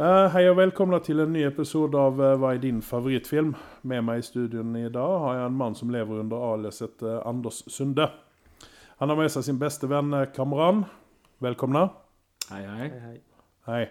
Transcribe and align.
Eh, 0.00 0.26
hei 0.32 0.46
og 0.48 0.54
velkomna 0.56 0.96
til 1.04 1.18
en 1.20 1.34
ny 1.34 1.42
episode 1.44 1.98
av 2.00 2.16
eh, 2.24 2.38
Hva 2.40 2.54
er 2.54 2.60
din 2.62 2.78
favorittfilm? 2.80 3.50
Med 3.84 4.00
meg 4.06 4.22
i 4.22 4.24
studien 4.24 4.70
i 4.78 4.86
dag 4.88 5.16
har 5.20 5.34
jeg 5.36 5.48
en 5.50 5.56
mann 5.60 5.74
som 5.76 5.90
lever 5.92 6.22
under 6.22 6.44
aliaset 6.54 7.02
eh, 7.04 7.18
Anders 7.28 7.58
Sunde. 7.68 8.06
Han 8.96 9.10
har 9.12 9.18
med 9.18 9.28
seg 9.28 9.44
sin 9.44 9.58
beste 9.60 9.90
venn 9.90 10.14
Kamran. 10.32 10.86
Velkomna. 11.44 11.82
Hei, 12.48 12.62
hei. 12.64 13.18
Hei. 13.68 13.82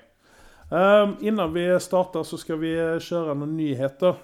Eh, 0.73 1.11
innan 1.29 1.53
vi 1.53 1.65
starter, 1.77 2.25
så 2.25 2.39
skal 2.41 2.57
vi 2.63 2.71
kjøre 3.05 3.35
noen 3.37 3.53
nyheter. 3.59 4.17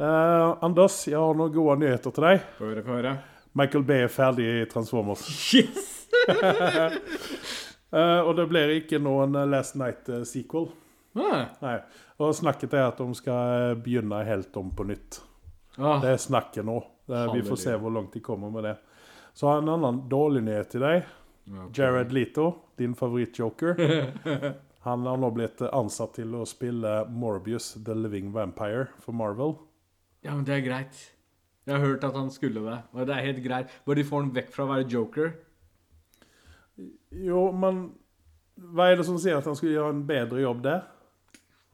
Uh, 0.00 0.58
Anders, 0.66 0.96
jeg 1.06 1.20
har 1.22 1.38
noen 1.38 1.54
gode 1.54 1.76
nyheter 1.84 2.16
til 2.16 2.26
deg. 2.26 2.42
Få 2.58 2.66
høre, 2.72 2.82
få 2.82 2.96
høre. 2.98 3.12
Michael 3.54 3.86
Bay 3.86 4.08
er 4.08 4.10
ferdig 4.12 4.48
i 4.56 4.66
Transformers. 4.74 5.22
Yes! 5.54 6.10
uh, 7.94 8.20
og 8.26 8.34
det 8.40 8.48
blir 8.50 8.74
ikke 8.80 8.98
noen 9.06 9.38
Last 9.54 9.78
Night-sequel. 9.78 10.66
Ah. 11.16 11.46
Nei. 11.62 11.76
Og 12.22 12.34
snakket 12.36 12.74
er 12.76 12.88
at 12.90 13.00
de 13.00 13.16
skal 13.16 13.78
begynne 13.82 14.20
helt 14.28 14.56
om 14.60 14.70
på 14.76 14.86
nytt. 14.88 15.20
Ah. 15.76 15.98
Det 16.02 16.14
er 16.14 16.20
snakket 16.20 16.66
nå. 16.66 16.78
Det, 17.06 17.22
vi 17.34 17.44
får 17.46 17.60
se 17.62 17.76
hvor 17.78 17.94
langt 17.94 18.16
de 18.16 18.22
kommer 18.24 18.50
med 18.50 18.66
det. 18.66 18.76
Så 19.36 19.48
har 19.48 19.58
jeg 19.58 19.66
en 19.66 19.74
annen 19.76 20.04
dårlig 20.10 20.42
nyhet 20.46 20.70
til 20.72 20.84
deg. 20.84 21.08
Okay. 21.46 21.66
Jared 21.76 22.12
Leto, 22.12 22.46
din 22.80 22.94
favorittjoker. 22.98 23.76
Han 24.86 25.06
har 25.06 25.18
nå 25.18 25.30
blitt 25.34 25.60
ansatt 25.66 26.14
til 26.18 26.34
å 26.38 26.44
spille 26.46 27.00
Morbius, 27.10 27.72
The 27.84 27.94
Living 27.98 28.30
Vampire, 28.34 28.86
for 29.02 29.16
Marvel. 29.18 29.56
Ja, 30.22 30.34
men 30.34 30.44
det 30.46 30.60
er 30.60 30.64
greit. 30.66 31.00
Jeg 31.66 31.74
har 31.74 31.82
hørt 31.82 32.04
at 32.06 32.14
han 32.14 32.28
skulle 32.30 32.62
det, 32.62 32.76
og 32.94 33.08
det 33.08 33.14
er 33.16 33.24
helt 33.26 33.40
greit. 33.42 33.72
Bare 33.82 33.98
de 33.98 34.04
får 34.06 34.22
han 34.22 34.28
vekk 34.36 34.52
fra 34.54 34.62
å 34.62 34.70
være 34.70 34.86
joker. 34.86 35.32
Jo, 37.10 37.48
men 37.50 37.88
hva 38.56 38.86
er 38.92 39.00
det 39.00 39.06
som 39.08 39.18
sier 39.18 39.40
at 39.40 39.48
han 39.50 39.58
skulle 39.58 39.74
gjøre 39.74 39.96
en 39.96 40.04
bedre 40.06 40.44
jobb 40.44 40.62
der? 40.62 40.84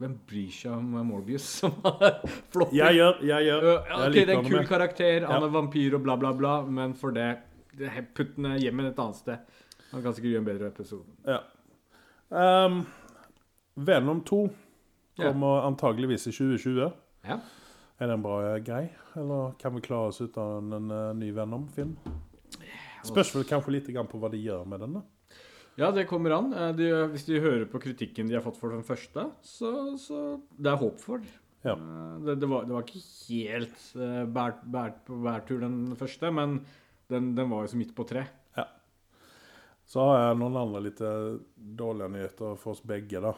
Hvem 0.03 0.15
bryr 0.27 0.51
seg 0.51 0.71
om 0.75 0.91
Morbius 1.07 1.45
som 1.61 1.75
har 1.85 2.17
flopper? 2.51 2.75
Jeg 2.75 2.97
gjør, 2.99 3.21
jeg 3.29 3.45
gjør. 3.47 3.67
Ja, 3.69 3.97
Jeg 4.03 4.11
liker 4.13 4.25
det 4.27 4.33
er 4.35 4.39
en 4.41 4.49
kul 4.49 4.57
med. 4.59 4.67
karakter, 4.67 5.27
han 5.29 5.41
Ja. 5.41 5.47
er 5.47 5.53
vampyr 5.53 5.95
og 5.95 6.03
bla, 6.03 6.15
bla, 6.19 6.33
bla, 6.35 6.53
men 6.67 6.93
for 6.99 7.11
det, 7.15 7.29
det 7.77 7.87
er- 7.87 8.07
Putt 8.13 8.35
den 8.35 8.49
hjem 8.59 8.79
et 8.83 8.99
annet 8.99 9.15
sted. 9.15 9.37
Han 9.93 10.01
kan 10.03 10.13
sikkert 10.13 10.31
gjøre 10.33 10.41
en 10.43 10.49
bedre 10.51 10.67
episode. 10.67 11.05
Ja. 11.25 11.39
Um, 12.33 12.85
Venom 13.77 14.21
2 14.25 14.49
Ja. 15.17 15.29
kommer 15.31 15.61
antageligvis 15.67 16.27
i 16.27 16.31
2020. 16.31 16.91
Ja. 17.29 17.39
Er 17.99 18.07
det 18.07 18.13
en 18.17 18.23
bra 18.25 18.39
eh, 18.55 18.59
grei, 18.65 18.89
eller 19.15 19.53
kan 19.61 19.73
vi 19.75 19.81
klare 19.85 20.07
oss 20.09 20.19
uten 20.21 20.73
en 20.73 20.91
en 20.91 21.19
ny 21.19 21.31
Venom-film? 21.31 21.95
Spørs 23.05 23.33
vel 23.35 23.43
kanskje 23.45 23.71
litt 23.75 23.87
på 24.09 24.19
hva 24.19 24.29
de 24.31 24.37
gjør 24.41 24.65
med 24.67 24.79
den. 24.79 24.93
da. 24.93 25.01
Ja, 25.79 25.89
det 25.91 26.05
kommer 26.09 26.35
an. 26.35 26.51
Eh, 26.53 26.71
De, 26.77 26.89
hvis 27.13 27.25
de 27.25 27.39
hører 27.41 27.65
på 27.69 27.79
kritikken 27.81 28.27
de 28.29 28.35
har 28.37 28.43
fått 28.45 28.59
for 28.61 28.69
den 28.75 28.83
første, 28.85 29.27
så, 29.41 29.71
så 29.97 30.19
det 30.57 30.69
er 30.73 30.77
håp 30.81 30.99
for. 31.01 31.23
Ja. 31.65 31.73
Eh, 31.73 32.15
Det, 32.27 32.35
det, 32.43 32.49
var, 32.51 32.67
det 32.69 32.75
var 32.75 32.85
ikke 32.85 33.01
helt 33.29 33.83
uh, 33.97 34.23
bært, 34.29 34.61
bært 34.69 35.01
på 35.07 35.17
bærtur 35.23 35.63
den 35.65 35.95
første, 35.99 36.29
men 36.31 36.59
den, 37.09 37.33
den 37.37 37.49
var 37.51 37.65
jo 37.65 37.73
så 37.73 37.79
midt 37.81 37.95
på 37.97 38.05
tre. 38.09 38.25
Ja. 38.57 38.67
Så 39.89 40.05
har 40.07 40.21
jeg 40.29 40.37
noen 40.39 40.55
andre 40.61 40.83
litt 40.85 41.01
dårlige 41.81 42.13
nyheter 42.13 42.55
for 42.61 42.73
oss 42.77 42.81
begge. 42.87 43.19
da. 43.21 43.33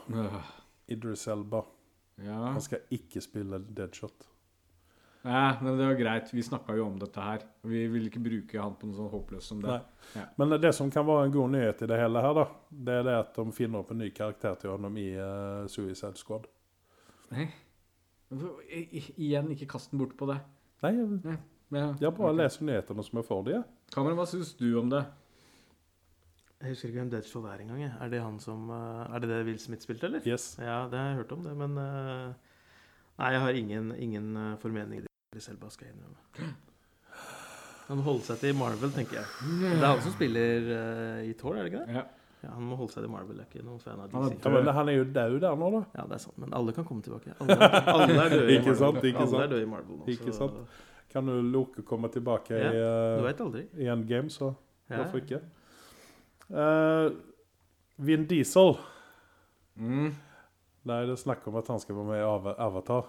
Idris 0.91 1.25
Elba. 1.31 1.63
Ja. 2.21 2.37
Han 2.53 2.61
skal 2.63 2.83
ikke 2.95 3.23
spille 3.23 3.57
Deadshot. 3.75 4.27
Nei, 5.25 5.55
men 5.61 5.77
det 5.79 5.85
var 5.87 5.95
greit. 5.97 6.29
Vi 6.33 6.43
snakka 6.45 6.75
jo 6.77 6.83
om 6.85 6.99
dette 7.01 7.23
her. 7.23 7.41
Vi 7.65 7.79
vil 7.89 8.03
ikke 8.11 8.21
bruke 8.21 8.59
han 8.61 8.75
på 8.77 8.85
noe 8.85 8.97
sånn 8.99 9.09
håpløst 9.09 9.49
som 9.49 9.61
det. 9.63 9.79
Ja. 10.13 10.25
Men 10.37 10.53
det 10.61 10.69
som 10.77 10.91
kan 10.93 11.07
være 11.07 11.23
en 11.25 11.33
god 11.33 11.49
nyhet 11.55 11.81
i 11.81 11.87
det 11.89 11.97
hele 11.97 12.21
her, 12.21 12.35
da, 12.37 12.43
det 12.69 12.97
er 12.99 13.07
det 13.07 13.15
at 13.23 13.31
de 13.39 13.45
finner 13.57 13.81
opp 13.81 13.89
en 13.95 14.03
ny 14.03 14.11
karakter 14.13 14.59
til 14.61 14.75
ham 14.75 14.99
i 15.01 15.07
uh, 15.17 15.63
Suicide 15.71 16.21
Squad. 16.21 16.45
Nei. 17.33 17.47
I- 18.69 19.01
Igjen, 19.15 19.49
ikke 19.55 19.69
kast 19.73 19.89
den 19.93 20.03
bort 20.03 20.13
på 20.19 20.27
det. 20.29 20.37
Nei, 20.85 20.91
jeg, 20.99 21.17
Nei. 21.25 21.39
Ja. 21.73 21.87
jeg 22.03 22.13
bare 22.19 22.29
okay. 22.29 22.37
leser 22.43 22.69
nyhetene 22.69 23.07
som 23.07 23.19
jeg 23.23 23.27
får 23.31 23.41
de. 23.49 23.57
Cameron, 23.95 24.19
hva 24.21 24.27
syns 24.29 24.53
du 24.61 24.67
om 24.77 24.93
det? 24.93 25.01
Jeg 26.61 26.75
husker 26.75 26.91
ikke 26.91 27.01
hvem 27.01 27.09
Deadshot 27.15 27.49
er 27.49 27.65
engang. 27.65 27.81
Er 27.89 28.13
det 28.13 28.21
han 28.21 28.37
som 28.41 28.69
eh, 28.73 29.09
Er 29.09 29.25
det 29.25 29.31
det 29.33 29.41
Will 29.49 29.57
Smith 29.61 29.83
spilte, 29.83 30.05
eller? 30.07 30.21
Yes. 30.29 30.51
Ja, 30.61 30.83
det 30.91 31.01
har 31.01 31.09
jeg 31.11 31.19
hørt 31.23 31.33
om, 31.35 31.41
det, 31.49 31.57
men 31.57 31.75
eh, 31.81 32.55
Nei, 33.17 33.33
jeg 33.33 33.41
har 33.47 33.59
ingen, 33.63 33.91
ingen 33.97 34.31
formening 34.61 35.01
i 35.01 35.03
det 35.07 35.11
selv, 35.43 35.57
skal 35.69 35.87
jeg 35.87 35.95
innrømme. 35.95 36.53
Han 37.87 37.97
må 37.97 38.03
holde 38.03 38.23
seg 38.25 38.39
til 38.41 38.55
Marvel, 38.57 38.91
tenker 38.95 39.19
jeg. 39.19 39.25
Det 39.61 39.71
er 39.77 39.85
han 39.85 40.01
som 40.01 40.13
spiller 40.15 40.69
uh, 40.71 41.19
i 41.27 41.33
Thor, 41.37 41.55
er 41.57 41.63
det 41.67 41.73
ikke 41.73 41.83
det? 41.85 41.95
Ja. 41.99 42.03
Ja, 42.45 42.49
Han 42.53 42.63
må 42.69 42.75
holde 42.77 42.93
seg 42.93 43.03
til 43.05 43.09
Marvel. 43.09 43.39
Er 43.41 43.45
ikke 43.49 43.63
noen 43.65 43.79
fan 43.81 43.99
av 44.01 44.11
Han 44.13 44.25
er 44.25 44.33
DC. 44.35 44.65
Ja, 44.65 44.71
han 44.77 44.89
er 44.89 44.97
jo 44.99 45.03
død 45.13 45.37
der 45.41 45.55
nå, 45.57 45.69
da. 45.75 45.81
Ja, 45.97 46.03
det 46.09 46.13
er 46.17 46.23
sant, 46.25 46.37
men 46.41 46.53
alle 46.53 46.73
kan 46.77 46.85
komme 46.85 47.01
tilbake. 47.05 47.33
Alle, 47.41 47.55
alle 47.93 48.17
er 48.25 48.29
døde 48.35 48.49
i 48.51 48.55
Ikke 48.57 48.73
Marvel. 48.73 48.77
sant, 48.81 49.03
ikke 49.09 49.17
alle 49.23 49.29
sant. 49.31 49.43
er 49.43 49.47
døde 49.53 49.61
i 49.65 49.69
Marvel 49.71 49.97
nå, 50.01 50.05
Ikke 50.13 50.33
sant. 50.33 50.59
Kan 51.13 51.25
du 51.29 51.35
Loke 51.53 51.81
komme 51.87 52.09
tilbake 52.13 52.57
Ja, 52.57 52.71
i, 52.73 52.81
uh, 53.19 53.23
veit 53.25 53.41
aldri. 53.41 53.63
i 53.81 53.87
Endgame, 53.93 54.29
så 54.29 54.51
Ja. 54.89 54.97
hvorfor 55.03 55.17
ikke? 55.23 55.39
Uh, 56.49 57.11
Vin 57.97 58.25
Diesel. 58.29 58.75
Mm. 59.75 60.11
Der 60.85 60.93
er 61.01 61.05
det 61.09 61.17
snakk 61.19 61.47
om 61.47 61.55
at 61.55 61.67
han 61.67 61.79
skal 61.79 61.95
være 61.95 62.05
med 62.05 62.19
i 62.19 62.25
Ava- 62.25 62.57
Avatar. 62.61 63.05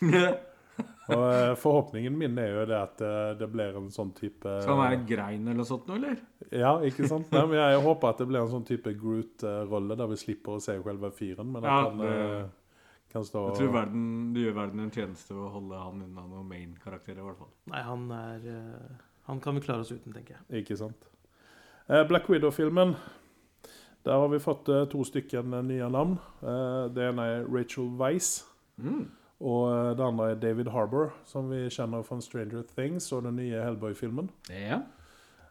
Og 1.06 1.22
eh, 1.32 1.52
Forhåpningen 1.54 2.16
min 2.18 2.36
er 2.42 2.48
jo 2.50 2.64
det 2.66 2.76
at 2.80 3.00
eh, 3.06 3.32
det 3.38 3.46
blir 3.52 3.76
en 3.78 3.88
sånn 3.94 4.10
type 4.16 4.42
Skal 4.62 4.74
han 4.74 4.82
være 4.82 4.98
grein 5.06 5.48
eller 5.52 5.64
sånt 5.68 5.86
noe, 5.86 5.96
eller? 6.00 6.16
Ja, 6.50 6.72
ikke 6.82 7.06
sant? 7.08 7.30
Nei, 7.32 7.44
men 7.46 7.58
jeg 7.60 7.82
håper 7.84 8.08
at 8.10 8.18
det 8.22 8.26
blir 8.30 8.40
en 8.42 8.50
sånn 8.50 8.66
type 8.66 8.92
Groot-rolle, 8.98 9.96
der 9.98 10.10
vi 10.10 10.18
slipper 10.20 10.56
å 10.56 10.62
se 10.62 10.74
selve 10.82 11.10
fyren, 11.14 11.52
men 11.54 11.64
at 11.64 11.90
han 11.90 11.98
det- 12.02 12.14
eh, 12.16 12.46
kan 13.12 13.22
stå 13.24 13.44
Jeg 13.52 13.58
tror 13.60 13.72
verden, 13.72 14.32
du 14.34 14.40
gjør 14.42 14.54
verden 14.58 14.80
en 14.82 14.90
tjeneste 14.90 15.30
ved 15.32 15.44
å 15.46 15.52
holde 15.54 15.78
han 15.78 16.02
unna 16.02 16.26
noen 16.26 16.48
main-karakterer, 16.50 17.22
i 17.22 17.28
hvert 17.28 17.38
fall. 17.38 17.52
Nei, 17.70 17.82
han 17.82 18.10
er 18.12 18.88
Han 19.26 19.40
kan 19.40 19.54
vi 19.54 19.60
klare 19.60 19.80
oss 19.80 19.90
uten, 19.90 20.12
tenker 20.12 20.36
jeg. 20.36 20.62
Ikke 20.64 20.76
sant. 20.78 21.06
Eh, 21.88 22.04
Black 22.06 22.28
Widow-filmen. 22.28 22.94
Der 24.04 24.12
har 24.12 24.28
vi 24.28 24.38
fått 24.38 24.66
to 24.90 25.02
stykker 25.02 25.42
nye 25.42 25.88
navn. 25.90 26.18
Eh, 26.42 26.88
det 26.94 27.08
ene 27.08 27.24
er 27.26 27.46
Rachel 27.50 27.88
Weisz. 27.98 28.44
Mm. 28.78 29.08
Og 29.44 29.66
eh, 29.68 29.90
det 29.98 30.04
andre 30.04 30.30
er 30.32 30.38
David 30.40 30.70
Harbour, 30.72 31.10
som 31.28 31.50
vi 31.52 31.66
kjenner 31.72 32.04
fra 32.06 32.16
Stranger 32.24 32.62
Things 32.76 33.10
og 33.12 33.26
den 33.26 33.36
nye 33.36 33.60
Hellboy-filmen. 33.60 34.30
Ja. 34.48 34.78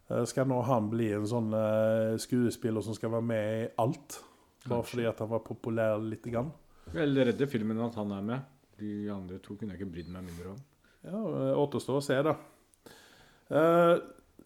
Eh, 0.09 0.23
Skal 0.29 0.49
nå 0.49 0.61
han 0.65 0.89
bli 0.89 1.11
en 1.13 1.27
sånn 1.29 1.51
eh, 1.53 2.15
skuespiller 2.21 2.81
som 2.85 2.97
skal 2.97 3.13
være 3.13 3.27
med 3.29 3.51
i 3.59 3.67
alt? 3.83 4.19
Bare 4.65 4.79
Kanskje. 4.79 4.89
fordi 4.95 5.05
at 5.11 5.21
han 5.21 5.29
var 5.35 5.43
populær 5.45 6.01
lite 6.01 6.33
grann? 6.33 6.49
Vel, 6.95 7.13
redde 7.29 7.45
filmen 7.49 7.81
at 7.85 7.97
han 8.01 8.13
er 8.17 8.25
med. 8.25 8.51
De 8.81 8.95
andre 9.13 9.37
to 9.43 9.53
kunne 9.55 9.75
jeg 9.75 9.83
ikke 9.83 9.93
brydd 9.93 10.09
meg 10.13 10.25
mindre 10.25 10.55
om. 10.55 10.61
Ja, 11.05 11.19
återstår 11.61 11.99
å 11.99 12.03
se, 12.03 12.17
da. 12.25 12.33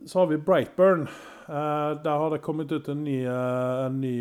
Så 0.06 0.20
har 0.20 0.28
vi 0.28 0.38
Brightburn. 0.44 1.06
Der 1.48 2.20
har 2.22 2.30
det 2.34 2.42
kommet 2.46 2.72
ut 2.72 2.88
en 2.92 3.04
ny, 3.08 3.16
en 3.26 3.96
ny 4.04 4.12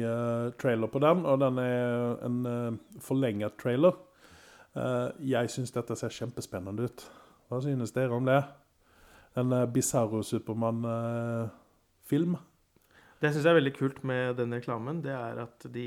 trailer 0.63 0.91
på 0.91 1.03
den, 1.03 1.25
og 1.29 1.43
den 1.43 1.59
er 1.61 2.15
en 2.27 2.79
forlenget 3.05 3.59
trailer. 3.61 3.99
Eh, 4.77 5.09
jeg 5.33 5.51
syns 5.55 5.73
dette 5.75 5.95
ser 5.99 6.13
kjempespennende 6.15 6.83
ut. 6.89 6.99
Hva 7.49 7.57
synes 7.65 7.95
dere 7.97 8.17
om 8.17 8.25
det? 8.29 8.43
En 9.39 9.49
bisarro 9.49 9.73
Bizarro 9.73 10.21
Supermann-film. 10.27 12.35
Det 13.19 13.33
syns 13.35 13.49
jeg 13.49 13.51
er 13.51 13.57
veldig 13.57 13.73
kult 13.75 13.97
med 14.07 14.37
den 14.39 14.53
reklamen. 14.55 15.01
Det 15.03 15.11
er 15.11 15.41
at 15.43 15.65
de, 15.75 15.87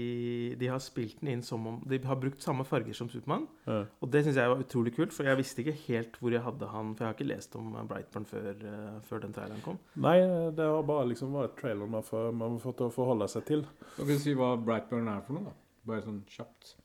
de 0.59 0.68
har 0.68 0.81
spilt 0.84 1.22
den 1.22 1.30
inn 1.31 1.44
som 1.46 1.64
om 1.70 1.78
De 1.88 2.00
har 2.03 2.18
brukt 2.20 2.44
samme 2.44 2.66
farger 2.68 2.97
som 2.97 3.08
Supermann. 3.12 3.46
Ja. 3.68 3.86
Og 4.03 4.12
det 4.12 4.25
syns 4.25 4.40
jeg 4.41 4.52
var 4.52 4.64
utrolig 4.66 4.91
kult, 4.97 5.14
for 5.16 5.30
jeg 5.30 5.40
visste 5.40 5.64
ikke 5.64 5.78
helt 5.86 6.18
hvor 6.20 6.36
jeg 6.36 6.44
hadde 6.44 6.72
han 6.74 6.91
For 6.96 7.06
jeg 7.06 7.08
har 7.08 7.16
ikke 7.16 7.30
lest 7.30 7.56
om 7.59 7.72
Brightburn 7.88 8.28
før, 8.28 8.50
eh, 8.52 9.00
før 9.08 9.24
den 9.24 9.38
traileren 9.38 9.64
kom. 9.64 9.80
Nei, 9.96 10.17
det 10.58 10.67
har 10.73 10.91
bare 10.91 11.08
liksom 11.14 11.32
vært 11.38 11.55
traileren 11.61 11.96
man, 11.96 12.03
får, 12.03 12.32
man 12.35 12.58
har 12.58 12.66
fått 12.66 12.84
å 12.84 12.91
forholde 12.91 13.32
seg 13.32 13.47
til. 13.47 13.64
Kan 13.96 14.11
du 14.11 14.17
si 14.20 14.35
hva 14.35 14.58
Brightburn 14.59 15.08
er 15.14 15.23
for 15.23 15.40
noe, 15.40 15.53
da? 15.53 15.58
Bare 15.88 16.03
sånn 16.03 16.20
kjapt. 16.29 16.76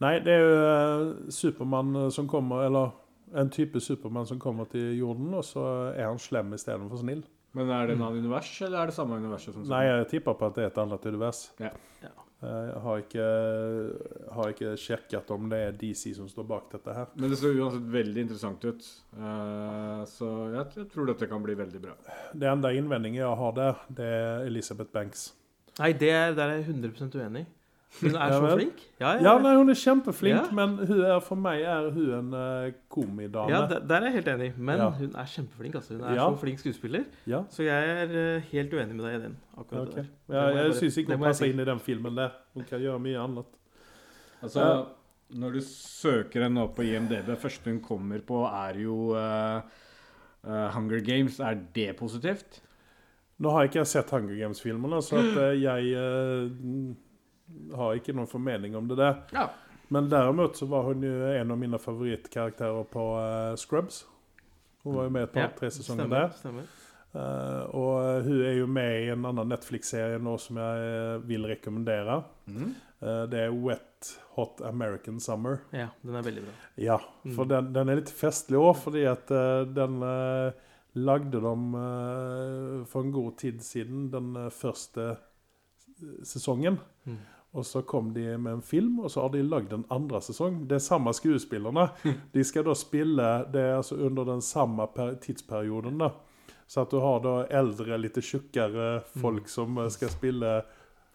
Nei, 0.00 0.14
det 0.24 0.32
er 0.32 0.40
jo 0.44 0.54
eh, 0.64 1.02
Supermann 1.34 1.96
eh, 1.96 2.08
som 2.14 2.28
kommer 2.30 2.64
Eller 2.64 2.94
en 3.36 3.50
type 3.52 3.80
Supermann 3.84 4.26
som 4.26 4.40
kommer 4.42 4.66
til 4.70 4.96
jorden, 4.98 5.28
og 5.38 5.44
så 5.46 5.62
er 5.92 6.08
han 6.08 6.18
slem 6.18 6.56
istedenfor 6.56 6.98
snill. 6.98 7.20
Men 7.54 7.70
er 7.70 7.86
det 7.86 7.94
en 7.96 8.02
annen 8.06 8.24
univers, 8.24 8.50
eller 8.62 8.80
er 8.80 8.90
det 8.90 8.96
samme 8.96 9.18
universet 9.18 9.54
som 9.54 9.68
Nei, 9.70 9.84
jeg 9.86 10.08
tipper 10.10 10.34
på 10.38 10.48
at 10.50 10.58
det 10.58 10.64
er 10.64 10.72
et 10.72 10.80
annet 10.82 11.06
univers. 11.06 11.44
Ja. 11.62 11.70
Ja. 12.02 12.10
Eh, 12.40 12.66
Jeg 12.70 12.82
har 12.84 13.02
ikke, 13.04 13.24
har 14.36 14.52
ikke 14.54 14.74
sjekket 14.80 15.32
om 15.34 15.48
det 15.52 15.58
er 15.66 15.78
DC 15.78 16.14
som 16.16 16.28
står 16.30 16.46
bak 16.48 16.70
dette 16.72 16.94
her. 16.96 17.10
Men 17.14 17.34
det 17.34 17.38
ser 17.40 17.58
uansett 17.58 17.90
veldig 17.92 18.24
interessant 18.26 18.64
ut. 18.64 18.90
Eh, 19.18 20.02
så 20.10 20.30
jeg, 20.56 20.86
tror 20.94 21.10
dette 21.10 21.28
kan 21.30 21.44
bli 21.44 21.58
veldig 21.58 21.82
bra. 21.84 21.96
Det 22.32 22.48
enda 22.50 22.72
innvendingen 22.74 23.20
jeg 23.22 23.40
har 23.42 23.56
der, 23.58 23.86
det 24.00 24.10
er 24.20 24.46
Elisabeth 24.48 24.94
Banks. 24.94 25.30
Nei, 25.80 25.92
det 25.96 26.10
er, 26.12 26.34
der 26.36 26.54
er 26.54 26.62
jeg 26.62 26.70
100% 26.72 27.18
uenig. 27.20 27.46
Hun 28.00 28.14
er 28.14 28.30
så 28.32 28.50
flink. 28.54 28.82
Ja, 29.00 29.08
ja, 29.16 29.22
Ja, 29.24 29.38
nei, 29.42 29.54
hun 29.58 29.68
er 29.72 29.74
kjempeflink, 29.74 30.36
Ja. 30.46 30.50
men 30.54 30.76
hun 30.86 31.00
er, 31.02 31.16
for 31.20 31.34
meg 31.36 31.62
er 31.66 31.88
hun 31.90 32.12
en 32.14 32.28
uh, 32.34 32.70
komidame. 32.88 33.50
ja 33.50 33.64
der, 33.66 33.80
der 33.80 33.96
er 33.96 34.04
jeg 34.04 34.12
helt 34.12 34.28
enig. 34.28 34.50
Men 34.58 34.78
Ja. 34.78 34.90
hun 34.90 35.16
er 35.16 35.24
kjempeflink. 35.26 35.74
altså. 35.74 35.94
Hun 35.96 36.04
er 36.04 36.14
Ja. 36.14 36.28
så 36.30 36.36
flink 36.38 36.58
skuespiller. 36.62 37.04
Ja. 37.26 37.42
Så 37.50 37.62
jeg 37.66 37.88
er 37.90 38.36
eh, 38.36 38.40
helt 38.52 38.72
uenig 38.72 38.94
med 38.94 39.04
deg 39.04 39.14
i 39.18 39.22
den. 39.24 39.36
akkurat 39.58 39.88
Ok. 39.88 39.94
det 39.94 40.06
der. 40.28 40.34
Ja, 40.36 40.46
jeg 40.48 40.66
jeg 40.66 40.74
syns 40.74 40.96
ikke 40.98 41.16
hun 41.16 41.24
passer 41.24 41.44
si. 41.46 41.50
inn 41.50 41.60
i 41.60 41.64
den 41.64 41.78
filmen 41.80 42.16
der. 42.16 42.30
Hun 42.54 42.64
kan 42.64 42.80
gjøre 42.80 42.98
mye 43.00 43.18
annet. 43.18 43.44
Altså, 44.42 44.86
når 45.34 45.52
du 45.52 45.60
søker 45.60 46.42
henne 46.42 46.60
opp 46.62 46.76
på 46.76 46.82
IMDb, 46.82 47.36
første 47.38 47.70
hun 47.70 47.80
kommer 47.80 48.20
på, 48.20 48.44
er 48.46 48.78
jo 48.80 49.10
uh, 49.16 49.60
Hunger 50.74 51.00
Games. 51.00 51.40
Er 51.40 51.58
det 51.74 51.96
positivt? 51.96 52.62
Nå 53.40 53.50
har 53.50 53.64
ikke 53.64 53.80
jeg 53.80 53.86
sett 53.86 54.10
Hunger 54.10 54.36
Games-filmene, 54.36 55.02
så 55.02 55.16
at 55.18 55.36
eh, 55.42 55.62
jeg 55.62 55.92
eh, 55.92 56.50
har 57.76 57.94
ikke 57.98 58.14
noen 58.16 58.28
formening 58.30 58.76
om 58.78 58.88
det 58.90 58.96
der. 59.00 59.20
Ja. 59.34 59.48
Men 59.90 60.08
derimot 60.10 60.56
så 60.56 60.66
var 60.70 60.84
hun 60.86 61.02
jo 61.02 61.14
en 61.34 61.50
av 61.50 61.58
mine 61.58 61.78
favorittkarakterer 61.82 62.84
på 62.92 63.06
uh, 63.18 63.56
Scrubs. 63.58 64.04
Hun 64.84 64.94
var 64.96 65.08
jo 65.08 65.10
med 65.16 65.22
et 65.26 65.32
par-tre 65.34 65.70
sesonger 65.74 66.06
stemmer, 66.06 66.20
der. 66.20 66.36
Stemmer. 66.38 66.68
Uh, 67.10 67.64
og 67.74 68.22
hun 68.28 68.38
er 68.46 68.54
jo 68.60 68.68
med 68.70 68.92
i 69.02 69.08
en 69.10 69.24
annen 69.26 69.50
Netflix-serie 69.50 70.20
nå 70.22 70.36
som 70.38 70.60
jeg 70.62 70.84
eh, 70.92 71.16
vil 71.26 71.48
rekommendere. 71.50 72.20
Mm. 72.46 72.70
Uh, 73.02 73.24
det 73.32 73.40
er 73.48 73.56
Wet 73.66 74.12
Hot 74.36 74.62
American 74.64 75.18
Summer. 75.20 75.58
Ja, 75.74 75.88
den 76.06 76.14
er 76.20 76.22
veldig 76.28 76.44
bra. 76.46 76.54
Ja, 76.80 76.98
for 77.34 77.44
Mm. 77.44 77.48
den, 77.50 77.72
den 77.74 77.88
er 77.90 77.98
litt 77.98 78.14
festlig 78.14 78.56
òg, 78.62 78.76
fordi 78.78 79.02
at 79.10 79.30
eh, 79.34 79.64
den 79.74 79.98
eh, 80.06 80.52
lagde 81.02 81.42
de 81.42 81.52
eh, 81.82 82.86
for 82.88 83.02
en 83.04 83.12
god 83.18 83.36
tid 83.42 83.58
siden, 83.66 84.06
den 84.14 84.30
eh, 84.46 84.48
første 84.54 85.16
sesongen. 86.24 86.78
Mm. 87.04 87.18
Og 87.54 87.64
så 87.66 87.80
kom 87.82 88.12
de 88.14 88.36
med 88.38 88.52
en 88.52 88.62
film, 88.62 89.00
og 89.02 89.10
så 89.10 89.24
har 89.24 89.28
de 89.34 89.40
lagd 89.42 89.72
en 89.74 89.84
andre 89.90 90.20
sesong. 90.22 90.68
Det 90.70 90.76
er 90.76 90.84
samme 90.84 91.10
skuespillerne. 91.12 91.88
De 92.34 92.44
skal 92.46 92.62
da 92.64 92.74
spille 92.78 93.24
det 93.50 93.60
er 93.60 93.76
altså 93.80 93.96
under 94.06 94.24
den 94.24 94.40
samme 94.40 94.86
tidsperioden. 95.20 95.98
da. 95.98 96.10
Så 96.70 96.84
at 96.84 96.90
du 96.94 97.00
har 97.02 97.18
da 97.24 97.32
eldre, 97.50 97.96
litt 97.98 98.14
tjukkere 98.22 99.00
folk 99.18 99.48
som 99.50 99.78
eh, 99.82 99.88
skal 99.90 100.08
spille 100.12 100.52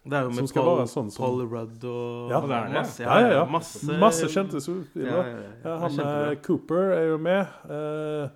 Det 0.03 0.17
er 0.17 0.25
jo 0.27 0.33
med 0.35 0.51
Paul, 0.53 0.81
sånn 0.91 1.07
som- 1.09 1.23
Paul 1.23 1.45
Rudd 1.47 1.85
og 1.87 2.29
Ja, 2.33 2.41
er 2.43 2.73
masse, 2.73 2.99
Ja, 3.03 3.19
ja, 3.21 3.29
ja. 3.37 3.45
masse, 3.45 3.95
Masse 3.99 4.27
kjente 4.27 4.59
skuespillere. 4.59 5.15
ja, 5.15 5.23
ja, 5.23 5.37
ja. 5.39 5.53
Ja, 5.63 5.69
er 5.75 5.79
han 5.79 5.91
kjempebra. 5.95 6.31
eh, 6.31 6.35
Cooper 6.43 6.91
er 6.97 7.07
jo 7.13 7.17
med. 7.17 7.47
Uh, 7.63 8.27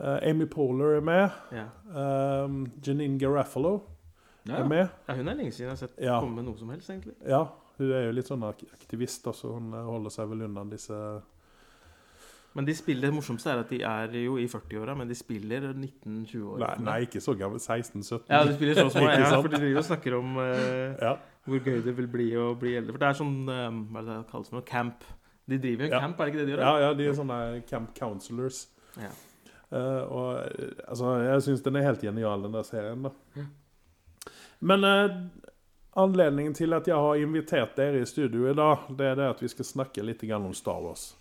uh, 0.00 0.18
Amy 0.24 0.46
Poehler 0.46 0.96
er 0.96 1.00
med. 1.04 1.30
Ja. 1.52 1.66
Um, 2.44 2.66
Janine 2.86 3.18
Garafalo 3.20 3.82
Ja. 4.48 4.62
er 4.64 4.68
med. 4.68 4.90
ja, 5.08 5.14
hun 5.14 5.28
er 5.28 5.34
lenge 5.34 5.52
siden 5.52 5.68
jeg 5.68 5.76
har 5.76 5.76
sett 5.76 5.98
Ja. 6.00 6.20
komme 6.20 6.34
med 6.36 6.44
noe 6.44 6.58
som 6.58 6.68
helst, 6.70 6.88
egentlig. 6.90 7.14
Ja, 7.26 7.42
hun 7.78 7.92
er 7.92 8.06
jo 8.06 8.12
litt 8.12 8.26
sånn 8.28 8.42
aktivist, 8.48 9.26
altså. 9.26 9.48
så 9.48 9.54
hun 9.54 9.72
eh, 9.74 9.84
holder 9.84 10.10
seg 10.10 10.28
vel 10.28 10.42
unna 10.48 10.64
disse 10.70 11.22
Men 12.54 12.64
de 12.64 12.74
spiller, 12.74 13.06
det 13.10 13.14
morsomste 13.14 13.50
er 13.52 13.60
at 13.60 13.68
de 13.70 13.82
er 13.86 14.14
jo 14.24 14.36
i 14.40 14.46
40-åra, 14.50 14.94
men 14.96 15.06
de 15.06 15.14
spiller 15.14 15.60
19-20 15.74 16.42
år. 16.48 16.58
Nei, 16.58 16.70
nei 16.82 16.96
ikke 17.06 17.20
så 17.22 17.34
gammel. 17.38 17.60
16-17. 17.60 18.24
Ja, 18.28 18.40
de 18.48 18.54
spiller 18.56 18.74
så 18.74 18.88
små. 18.94 19.04
Ja, 19.12 19.28
for 19.40 19.48
de 19.52 19.60
driver 19.60 19.78
og 19.78 19.84
snakker 19.84 20.16
om 20.18 20.38
eh, 20.42 20.96
Ja. 21.04 21.12
hvor 21.46 21.60
gøy 21.62 21.84
det 21.84 21.94
vil 21.96 22.08
bli 22.08 22.30
å 22.40 22.48
bli 22.58 22.74
eldre. 22.80 22.92
For 22.96 22.98
det 23.04 23.08
er 23.12 23.18
sånn 23.20 23.36
um, 23.46 23.78
Hva 23.92 24.00
er 24.00 24.08
det 24.08 24.16
det 24.24 24.30
kalles 24.32 24.48
for 24.50 24.58
noe? 24.58 24.66
Camp. 24.66 25.04
De 25.48 25.58
driver 25.58 25.84
jo 25.84 25.90
en 25.92 25.92
Ja. 25.92 26.00
camp, 26.00 26.18
er 26.20 26.24
det 26.24 26.34
ikke 26.34 26.40
det 26.40 26.46
de 26.48 26.52
gjør? 26.56 26.64
ja, 26.66 26.78
ja, 26.88 26.90
de 26.94 27.06
er 27.06 27.14
sånne 27.20 27.66
camp 27.68 27.94
counselors. 27.94 28.66
Ja. 28.96 29.12
Uh, 29.70 30.02
og 30.08 30.28
altså, 30.88 31.14
jeg 31.28 31.42
syns 31.46 31.62
den 31.62 31.76
er 31.76 31.82
helt 31.84 32.00
genial, 32.02 32.42
den 32.42 32.52
der 32.56 32.62
serien, 32.66 33.02
da. 33.04 33.10
Men 34.58 34.84
eh, 34.84 35.16
anledningen 35.98 36.54
til 36.54 36.74
at 36.74 36.88
jeg 36.88 36.98
har 36.98 37.22
invitert 37.22 37.76
dere 37.78 38.02
i 38.02 38.08
studio 38.08 38.50
i 38.50 38.56
dag, 38.56 38.90
det 38.98 39.12
er 39.12 39.16
det 39.20 39.30
at 39.34 39.42
vi 39.42 39.50
skal 39.52 39.68
snakke 39.68 40.04
litt 40.04 40.24
om 40.32 40.52
Star 40.54 40.82
Wars. 40.82 41.14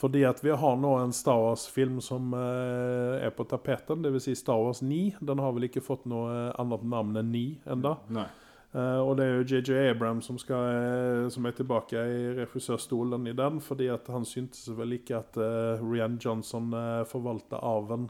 Fordi 0.00 0.22
at 0.24 0.44
vi 0.44 0.50
har 0.50 0.76
nå 0.80 0.94
en 0.96 1.12
Star 1.12 1.36
Wars-film 1.36 2.00
som 2.00 2.32
eh, 2.34 3.26
er 3.26 3.32
på 3.36 3.44
tapeten, 3.44 4.02
dvs. 4.02 4.24
Si 4.24 4.36
Star 4.38 4.60
Wars 4.62 4.80
9. 4.82 5.16
Den 5.20 5.42
har 5.42 5.52
vel 5.52 5.68
ikke 5.68 5.84
fått 5.84 6.06
noe 6.08 6.52
annet 6.56 6.86
navn 6.88 7.20
enn 7.20 7.34
9 7.34 7.42
ennå. 7.74 7.96
Nei. 8.16 8.28
Eh, 8.72 9.00
og 9.02 9.16
det 9.18 9.26
er 9.26 9.40
jo 9.40 9.58
JJ 9.58 9.90
Abrams 9.90 10.28
som, 10.30 10.38
skal, 10.38 10.68
eh, 10.70 11.28
som 11.34 11.46
er 11.46 11.56
tilbake 11.58 11.98
i 11.98 12.20
regissørstolen 12.38 13.26
i 13.26 13.34
den, 13.34 13.58
fordi 13.60 13.90
at 13.90 14.06
han 14.14 14.24
syntes 14.28 14.68
vel 14.78 14.94
ikke 14.94 15.18
at 15.18 15.38
uh, 15.40 15.82
Rian 15.82 16.20
Johnson 16.22 16.70
uh, 16.70 17.02
forvalta 17.08 17.58
arven 17.66 18.06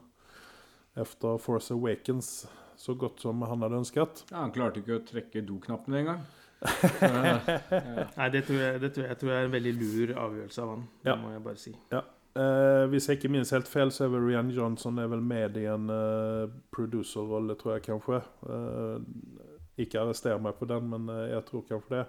etter 1.00 1.40
Force 1.40 1.72
Awakens 1.72 2.44
så 2.80 2.94
godt 2.98 3.20
som 3.20 3.42
han 3.44 3.64
hadde 3.66 3.80
ønsket. 3.82 4.24
Ja, 4.30 4.40
han 4.42 4.54
klarte 4.54 4.80
ikke 4.80 4.98
å 4.98 5.02
trekke 5.04 5.44
doknappen 5.46 5.98
engang. 6.00 6.22
Ja. 6.60 7.36
Nei, 8.18 8.26
det 8.34 8.42
tror 8.48 8.58
jeg, 8.60 8.80
det 8.82 8.90
tror 8.92 9.04
jeg, 9.04 9.10
jeg 9.12 9.18
tror 9.20 9.30
jeg 9.32 9.36
er 9.36 9.46
en 9.46 9.54
veldig 9.54 9.74
lur 9.80 10.10
avgjørelse 10.26 10.64
av 10.64 10.72
han. 10.74 10.88
Ja. 11.04 11.12
Det 11.12 11.18
må 11.22 11.30
jeg 11.32 11.44
bare 11.44 11.60
si. 11.60 11.74
Eh, 11.90 12.84
hvis 12.92 13.08
jeg 13.08 13.18
ikke 13.18 13.30
minnes 13.32 13.52
helt 13.56 13.68
feil, 13.68 13.92
så 13.94 14.04
er 14.06 14.12
vel 14.12 14.26
Rian 14.28 14.52
Johnson 14.54 15.00
er 15.02 15.08
vel 15.10 15.22
med 15.24 15.56
i 15.58 15.64
en 15.72 15.88
uh, 15.90 16.52
producerrolle, 16.74 17.56
tror 17.58 17.76
jeg 17.76 17.86
kanskje. 17.88 18.20
Uh, 18.44 19.00
ikke 19.80 20.02
arrester 20.02 20.40
meg 20.42 20.58
på 20.60 20.68
den, 20.70 20.88
men 20.92 21.08
uh, 21.10 21.24
jeg 21.32 21.46
tror 21.48 21.64
kanskje 21.68 21.96
det. 21.96 22.04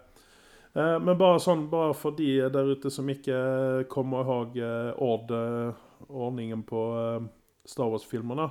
Eh, 0.72 0.98
men 1.04 1.18
bare 1.20 1.40
sånn, 1.44 1.66
bare 1.72 1.96
for 1.98 2.16
de 2.16 2.30
der 2.54 2.70
ute 2.72 2.92
som 2.94 3.10
ikke 3.12 3.38
kommer 3.92 4.24
ihåg 4.24 4.60
uh, 4.64 5.74
ordningen 6.08 6.64
på 6.68 6.84
Star 7.68 7.92
Wars-filmene. 7.92 8.48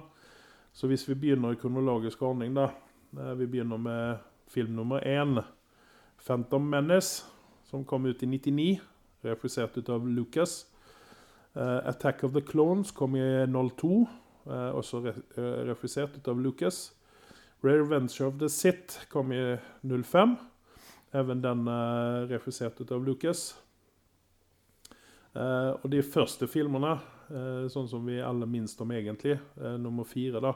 Så 0.72 0.86
hvis 0.86 1.08
vi 1.08 1.14
begynner 1.14 1.52
i 1.52 1.58
kronologisk 1.60 2.22
ordning, 2.22 2.54
da. 2.56 2.70
eh, 3.18 3.38
vi 3.38 3.46
begynner 3.46 3.76
med 3.76 4.18
film 4.48 4.74
nummer 4.76 5.00
én. 5.00 5.42
'Phantom 6.20 6.74
Menace', 6.74 7.24
som 7.64 7.84
kom 7.84 8.06
ut 8.06 8.22
i 8.22 8.26
99. 8.26 8.80
Regissert 9.24 9.88
av 9.88 10.08
Lucas. 10.08 10.66
Uh, 11.56 11.88
'Attack 11.88 12.24
of 12.24 12.32
the 12.32 12.40
Clones' 12.40 12.94
kom 12.94 13.16
i 13.16 13.46
02. 13.46 14.08
uh, 14.46 14.74
også 14.74 15.00
re 15.00 15.14
eh, 15.36 15.64
regissert 15.68 16.16
ut 16.16 16.28
av 16.28 16.40
Lucas. 16.40 16.92
'Revenge 17.62 18.26
of 18.26 18.34
the 18.38 18.48
Sith' 18.48 19.08
kom 19.08 19.32
i 19.32 19.56
05. 19.82 20.36
Even 21.12 21.42
den 21.42 21.68
uh, 21.68 22.80
ut 22.80 22.92
av 22.92 23.04
Lucas. 23.04 23.56
Eh, 25.30 25.70
og 25.78 25.86
de 25.92 26.02
første 26.02 26.48
filmene, 26.50 26.90
eh, 26.90 26.98
sånn 27.70 27.88
som 27.88 28.06
vi 28.06 28.20
alle 28.20 28.46
minst 28.46 28.80
om 28.80 28.90
egentlig, 28.90 29.38
eh, 29.60 29.76
nummer 29.78 30.04
fire, 30.04 30.40
da. 30.40 30.54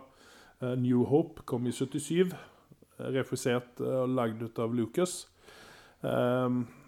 eh, 0.60 0.74
'New 0.76 1.04
Hope' 1.06 1.44
kom 1.44 1.66
i 1.66 1.72
77. 1.72 2.32
refusert 2.98 3.80
eh, 3.80 4.02
og 4.02 4.08
lagd 4.14 4.42
ut 4.42 4.58
av 4.58 4.74
Lucas. 4.74 5.26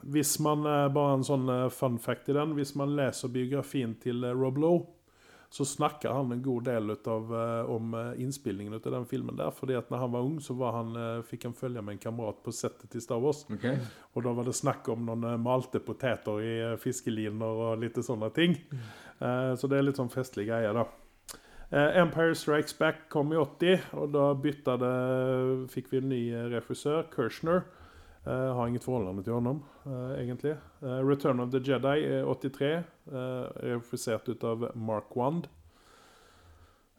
Hvis 0.06 0.38
man 0.44 0.66
eh, 0.66 0.88
Bare 0.92 1.14
en 1.16 1.24
sånn 1.24 1.48
eh, 1.48 1.68
fun 1.72 1.98
fact 1.98 2.28
i 2.28 2.36
den. 2.36 2.54
Hvis 2.58 2.74
man 2.76 2.94
leser 2.96 3.28
biografien 3.32 3.94
til 4.02 4.24
eh, 4.24 4.34
Rob 4.36 4.58
Lowe, 4.58 4.86
så 5.50 5.64
snakker 5.64 6.10
han 6.12 6.32
en 6.34 6.42
god 6.42 6.64
del 6.66 6.90
ut 6.90 7.06
av, 7.08 7.30
eh, 7.32 7.70
om 7.70 7.94
eh, 7.94 8.20
innspillingen 8.20 8.74
av 8.74 8.92
den 8.92 9.06
filmen 9.06 9.36
der. 9.38 9.50
Fordi 9.54 9.74
at 9.78 9.90
når 9.90 9.98
han 9.98 10.12
var 10.12 10.20
ung, 10.26 10.36
så 10.42 10.54
var 10.58 10.72
han, 10.76 10.92
eh, 11.00 11.22
fikk 11.24 11.44
han 11.48 11.54
følge 11.56 11.82
med 11.82 11.96
en 11.96 12.02
kamerat 12.02 12.42
på 12.44 12.52
settet 12.52 12.90
til 12.92 13.00
Star 13.00 13.22
Wars. 13.22 13.44
Okay. 13.50 13.78
Og 14.14 14.26
da 14.26 14.34
var 14.36 14.44
det 14.44 14.56
snakk 14.58 14.88
om 14.92 15.06
noen 15.06 15.24
eh, 15.24 15.38
malte 15.40 15.80
poteter 15.80 16.42
i 16.44 16.54
eh, 16.72 16.76
fiskeliner 16.82 17.46
og 17.70 17.80
litt 17.80 17.96
sånne 18.04 18.30
ting. 18.36 18.58
Eh, 18.74 19.05
så 19.18 19.68
det 19.70 19.78
er 19.78 19.86
litt 19.86 20.00
sånn 20.00 20.12
festlig 20.12 20.48
greie, 20.50 20.72
da. 20.76 20.86
Eh, 21.70 21.98
Empire 22.00 22.34
Strikes 22.36 22.76
Back 22.78 23.06
kom 23.10 23.32
i 23.32 23.38
80, 23.40 23.88
og 23.98 24.12
da 24.14 24.26
bytta 24.38 24.76
det 24.78 24.92
Fikk 25.72 25.88
vi 25.90 26.02
en 26.02 26.10
ny 26.12 26.22
eh, 26.30 26.48
regissør, 26.52 27.08
Kershner. 27.14 27.66
Uh, 28.26 28.50
har 28.58 28.66
inget 28.66 28.82
forhold 28.82 29.20
til 29.22 29.36
honom, 29.36 29.60
uh, 29.86 30.16
egentlig. 30.18 30.56
Uh, 30.82 30.98
Return 31.06 31.38
of 31.38 31.52
the 31.52 31.60
Jedi 31.62 32.00
er 32.08 32.24
83, 32.26 32.82
uh, 33.12 33.44
refusert 33.62 34.26
ut 34.26 34.42
av 34.42 34.64
Mark 34.74 35.14
Wand. 35.14 35.46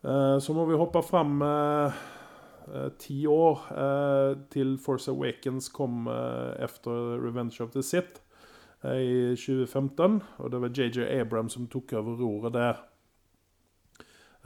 Eh, 0.07 0.39
så 0.39 0.53
må 0.53 0.65
vi 0.69 0.77
hoppe 0.77 1.01
fram 1.03 1.41
eh, 1.41 1.97
eh, 2.69 2.89
ti 3.01 3.17
år 3.27 3.65
eh, 3.73 4.37
til 4.53 4.77
Force 4.81 5.11
Awakens 5.11 5.71
kom 5.73 6.07
eh, 6.11 6.53
efter 6.63 7.17
Revenge 7.23 7.63
of 7.63 7.73
the 7.73 7.83
Sith 7.83 8.21
eh, 8.21 8.26
i 8.83 9.33
2015. 9.35 10.21
Og 10.37 10.51
det 10.51 10.61
var 10.61 10.73
JJ 10.75 11.07
Abrams 11.19 11.57
som 11.57 11.67
tok 11.71 11.93
over 11.97 12.19
roret 12.21 12.53
der. 12.53 12.83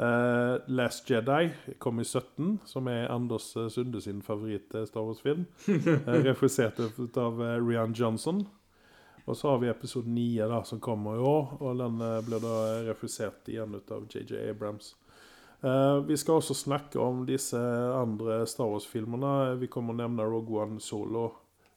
Uh, 0.01 0.57
Last 0.71 1.09
Jedi 1.11 1.51
kom 1.79 1.99
i 1.99 2.03
17, 2.03 2.61
som 2.65 2.87
er 2.87 3.11
Anders 3.11 3.51
eh, 3.59 3.67
Sunde 3.69 4.01
sin 4.01 4.21
favoritt-Star 4.25 5.03
Wars-film. 5.03 5.45
uh, 5.67 6.15
refusert 6.23 6.79
av 7.17 7.41
uh, 7.41 7.59
Rian 7.61 7.93
Johnson. 7.93 8.45
Og 9.25 9.37
så 9.37 9.49
har 9.49 9.57
vi 9.57 9.69
episode 9.69 10.09
9 10.09 10.47
da, 10.49 10.63
som 10.63 10.79
kommer 10.79 11.15
i 11.15 11.19
år, 11.25 11.53
og 11.59 11.77
den 11.77 12.01
eh, 12.01 12.17
blir 12.25 12.41
da 12.43 12.55
refusert 12.87 13.49
igjen 13.51 13.75
ut 13.77 13.93
av 13.93 14.07
JJ 14.09 14.49
Abrams. 14.49 14.95
Eh, 15.61 15.97
vi 16.07 16.17
skal 16.17 16.41
også 16.41 16.57
snakke 16.57 16.99
om 16.99 17.25
disse 17.27 17.59
andre 17.95 18.41
Star 18.49 18.71
Wars-filmene. 18.71 19.59
Vi 19.61 19.69
kommer 19.71 19.93
å 19.93 20.01
nevne 20.01 20.25
Rogue 20.25 20.63
One 20.63 20.81
Solo. 20.81 21.27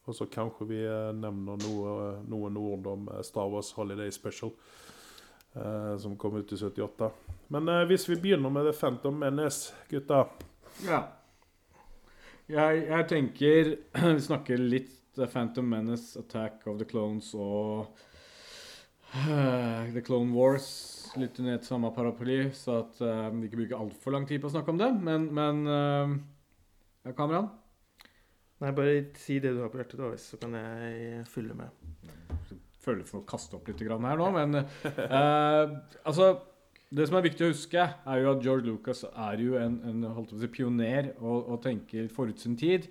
Og 0.04 0.16
så 0.16 0.26
kanskje 0.28 0.68
vi 0.68 0.80
eh, 0.84 1.12
nevner 1.16 1.61
noe, 1.64 2.08
noen 2.28 2.58
ord 2.61 2.88
om 2.92 3.06
eh, 3.12 3.23
Star 3.25 3.49
Wars 3.52 3.73
Holiday 3.76 4.12
Special. 4.12 4.52
eh, 5.54 5.99
som 5.99 6.16
kom 6.16 6.37
ut 6.37 6.52
i 6.52 6.56
78. 6.56 7.11
Men 7.49 7.68
eh, 7.68 7.84
hvis 7.88 8.08
vi 8.08 8.16
begynner 8.20 8.50
med 8.50 8.66
The 8.68 8.75
Phantom 8.76 9.18
Menace, 9.18 9.73
gutta. 9.88 10.25
Ja. 10.84 11.04
Jeg, 12.50 12.84
jeg 12.90 13.08
tenker 13.08 13.70
Vi 14.18 14.20
snakker 14.26 14.61
litt 14.61 14.92
The 15.16 15.28
Phantom 15.30 15.68
Menace, 15.70 16.18
Attack 16.18 16.66
of 16.66 16.80
the 16.80 16.84
Clones 16.84 17.30
og 17.38 17.87
uh, 19.14 19.87
The 19.94 20.02
Clone 20.04 20.34
Wars. 20.34 20.66
Litt 21.16 21.38
under 21.38 21.54
et 21.54 21.66
samme 21.68 21.92
paraply, 21.94 22.49
så 22.58 22.80
at 22.82 22.99
uh, 22.99 23.28
vi 23.30 23.46
ikke 23.46 23.61
bruker 23.62 23.78
altfor 23.78 24.16
lang 24.16 24.26
tid 24.26 24.42
på 24.42 24.50
å 24.50 24.54
snakke 24.56 24.75
om 24.75 24.80
det. 24.80 24.90
Men, 25.06 25.28
men 25.38 25.62
uh, 25.70 26.16
ja, 27.06 27.14
Kameraen? 27.14 27.52
Nei, 28.64 28.73
bare 28.73 28.97
si 29.21 29.37
det 29.44 29.52
du 29.52 29.61
har 29.61 29.68
på 29.73 29.76
hjertet, 29.76 30.00
da, 30.00 30.09
så 30.16 30.38
kan 30.40 30.54
jeg 30.56 31.25
fylle 31.28 31.56
med. 31.59 31.85
føler 32.80 33.04
for 33.09 33.21
å 33.21 33.28
kaste 33.28 33.59
opp 33.59 33.68
litt 33.68 33.80
her 33.80 34.21
nå, 34.21 34.28
men 34.33 34.61
eh, 34.61 35.75
altså 36.04 36.35
Det 36.94 37.06
som 37.09 37.16
er 37.18 37.25
viktig 37.26 37.47
å 37.47 37.50
huske, 37.50 37.85
er 37.85 38.21
jo 38.23 38.30
at 38.33 38.44
George 38.44 38.68
Lucas 38.68 39.02
er 39.09 39.40
jo 39.42 39.56
en, 39.61 39.80
en 39.88 40.06
si, 40.09 40.49
pioner 40.52 41.11
og, 41.18 41.50
og 41.50 41.62
tenker 41.64 42.09
forut 42.12 42.40
sin 42.40 42.56
tid. 42.56 42.87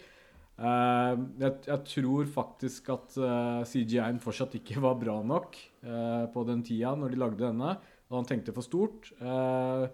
Uh, 0.54 1.18
jeg, 1.40 1.64
jeg 1.66 1.80
tror 1.90 2.28
faktisk 2.30 2.92
at 2.94 3.16
uh, 3.18 3.64
CGI-en 3.66 4.20
fortsatt 4.22 4.54
ikke 4.60 4.84
var 4.84 5.00
bra 5.02 5.16
nok 5.26 5.56
uh, 5.88 6.28
på 6.34 6.44
den 6.46 6.62
tida 6.68 6.92
når 7.00 7.16
de 7.16 7.22
lagde 7.24 7.42
denne. 7.46 7.78
Og 8.14 8.20
han 8.20 8.28
tenkte 8.30 8.54
for 8.54 8.66
stort. 8.66 9.10
Eh, 9.18 9.86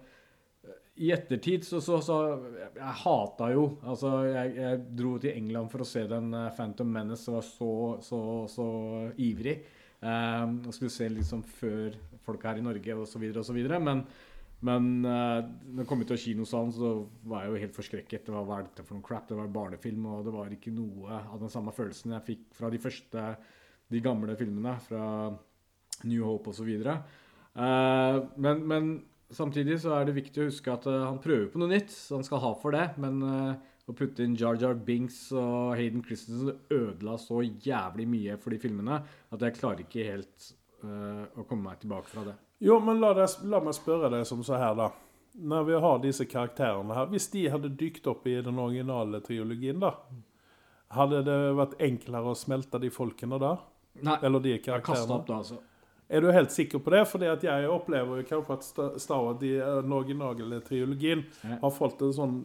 I 1.00 1.10
ettertid 1.14 1.64
så, 1.64 1.80
så, 1.80 1.98
så 2.04 2.16
Jeg, 2.58 2.70
jeg 2.76 2.96
hata 3.02 3.50
jo 3.54 3.64
Altså, 3.88 4.10
jeg, 4.28 4.54
jeg 4.58 4.80
dro 4.98 5.14
til 5.22 5.32
England 5.32 5.70
for 5.72 5.84
å 5.84 5.88
se 5.88 6.02
den 6.10 6.32
eh, 6.36 6.50
Phantom 6.56 6.90
Menace 6.92 7.30
og 7.30 7.38
var 7.38 7.46
så, 7.46 7.70
så, 8.04 8.20
så 8.50 8.66
ivrig. 9.20 9.60
Um, 10.00 10.62
og 10.64 10.72
skulle 10.72 10.92
se 10.92 11.08
liksom 11.12 11.42
før 11.44 11.96
folk 12.24 12.44
her 12.48 12.56
i 12.56 12.64
Norge 12.64 12.94
osv. 13.02 13.24
osv. 13.36 13.58
Men, 13.84 14.02
men 14.64 14.86
uh, 15.04 15.40
når 15.44 15.82
jeg 15.82 15.88
kom 15.90 16.04
ut 16.04 16.12
av 16.14 16.20
kinosalen, 16.22 16.72
så 16.72 16.92
var 17.28 17.44
jeg 17.44 17.52
jo 17.52 17.60
helt 17.64 17.76
forskrekket. 17.76 18.24
Det 18.24 18.32
var, 18.32 18.46
Hva 18.48 18.58
er 18.60 18.68
dette 18.68 18.86
for 18.86 18.96
noe 18.96 19.04
crap? 19.04 19.26
Det 19.28 19.36
var 19.36 19.52
barnefilm, 19.52 20.06
og 20.08 20.24
det 20.24 20.32
var 20.32 20.56
ikke 20.56 20.72
noe 20.72 21.20
av 21.20 21.36
den 21.42 21.52
samme 21.52 21.74
følelsen 21.76 22.16
jeg 22.16 22.26
fikk 22.30 22.46
fra 22.56 22.72
de 22.72 22.80
første, 22.80 23.26
de 23.92 24.02
gamle 24.04 24.36
filmene, 24.40 24.76
fra 24.86 25.04
New 26.08 26.24
Hope 26.24 26.54
osv. 26.54 26.72
Uh, 26.80 28.16
men, 28.40 28.64
men 28.64 28.90
samtidig 29.34 29.80
så 29.82 29.94
er 29.96 30.08
det 30.08 30.16
viktig 30.18 30.42
å 30.42 30.48
huske 30.48 30.72
at 30.72 30.86
uh, 30.90 31.06
han 31.06 31.20
prøver 31.22 31.48
på 31.52 31.60
noe 31.62 31.70
nytt, 31.72 31.92
så 31.94 32.18
han 32.18 32.26
skal 32.26 32.42
ha 32.44 32.52
for 32.60 32.76
det. 32.76 32.86
Men 33.02 33.20
uh, 33.24 33.58
å 33.90 33.96
putte 33.96 34.24
inn 34.24 34.36
Jar 34.38 34.58
Jar 34.60 34.78
Binks 34.86 35.28
og 35.34 35.74
Hayden 35.78 36.04
Christensen 36.06 36.56
ødela 36.70 37.16
så 37.20 37.42
jævlig 37.42 38.06
mye 38.10 38.38
for 38.40 38.54
de 38.54 38.60
filmene 38.62 39.00
at 39.02 39.44
jeg 39.46 39.58
klarer 39.58 39.84
ikke 39.84 40.06
helt 40.06 40.50
uh, 40.84 41.26
å 41.34 41.46
komme 41.46 41.70
meg 41.70 41.82
tilbake 41.82 42.10
fra 42.12 42.26
det. 42.30 42.36
Jo, 42.60 42.76
men 42.84 43.00
la, 43.00 43.14
deg, 43.16 43.38
la 43.48 43.62
meg 43.64 43.76
spørre 43.76 44.10
deg 44.12 44.26
som 44.28 44.42
så 44.44 44.58
her, 44.60 44.74
da. 44.76 44.90
Når 45.40 45.66
vi 45.68 45.78
har 45.84 46.02
disse 46.02 46.26
karakterene 46.28 46.96
her, 46.96 47.08
hvis 47.12 47.30
de 47.32 47.46
hadde 47.52 47.70
dykt 47.80 48.08
opp 48.10 48.26
i 48.28 48.36
den 48.44 48.58
originale 48.60 49.22
triologien, 49.24 49.80
da? 49.80 49.94
Hadde 50.90 51.22
det 51.24 51.38
vært 51.56 51.76
enklere 51.86 52.32
å 52.32 52.38
smelte 52.38 52.80
de 52.82 52.90
folkene 52.92 53.38
da? 53.40 53.54
Nei, 54.06 54.16
Eller 54.26 54.42
de 54.42 54.56
jeg 54.56 54.64
kasta 54.64 55.14
opp 55.14 55.26
da, 55.28 55.40
altså. 55.40 55.60
Er 56.10 56.20
du 56.24 56.30
helt 56.34 56.50
sikker 56.50 56.80
på 56.82 56.90
det? 56.90 57.04
Fordi 57.08 57.28
at 57.30 57.44
jeg 57.46 57.68
opplever 57.70 58.18
jo 58.20 58.26
kanskje 58.26 58.56
at 58.56 58.64
Sta- 58.66 58.98
Star 58.98 59.22
Wars, 59.22 59.38
de, 59.40 59.52
eh, 59.60 59.76
den 59.84 59.92
originale 59.94 60.60
triologien, 60.66 61.24
Ja. 61.44 61.58
har 61.62 61.70
fått 61.70 62.02
en 62.02 62.12
sånn 62.16 62.36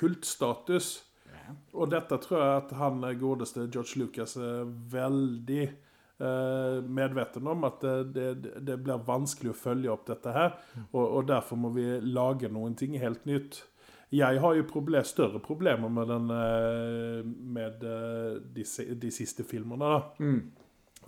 kultstatus. 0.00 1.02
Ja. 1.30 1.54
Og 1.74 1.90
dette 1.92 2.18
tror 2.24 2.40
jeg 2.40 2.56
at 2.64 2.74
han 2.80 3.04
eh, 3.06 3.16
godeste 3.20 3.66
George 3.72 4.00
Lucas 4.00 4.36
er 4.40 4.68
veldig 4.92 5.62
eh, 5.68 6.78
medveten 7.00 7.48
om. 7.50 7.64
At 7.68 7.80
det, 7.84 7.96
det, 8.14 8.54
det 8.66 8.78
blir 8.84 9.02
vanskelig 9.06 9.52
å 9.52 9.58
følge 9.58 9.92
opp 9.92 10.06
dette 10.10 10.34
her. 10.36 10.56
Og, 10.92 11.02
og 11.04 11.26
derfor 11.30 11.60
må 11.60 11.72
vi 11.76 11.86
lage 12.06 12.50
noen 12.52 12.76
ting 12.78 12.96
helt 13.02 13.26
nytt. 13.28 13.64
Jeg 14.10 14.40
har 14.42 14.56
jo 14.58 14.64
problem, 14.66 15.04
større 15.06 15.38
problemer 15.38 15.90
med, 15.94 16.08
den, 16.10 16.30
eh, 16.34 17.20
med 17.58 17.84
eh, 17.86 18.40
de, 18.56 18.64
de 19.04 19.10
siste 19.14 19.44
filmene. 19.46 19.86
da. 19.86 20.00
Mm. 20.18 20.40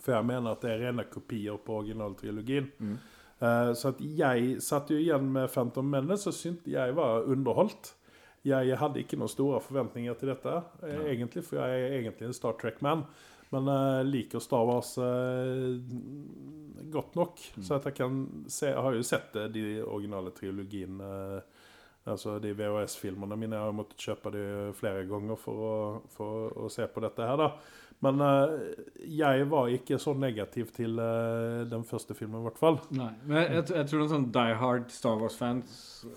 For 0.03 0.17
jeg 0.17 0.27
mener 0.27 0.53
at 0.57 0.61
det 0.65 0.71
er 0.75 0.85
rene 0.89 1.05
kopier 1.11 1.59
på 1.63 1.81
originaltrilogien. 1.83 2.71
Mm. 2.83 2.95
Uh, 3.43 3.73
så 3.75 3.89
at 3.93 4.01
jeg 4.03 4.57
satt 4.63 4.91
jo 4.91 4.97
igjen 4.99 5.29
med 5.35 5.49
Phantom 5.51 5.87
Menace 5.91 6.27
og 6.31 6.35
syntes 6.35 6.67
jeg 6.75 6.95
var 6.99 7.25
underholdt. 7.31 7.95
Jeg 8.47 8.75
hadde 8.79 8.99
ikke 8.99 9.15
noen 9.21 9.31
store 9.31 9.61
forventninger 9.63 10.17
til 10.19 10.33
dette, 10.33 10.51
ja. 10.83 11.03
Egentlig, 11.07 11.45
for 11.47 11.61
jeg 11.63 11.83
er 11.85 11.93
egentlig 12.01 12.27
en 12.27 12.35
Star 12.35 12.57
Trek-man. 12.59 13.05
Men 13.53 13.69
jeg 13.71 14.07
liker 14.09 14.43
Star 14.43 14.65
Wars 14.67 14.97
eh, 14.99 15.77
godt 16.91 17.15
nok, 17.17 17.39
Mm. 17.57 17.63
så 17.63 17.79
jeg 17.85 17.95
kan 17.95 18.45
se 18.49 18.67
Jeg 18.67 18.83
har 18.83 18.93
jo 18.95 19.03
sett 19.03 19.37
eh, 19.37 19.49
de 19.49 19.83
originale 19.85 20.31
trilogiene. 20.31 21.01
eh, 21.37 21.41
Altså 22.05 22.41
de 22.43 22.51
VHS-filmene 22.53 23.37
mine. 23.39 23.55
Jeg 23.55 23.63
har 23.63 23.73
måttet 23.73 23.97
kjøpe 24.03 24.33
de 24.33 24.73
flere 24.75 25.05
ganger 25.07 25.37
for 25.39 25.55
å, 25.55 26.03
for 26.11 26.51
å 26.65 26.69
se 26.69 26.83
på 26.91 27.01
dette 27.01 27.23
her, 27.23 27.37
da. 27.39 27.53
Men 28.03 28.23
uh, 28.23 28.55
jeg 29.07 29.49
var 29.51 29.71
ikke 29.71 29.99
så 30.03 30.15
negativ 30.19 30.73
til 30.75 30.99
uh, 30.99 31.63
den 31.71 31.85
første 31.87 32.17
filmen, 32.19 32.41
i 32.41 32.49
hvert 32.49 32.59
fall. 32.59 32.81
Nei, 32.99 33.13
men 33.29 33.39
jeg, 33.39 33.51
jeg, 33.55 33.67
jeg 33.79 33.91
tror 33.91 34.03
noen 34.03 34.15
sånn 34.17 34.31
die 34.35 34.57
hard 34.63 34.89
Star 34.95 35.21
Wars-fans 35.21 35.77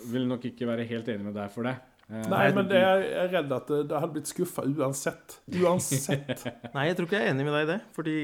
vil 0.10 0.26
nok 0.30 0.48
ikke 0.50 0.70
være 0.70 0.88
helt 0.90 1.12
enig 1.14 1.28
med 1.28 1.38
deg 1.38 1.54
for 1.54 1.70
det. 1.70 1.76
Uh, 2.06 2.22
Nei, 2.30 2.48
men 2.54 2.68
det 2.70 2.78
er, 2.78 3.04
jeg 3.06 3.22
er 3.24 3.32
redd 3.34 3.54
at 3.54 3.70
det, 3.70 3.80
det 3.90 4.02
hadde 4.02 4.18
blitt 4.18 4.32
skuffa 4.34 4.66
uansett. 4.66 5.38
Uansett. 5.62 6.44
Nei, 6.76 6.88
jeg 6.90 6.98
tror 6.98 7.10
ikke 7.10 7.22
jeg 7.22 7.30
er 7.30 7.36
enig 7.36 7.46
med 7.48 7.56
deg 7.58 7.68
i 7.68 7.72
det. 7.76 7.80
Fordi, 7.98 8.18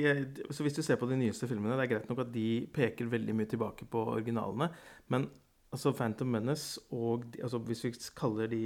så 0.49 0.65
Hvis 0.65 0.77
du 0.77 0.83
ser 0.85 0.99
på 1.01 1.09
de 1.09 1.21
nyeste 1.21 1.49
filmene, 1.49 1.77
det 1.77 1.85
er 1.85 1.93
greit 1.95 2.09
nok 2.09 2.25
at 2.25 2.33
de 2.33 2.49
peker 2.73 3.09
veldig 3.13 3.37
mye 3.37 3.49
tilbake 3.49 3.89
på 3.89 4.05
originalene. 4.17 4.69
Men 5.13 5.29
altså 5.71 5.91
Phantom 5.95 6.27
Menace 6.27 6.81
og 6.91 7.23
altså 7.41 7.57
Hvis 7.57 7.83
vi 7.85 7.93
kaller 8.17 8.47
de 8.51 8.63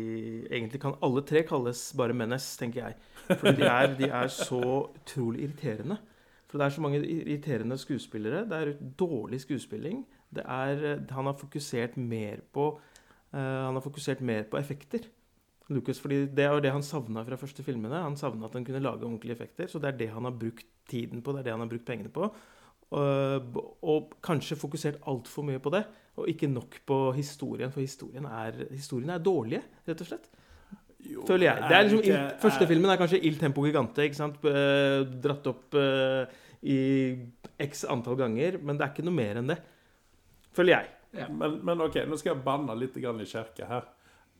Egentlig 0.49 0.81
kan 0.81 0.97
alle 1.03 1.21
tre 1.21 1.43
kalles 1.47 1.93
bare 1.97 2.13
Menace, 2.13 2.57
tenker 2.59 2.85
jeg. 2.85 2.95
Fordi 3.39 3.61
de 3.61 3.67
er, 3.69 3.95
de 3.97 4.09
er 4.09 4.27
så 4.27 4.61
utrolig 4.95 5.43
irriterende. 5.43 5.97
For 6.47 6.57
det 6.57 6.65
er 6.65 6.75
så 6.75 6.81
mange 6.81 7.01
irriterende 7.03 7.77
skuespillere. 7.77 8.45
Det 8.49 8.57
er 8.57 8.73
dårlig 8.99 9.41
skuespilling. 9.41 10.05
Er, 10.35 10.99
han 11.11 11.25
har 11.25 11.37
fokusert 11.39 11.97
mer 11.97 12.41
på 12.53 12.79
uh, 13.33 13.39
Han 13.39 13.73
har 13.73 13.83
fokusert 13.83 14.21
mer 14.21 14.43
på 14.43 14.57
effekter. 14.57 14.99
Lucas, 15.69 15.99
fordi 15.99 16.25
Det 16.25 16.45
jo 16.45 16.59
det 16.59 16.71
han 16.71 16.83
savna 16.83 17.23
fra 17.23 17.35
første 17.35 17.63
filmene. 17.63 18.01
Han 18.01 18.15
savna 18.15 18.45
at 18.45 18.53
han 18.53 18.65
kunne 18.65 18.79
lage 18.79 19.05
ordentlige 19.05 19.33
effekter. 19.33 19.67
Så 19.67 19.79
det 19.79 19.87
er 19.87 19.97
det 19.97 20.09
han 20.09 20.23
har 20.23 20.31
brukt 20.31 20.65
tiden 20.89 21.21
på, 21.21 21.31
det 21.31 21.39
er 21.39 21.43
det 21.43 21.51
han 21.51 21.59
har 21.59 21.69
brukt 21.69 21.85
pengene 21.85 22.09
på. 22.09 22.29
Og, 22.91 23.55
og 23.81 24.13
kanskje 24.23 24.55
fokusert 24.55 25.01
altfor 25.09 25.41
mye 25.41 25.59
på 25.59 25.69
det, 25.73 25.83
og 26.15 26.29
ikke 26.31 26.47
nok 26.47 26.77
på 26.87 26.97
historien. 27.17 27.71
For 27.73 27.83
historien 27.83 28.25
er, 28.29 28.61
historien 28.71 29.09
er 29.15 29.23
dårlige, 29.23 29.61
rett 29.87 30.01
og 30.05 30.07
slett. 30.09 30.29
Jo, 31.05 31.21
Føler 31.27 31.51
jeg. 31.51 31.63
Det 31.69 31.75
er 31.77 31.83
liksom, 31.85 31.99
ikke- 32.01 32.19
er... 32.21 32.37
første 32.41 32.67
filmen 32.67 32.89
er 32.91 32.97
kanskje 32.97 33.19
Il 33.29 33.35
Tempo 33.37 33.65
Gigante. 33.65 34.03
ikke 34.07 34.17
sant? 34.17 34.39
Eh, 34.49 35.03
Dratt 35.21 35.47
opp 35.51 35.75
uh, 35.77 36.25
i 36.65 36.77
x 37.61 37.83
antall 37.91 38.17
ganger. 38.17 38.57
Men 38.61 38.77
det 38.79 38.87
er 38.87 38.93
ikke 38.95 39.05
noe 39.05 39.13
mer 39.19 39.41
enn 39.41 39.51
det. 39.53 39.59
Føler 40.55 40.79
jeg. 40.79 41.29
Men, 41.31 41.59
men 41.63 41.83
OK, 41.85 41.99
nå 42.09 42.17
skal 42.19 42.33
jeg 42.33 42.43
banne 42.43 42.73
litt 42.79 42.95
grann 42.99 43.21
i 43.21 43.27
kirka 43.29 43.67
her. 43.69 43.85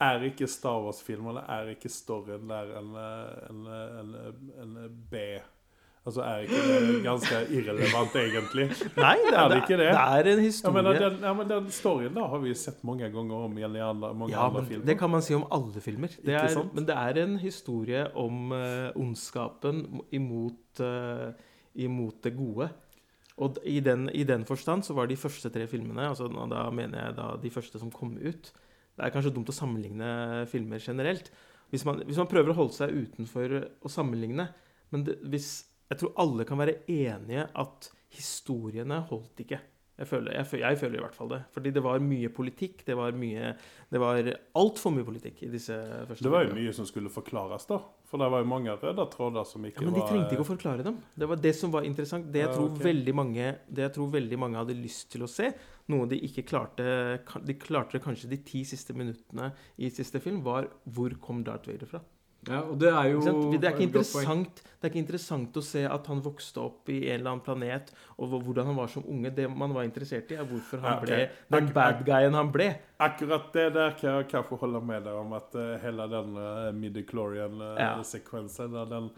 Er 0.02 0.26
ikke 0.28 0.48
Star 0.52 0.82
Wars-filmene 0.84 1.40
Er 1.48 1.70
ikke 1.72 1.88
storyen 1.88 2.50
der 2.50 2.74
en, 2.82 2.90
eh, 3.00 3.36
en, 3.52 3.62
en, 4.02 4.10
en, 4.26 4.74
en 4.84 4.98
B 5.12 5.22
Altså, 6.06 6.22
er 6.22 6.44
ikke 6.46 6.60
det 6.70 6.98
ganske 7.02 7.38
irrelevant, 7.50 8.14
egentlig? 8.22 8.66
Nei, 8.94 9.16
det 9.26 9.38
Er 9.40 9.48
det 9.50 9.56
ikke 9.64 9.78
det? 9.80 9.88
det 9.90 9.98
er 9.98 10.28
en 10.30 10.38
Ja, 10.38 10.44
historie. 10.44 10.84
men 10.84 11.00
den, 11.02 11.16
ja, 11.26 11.32
men 11.34 11.48
den 11.50 11.72
storyen 11.74 12.14
da 12.14 12.28
har 12.30 12.44
vi 12.44 12.54
sett 12.54 12.84
mange 12.86 13.10
ganger 13.10 13.48
om 13.48 13.58
igjen 13.58 13.76
i 13.80 13.82
alle, 13.82 14.12
mange 14.14 14.36
Ja, 14.36 14.44
andre 14.46 14.62
men 14.62 14.70
filmer. 14.70 14.86
det 14.86 14.98
kan 15.00 15.10
man 15.10 15.22
si 15.26 15.34
om 15.34 15.48
alle 15.50 15.82
filmer. 15.82 16.14
Det 16.22 16.36
er, 16.38 16.60
men 16.78 16.86
det 16.86 16.96
er 16.96 17.22
en 17.24 17.38
historie 17.42 18.04
om 18.22 18.52
uh, 18.54 18.92
ondskapen 19.02 19.82
imot, 20.14 20.80
uh, 20.86 21.34
imot 21.74 22.22
det 22.22 22.36
gode. 22.38 22.70
Og 23.42 23.58
i 23.66 23.80
den, 23.84 24.06
i 24.14 24.24
den 24.24 24.46
forstand 24.46 24.84
så 24.86 24.94
var 24.94 25.08
de 25.10 25.18
første 25.18 25.50
tre 25.50 25.66
filmene, 25.68 26.06
altså 26.08 26.30
da 26.30 26.70
mener 26.72 27.02
jeg 27.08 27.16
da 27.18 27.32
de 27.42 27.50
første 27.50 27.80
som 27.82 27.90
kom 27.92 28.14
ut 28.22 28.54
Det 28.96 29.04
er 29.04 29.12
kanskje 29.12 29.34
dumt 29.36 29.50
å 29.50 29.56
sammenligne 29.58 30.46
filmer 30.48 30.80
generelt. 30.80 31.32
Hvis 31.74 31.84
man, 31.84 31.98
hvis 32.06 32.16
man 32.22 32.30
prøver 32.32 32.54
å 32.54 32.56
holde 32.62 32.78
seg 32.78 32.94
utenfor 32.94 33.58
å 33.84 33.90
sammenligne 33.92 34.46
Men 34.94 35.04
det, 35.04 35.18
hvis, 35.28 35.66
jeg 35.92 36.02
tror 36.02 36.18
alle 36.24 36.46
kan 36.48 36.60
være 36.60 36.80
enige 36.90 37.48
at 37.54 37.90
historiene 38.16 39.04
holdt 39.10 39.46
ikke. 39.46 39.62
Jeg 39.96 40.10
føler, 40.10 40.34
jeg, 40.36 40.48
føler, 40.50 40.64
jeg 40.68 40.80
føler 40.82 40.98
i 41.00 41.04
hvert 41.06 41.16
fall 41.16 41.30
det. 41.32 41.38
Fordi 41.56 41.72
det 41.72 41.82
var 41.84 42.02
mye 42.04 42.30
politikk. 42.36 42.82
Det 42.84 42.98
var 43.00 43.16
mye 43.16 43.54
Det 43.88 44.00
var 44.02 44.28
altfor 44.60 44.92
mye 44.92 45.06
politikk 45.08 45.46
i 45.46 45.52
disse 45.54 45.76
første 46.10 46.26
Det 46.26 46.34
var 46.34 46.44
jo 46.44 46.56
mye 46.58 46.74
som 46.76 46.88
skulle 46.90 47.12
forklares, 47.14 47.68
da. 47.70 47.78
For 48.10 48.20
det 48.20 48.28
var 48.34 48.44
jo 48.44 48.50
mange 48.52 48.76
røde 48.82 49.06
tråder 49.14 49.48
som 49.48 49.64
ikke 49.64 49.80
var 49.80 49.86
Ja, 49.86 49.88
men 49.88 49.96
de 49.96 50.04
var 50.04 50.12
trengte 50.12 50.36
ikke 50.36 50.44
å 50.44 50.50
forklare 50.50 50.88
dem. 50.88 50.98
Det 51.16 51.30
var 51.32 51.40
det 51.46 51.54
som 51.56 51.72
var 51.72 51.88
interessant. 51.88 52.28
Det 52.34 52.44
jeg, 52.44 52.52
tror, 52.52 52.74
ok. 52.74 52.82
veldig 52.84 53.16
mange, 53.16 53.48
det 53.70 53.86
jeg 53.88 53.96
tror 53.96 54.12
veldig 54.18 54.42
mange 54.44 54.60
hadde 54.60 54.76
lyst 54.82 55.08
til 55.16 55.24
å 55.24 55.32
se, 55.32 55.54
noe 55.94 56.10
de 56.12 56.20
ikke 56.28 56.44
klarte 56.50 56.90
De 57.46 57.56
klarte 57.62 58.02
kanskje 58.04 58.34
de 58.34 58.42
ti 58.44 58.66
siste 58.68 58.98
minuttene 58.98 59.54
i 59.80 59.94
siste 59.94 60.20
film, 60.20 60.44
var 60.44 60.68
hvor 60.84 61.16
kom 61.24 61.46
Darth 61.48 61.72
Vader 61.72 61.88
fra? 61.88 62.04
Ja, 62.48 62.60
og 62.62 62.78
det 62.80 62.90
er 62.92 63.04
jo 63.10 63.20
Ikke? 63.22 63.32
Det 63.32 63.56
er, 63.56 63.60
det 63.60 63.68
er 63.70 63.74
ikke 64.92 65.00
interessant 65.02 65.56
å 65.58 65.62
se 65.66 65.82
at 65.90 66.08
han 66.12 66.20
vokste 66.22 66.60
opp 66.62 66.90
i 66.94 67.00
en 67.10 67.16
eller 67.20 67.32
annen 67.32 67.42
planet, 67.46 67.88
og 68.22 68.30
hvordan 68.36 68.66
han 68.70 68.76
var 68.78 68.88
som 68.92 69.04
unge. 69.10 69.30
Det 69.34 69.48
man 69.50 69.74
var 69.74 69.84
interessert 69.88 70.30
i, 70.32 70.36
er 70.38 70.46
hvorfor 70.46 70.78
han 70.84 70.92
Ja, 70.92 70.98
okay. 71.02 71.28
ble 71.50 71.60
den 71.60 71.68
Ak- 71.70 71.74
bad 71.74 72.04
guyen 72.06 72.34
han 72.38 72.52
ble. 72.54 72.68
Akkurat 73.02 73.48
det 73.54 73.66
der 73.74 73.92
kan 73.98 74.10
jeg 74.20 74.28
kanskje 74.30 74.58
holde 74.62 74.82
med 74.86 75.04
deg 75.08 75.14
om 75.24 75.34
at 75.34 75.56
uh, 75.58 75.78
hele 75.82 76.06
den 76.12 76.38
uh, 76.38 76.44
Ja. 76.68 76.72
midichlorian-sekvensen 76.72 78.72
den, 78.92 79.10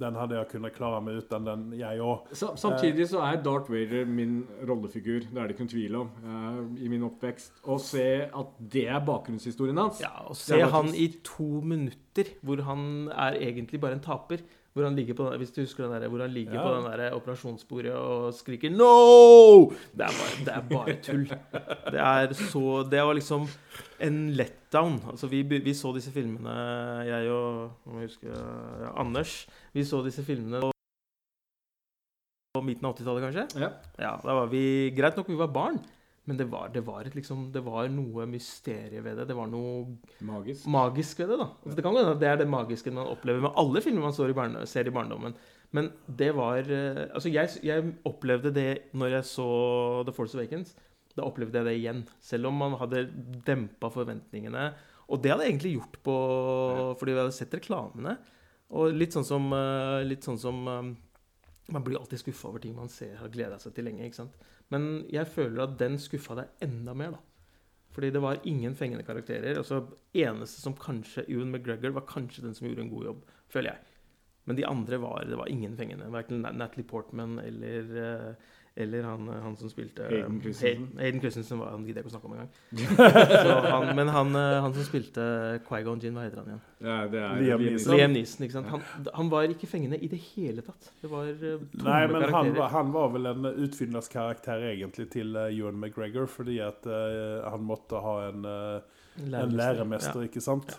den 0.00 0.16
hadde 0.18 0.36
jeg 0.38 0.48
kunnet 0.54 0.74
klare 0.76 1.00
meg 1.04 1.20
uten 1.20 1.46
den, 1.46 1.64
jeg 1.78 2.00
òg. 2.04 2.30
Samtidig 2.34 3.06
så 3.12 3.22
er 3.26 3.40
Darth 3.44 3.70
Vader 3.72 4.08
min 4.08 4.40
rollefigur, 4.68 5.26
det 5.28 5.36
er 5.36 5.48
det 5.50 5.56
ikke 5.56 5.66
noen 5.66 5.72
tvil 5.74 5.98
om, 6.00 6.12
eh, 6.24 6.84
i 6.86 6.92
min 6.92 7.04
oppvekst. 7.08 7.60
Å 7.64 7.78
se 7.82 8.06
at 8.26 8.54
det 8.72 8.86
er 8.88 9.02
bakgrunnshistorien 9.06 9.78
hans 9.80 10.00
Ja, 10.02 10.12
Å 10.30 10.36
se 10.36 10.60
han 10.60 10.92
i 10.94 11.08
to 11.26 11.60
minutter 11.60 12.32
hvor 12.42 12.62
han 12.66 13.10
er 13.12 13.38
egentlig 13.40 13.80
bare 13.82 13.98
en 13.98 14.04
taper, 14.04 14.42
Hvor 14.72 14.84
han 14.86 14.94
ligger 14.94 15.14
på, 15.18 15.24
den- 15.30 15.38
hvis 15.42 15.50
du 15.50 15.60
husker 15.62 15.82
den 15.88 16.02
der, 16.02 16.08
hvor 16.08 16.20
han 16.22 16.30
ligger 16.30 16.54
Ja. 16.54 16.62
på 16.62 16.74
den 16.76 16.98
der 17.00 17.10
operasjonsbordet 17.16 17.92
og 17.92 18.34
skriker 18.34 18.70
'No!' 18.70 19.70
Det 19.96 20.04
er 20.06 20.14
bare, 20.20 20.44
det 20.44 20.52
er 20.54 20.62
bare 20.70 20.94
tull. 21.02 21.24
Det 21.90 22.00
er 22.00 22.32
så 22.32 22.86
Det 22.90 23.00
var 23.02 23.12
liksom 23.14 23.48
en 24.00 24.30
letdown. 24.30 25.00
Altså, 25.10 25.26
vi, 25.26 25.42
vi 25.42 25.74
så 25.74 25.92
disse 25.94 26.10
filmene, 26.12 26.50
jeg 27.06 27.30
og 27.30 27.72
jeg 27.86 28.08
huske, 28.08 28.26
ja, 28.28 28.92
Anders 29.00 29.46
Vi 29.74 29.82
så 29.84 30.04
disse 30.04 30.22
filmene 30.22 30.60
på, 30.60 30.70
på 32.54 32.62
midten 32.66 32.86
av 32.86 32.94
80-tallet, 32.96 33.22
kanskje. 33.22 33.60
Ja. 33.60 33.68
Ja, 33.98 34.16
da 34.22 34.34
var 34.34 34.46
vi 34.50 34.90
Greit 34.96 35.16
nok, 35.16 35.28
vi 35.28 35.36
var 35.38 35.46
barn. 35.54 35.78
Men 36.28 36.36
det 36.36 36.46
var, 36.52 36.68
det, 36.68 36.82
var 36.86 37.06
et, 37.08 37.14
liksom, 37.16 37.46
det 37.54 37.62
var 37.64 37.88
noe 37.90 38.26
mysterie 38.28 39.00
ved 39.02 39.16
det. 39.18 39.24
Det 39.30 39.34
var 39.34 39.48
noe 39.50 39.96
Magisk. 40.28 40.66
magisk 40.70 41.22
ved 41.22 41.32
det. 41.32 41.38
da. 41.40 41.46
Altså, 41.64 41.76
det 41.78 41.84
kan 41.86 41.96
hende 41.96 42.18
det 42.20 42.28
er 42.28 42.36
det 42.42 42.46
magiske 42.52 42.92
man 42.92 43.08
opplever 43.08 43.40
med 43.46 43.56
alle 43.58 43.80
filmer 43.82 44.04
man 44.04 44.30
i 44.30 44.36
barne, 44.36 44.66
ser 44.68 44.86
i 44.86 44.92
barndommen. 44.94 45.34
Men 45.72 45.90
det 46.06 46.30
var 46.36 46.58
eh, 46.66 47.06
Altså, 47.14 47.32
jeg, 47.32 47.48
jeg 47.66 47.94
opplevde 48.04 48.52
det 48.54 48.92
når 48.92 49.16
jeg 49.16 49.28
så 49.32 49.48
The 50.06 50.14
Force 50.14 50.36
Awakens. 50.38 50.76
Da 51.16 51.24
opplevde 51.26 51.58
jeg 51.58 51.66
det 51.66 51.76
igjen. 51.80 52.04
Selv 52.22 52.50
om 52.52 52.60
man 52.62 52.76
hadde 52.78 53.06
dempa 53.46 53.90
forventningene. 53.90 54.68
Og 55.10 55.22
det 55.24 55.32
hadde 55.32 55.48
jeg 55.48 55.56
egentlig 55.56 55.74
gjort 55.78 55.98
på 56.06 56.14
fordi 57.00 57.16
vi 57.16 57.22
hadde 57.24 57.34
sett 57.34 57.56
reklamene. 57.58 58.18
Og 58.70 58.92
litt 58.94 59.16
sånn 59.16 59.26
som, 59.26 59.48
eh, 59.56 60.04
litt 60.06 60.22
sånn 60.26 60.38
som 60.38 60.60
eh, 60.68 60.92
Man 61.70 61.84
blir 61.86 61.98
alltid 61.98 62.18
skuffa 62.18 62.48
over 62.50 62.62
ting 62.62 62.74
man 62.74 62.88
ser 62.90 63.16
har 63.18 63.30
gleda 63.30 63.58
seg 63.62 63.74
til 63.74 63.86
lenge. 63.86 64.04
ikke 64.06 64.20
sant? 64.24 64.36
Men 64.70 64.86
jeg 65.10 65.26
føler 65.30 65.64
at 65.64 65.78
den 65.80 65.98
skuffa 66.00 66.36
deg 66.38 66.64
enda 66.66 66.94
mer, 66.96 67.16
da. 67.16 67.24
Fordi 67.90 68.12
det 68.14 68.22
var 68.22 68.42
ingen 68.46 68.76
fengende 68.78 69.06
karakterer. 69.06 69.58
Altså, 69.58 69.82
eneste 70.14 70.62
som 70.62 70.76
kanskje 70.78 71.26
Ewan 71.26 71.50
McGregor 71.50 71.96
var 71.96 72.06
kanskje 72.06 72.44
den 72.44 72.54
som 72.54 72.68
gjorde 72.68 72.84
en 72.86 72.92
god 72.92 73.08
jobb, 73.08 73.24
føler 73.50 73.72
jeg. 73.72 73.96
Men 74.46 74.58
de 74.58 74.66
andre 74.66 75.00
var 75.02 75.26
det 75.26 75.38
var 75.38 75.50
ingen 75.50 75.76
fengende. 75.78 76.08
Verken 76.14 76.44
Natalie 76.46 76.86
Portman 76.86 77.38
eller, 77.42 77.90
eh, 78.04 78.34
eller 78.76 79.02
han, 79.04 79.26
han 79.42 79.56
som 79.58 79.68
spilte 79.68 80.04
Hayden 80.08 80.40
Christensen. 80.40 80.84
Hay- 80.96 81.02
Hayden 81.04 81.20
Christensen 81.20 81.58
var, 81.58 81.70
han 81.74 81.84
gidder 81.84 82.00
jeg 82.00 82.06
ikke 82.06 82.10
å 82.10 82.14
snakke 82.14 82.28
om 82.28 82.34
engang. 82.36 82.50
Så 83.90 83.94
Men 83.98 84.08
han, 84.14 84.30
eh, 84.38 84.56
han 84.64 84.74
som 84.76 84.86
spilte 84.86 85.24
Quaigon 85.66 86.00
Gin, 86.00 86.14
hva 86.16 86.24
heter 86.28 86.40
han 86.42 86.50
igjen? 86.52 86.60
Ja, 86.86 86.96
det 87.12 87.20
er 87.20 87.40
Liam 87.42 87.60
Liam 87.64 87.64
Neeson. 87.74 87.94
Liam 87.96 88.14
Neeson. 88.14 88.44
ikke 88.46 88.56
sant? 88.58 88.68
Han, 88.72 88.84
han 89.18 89.32
var 89.32 89.50
ikke 89.52 89.68
fengende 89.70 89.98
i 90.00 90.08
det 90.12 90.20
hele 90.30 90.64
tatt. 90.66 90.90
Det 91.02 91.10
var 91.12 91.28
eh, 91.32 91.56
tomme 91.74 91.88
Nei, 91.88 92.02
men 92.12 92.22
han, 92.22 92.30
karakterer. 92.32 92.68
han 92.76 92.92
var 92.94 93.10
vel 93.16 93.30
en 93.32 93.50
utfyllingskarakter 93.66 94.68
egentlig 94.70 95.08
til 95.16 95.34
uh, 95.36 95.48
Ewan 95.50 95.80
McGregor, 95.80 96.30
fordi 96.30 96.60
at 96.64 96.86
uh, 96.86 97.48
han 97.50 97.66
måtte 97.66 98.00
ha 98.04 98.14
en, 98.30 98.46
eh, 98.46 99.02
en 99.42 99.58
læremester, 99.58 100.22
ikke 100.28 100.40
sant? 100.44 100.78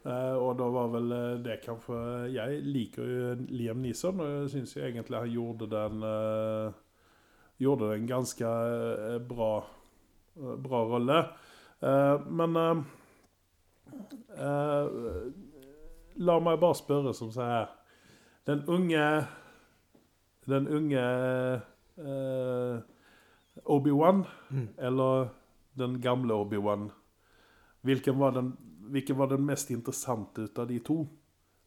Eh, 0.00 0.36
og 0.40 0.54
da 0.56 0.64
var 0.72 0.86
vel 0.94 1.10
eh, 1.12 1.32
det 1.44 1.58
kanskje 1.60 1.96
Jeg 2.32 2.60
liker 2.64 3.04
jo 3.04 3.32
Liam 3.52 3.82
Neeson, 3.84 4.22
og 4.24 4.30
jeg 4.30 4.46
syns 4.54 4.70
egentlig 4.80 5.18
han 5.18 5.28
gjorde 5.34 5.66
den 5.68 6.06
eh, 6.08 6.78
Gjorde 7.60 7.90
det 7.90 7.98
en 7.98 8.06
ganske 8.08 8.46
eh, 8.46 9.18
bra 9.28 9.50
eh, 10.36 10.56
Bra 10.64 10.84
rolle. 10.88 11.18
Eh, 11.80 12.26
men 12.30 12.56
La 16.20 16.36
meg 16.40 16.60
bare 16.62 16.78
spørre 16.78 17.12
som 17.16 17.32
så 17.34 17.42
her 17.48 17.66
Den 18.46 18.62
unge 18.70 19.04
Den 20.48 20.68
unge 20.68 21.02
Obi-Wan 23.66 24.24
Mm. 24.50 24.68
eller 24.78 25.28
den 25.78 26.00
gamle 26.02 26.34
Obi-Wan? 26.34 26.88
Hvilken 27.82 28.18
var, 28.18 28.30
den, 28.30 28.56
hvilken 28.90 29.18
var 29.18 29.26
den 29.30 29.44
mest 29.46 29.70
interessante 29.70 30.42
ut 30.42 30.58
av 30.58 30.66
de 30.68 30.78
to? 30.78 31.06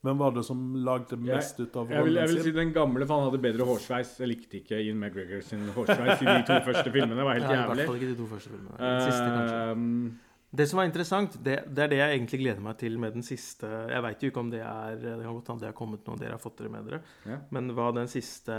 Hvem 0.03 0.17
var 0.19 0.31
det 0.35 0.43
som 0.45 0.59
lagde 0.83 1.15
Jeg- 1.15 1.19
mest 1.37 1.59
ut 1.63 1.75
av 1.79 1.89
Jeg 1.89 2.03
vil, 2.03 2.13
jeg 2.19 2.27
vil 2.27 2.37
si 2.37 2.43
sin? 2.49 2.55
den 2.55 2.73
gamle, 2.75 3.05
for 3.07 3.21
han 3.21 3.31
hadde 3.31 3.41
bedre 3.41 3.63
hårsveis. 3.69 4.17
Jeg 4.19 4.27
likte 4.33 4.59
ikke 4.59 4.81
Ian 4.83 4.99
McGregor 4.99 5.41
sin 5.47 5.63
hårsveis 5.71 6.21
i 6.21 6.25
de 6.25 6.43
to 6.49 6.59
første 6.69 6.91
filmene. 6.91 7.15
Det 7.15 7.23
var 7.29 7.33
helt 7.39 7.47
jævlig. 7.47 7.63
i 7.63 7.75
hvert 7.75 7.87
fall 7.87 7.95
ikke 8.01 8.11
de 8.11 8.19
to 8.19 8.27
første 8.27 8.49
filmene. 8.51 8.77
Den 8.83 9.01
siste, 9.07 9.29
kanskje. 9.31 9.63
Ehm, 9.71 10.19
Det 10.55 10.67
som 10.69 10.77
var 10.77 10.85
interessant, 10.85 11.31
det, 11.43 11.55
det 11.73 11.81
er 11.81 11.87
det 11.89 11.97
jeg 11.97 12.11
egentlig 12.19 12.39
gleder 12.43 12.61
meg 12.61 12.77
til 12.77 12.99
med 12.99 13.13
den 13.15 13.23
siste 13.25 13.65
Jeg 13.89 14.03
veit 14.03 14.21
jo 14.21 14.29
ikke 14.29 14.37
om 14.43 14.51
det 14.51 14.59
er 14.61 14.99
Det 15.01 15.15
kan 15.25 15.33
godt 15.33 15.47
hende 15.49 15.59
det 15.63 15.69
har 15.71 15.73
kommet 15.79 16.05
noe 16.05 16.15
dere 16.19 16.35
har 16.35 16.37
fått 16.43 16.57
dere 16.59 16.69
med 16.69 16.85
dere. 16.85 16.99
Ja. 17.25 17.37
Men 17.49 17.71
hva 17.73 17.87
den 17.95 18.05
siste 18.11 18.53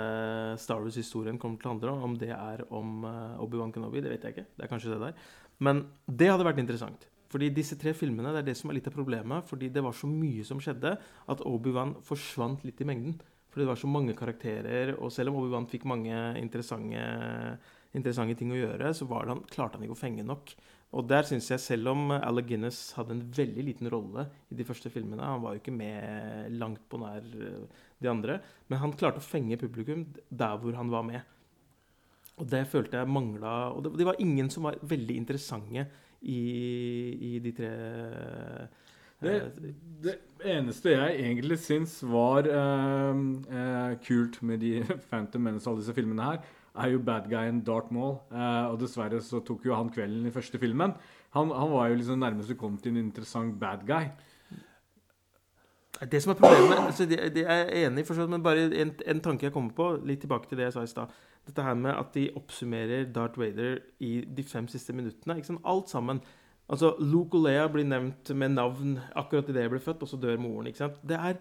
Star 0.59 0.81
Wars-historien 0.83 1.39
kommer 1.39 1.61
til 1.61 1.69
å 1.71 1.75
handle 1.77 1.93
om, 1.93 2.03
om 2.09 2.15
det 2.19 2.31
er 2.35 2.65
om 2.75 3.05
eh, 3.05 3.39
Obi-Wan 3.45 3.71
Kenobi, 3.73 4.01
det 4.03 4.11
vet 4.11 4.23
jeg 4.27 4.35
ikke. 4.35 4.47
Det 4.59 4.65
er 4.65 4.73
kanskje 4.75 4.91
det 4.97 5.01
der. 5.05 5.15
Men 5.61 5.85
det 6.11 6.33
hadde 6.33 6.43
vært 6.49 6.59
interessant. 6.59 7.07
Fordi 7.35 7.49
disse 7.51 7.75
tre 7.75 7.91
filmene, 7.99 8.31
det 8.31 8.45
er 8.45 8.51
det 8.53 8.59
som 8.61 8.71
er 8.71 8.77
litt 8.79 8.87
av 8.87 8.95
problemet. 8.95 9.47
Fordi 9.49 9.67
det 9.75 9.83
var 9.83 9.97
så 9.99 10.07
mye 10.07 10.45
som 10.47 10.61
skjedde, 10.63 10.93
at 11.03 11.41
Obi-Wan 11.51 11.97
forsvant 12.07 12.63
litt 12.63 12.79
i 12.79 12.87
mengden. 12.87 13.17
Fordi 13.51 13.65
det 13.65 13.71
var 13.73 13.81
så 13.81 13.91
mange 13.91 14.15
karakterer, 14.19 14.93
og 14.99 15.11
selv 15.15 15.31
om 15.31 15.41
Obi-Wan 15.41 15.67
fikk 15.71 15.85
mange 15.87 16.15
interessante, 16.41 17.03
interessante 17.95 18.35
ting 18.39 18.51
å 18.55 18.59
gjøre, 18.59 18.91
så 18.95 19.07
han, 19.13 19.43
klarte 19.51 19.79
han 19.79 19.87
ikke 19.87 19.95
å 19.95 19.99
fenge 19.99 20.27
nok. 20.27 20.55
Og 20.95 21.07
der 21.11 21.27
synes 21.27 21.51
jeg, 21.51 21.63
selv 21.63 21.91
om 21.91 22.15
Alec 22.15 22.49
Guinness 22.53 22.81
hadde 22.95 23.17
en 23.17 23.23
veldig 23.35 23.67
liten 23.67 23.91
rolle 23.91 24.29
i 24.51 24.59
de 24.59 24.67
første 24.67 24.91
filmene 24.95 25.27
Han 25.27 25.43
var 25.43 25.57
jo 25.57 25.63
ikke 25.63 25.75
med 25.75 26.53
langt 26.55 26.85
på 26.91 27.01
nær 27.03 27.19
eh, 27.19 27.87
de 27.99 28.11
andre, 28.11 28.39
men 28.71 28.83
han 28.83 28.95
klarte 28.95 29.23
å 29.23 29.27
fenge 29.27 29.59
publikum 29.59 30.05
der 30.31 30.59
hvor 30.63 30.79
han 30.79 30.93
var 30.95 31.07
med. 31.07 31.23
Og 32.39 32.47
det 32.51 32.65
følte 32.67 32.99
jeg 32.99 33.11
mangla 33.15 33.51
Og 33.77 33.85
det, 33.85 33.93
det 34.01 34.07
var 34.09 34.19
ingen 34.23 34.49
som 34.51 34.67
var 34.67 34.79
veldig 34.83 35.19
interessante 35.23 35.87
i, 36.25 37.35
i 37.35 37.39
de 37.45 37.53
tre 37.53 37.71
Det, 39.25 39.35
eh, 39.35 39.71
det 40.05 40.15
eneste 40.45 40.93
jeg 40.93 41.21
egentlig 41.21 41.59
syns 41.63 41.97
var 42.05 42.49
uh, 42.49 43.15
uh, 43.15 43.95
kult 44.05 44.43
med 44.43 44.61
de 44.65 44.83
Phantom 45.11 45.47
Menace 45.47 45.69
og 45.69 45.75
alle 45.75 45.85
disse 45.85 45.97
filmene 45.97 46.27
her, 46.27 46.45
er 46.75 46.91
jo 46.91 47.03
bad 47.07 47.31
guyen 47.31 47.63
Darth 47.65 47.93
Maul. 47.95 48.19
Uh, 48.33 48.73
og 48.73 48.81
dessverre 48.83 49.23
så 49.23 49.41
tok 49.47 49.65
jo 49.69 49.77
han 49.79 49.93
kvelden 49.95 50.27
i 50.27 50.35
første 50.35 50.59
filmen. 50.59 50.97
Han, 51.39 51.51
han 51.55 51.73
var 51.73 51.89
jo 51.89 52.01
liksom 52.01 52.21
nærmest 52.21 52.53
du 52.53 52.59
kom 52.59 52.77
til 52.79 52.93
en 52.93 53.07
interessant 53.07 53.57
bad 53.61 53.87
guy. 53.89 54.11
Det 56.11 56.23
som 56.23 56.33
er 56.33 56.39
problemet 56.39 56.87
altså 56.87 57.05
det, 57.07 57.19
det 57.35 57.45
er 57.47 57.55
jeg 57.55 57.87
enig 57.87 58.03
i, 58.11 58.27
men 58.27 58.43
bare 58.43 58.67
en, 58.83 58.91
en 59.07 59.21
tanke 59.21 59.47
jeg 59.47 59.53
kommer 59.55 59.71
på, 59.73 59.93
litt 60.05 60.21
tilbake 60.21 60.49
til 60.49 60.59
det 60.59 60.69
jeg 60.69 60.75
sa 60.75 60.83
i 60.83 60.91
stad. 60.91 61.13
Dette 61.45 61.65
her 61.67 61.77
med 61.77 61.93
at 61.93 62.15
de 62.17 62.31
oppsummerer 62.39 63.05
Darth 63.13 63.39
Vader 63.41 63.79
i 64.01 64.15
de 64.25 64.45
fem 64.49 64.69
siste 64.71 64.95
minuttene. 64.97 65.37
Ikke 65.37 65.53
sant? 65.53 65.65
Alt 65.69 65.93
sammen. 65.93 66.23
Altså, 66.73 66.95
Luke 67.01 67.37
og 67.37 67.45
Leia 67.45 67.67
blir 67.69 67.85
nevnt 67.85 68.31
med 68.33 68.55
navn 68.57 68.97
akkurat 69.13 69.51
idet 69.53 69.67
jeg 69.67 69.75
ble 69.75 69.83
født, 69.85 70.07
og 70.07 70.09
så 70.09 70.21
dør 70.21 70.41
moren. 70.41 70.71
ikke 70.71 70.81
sant? 70.81 70.97
Det 71.05 71.19
er, 71.19 71.37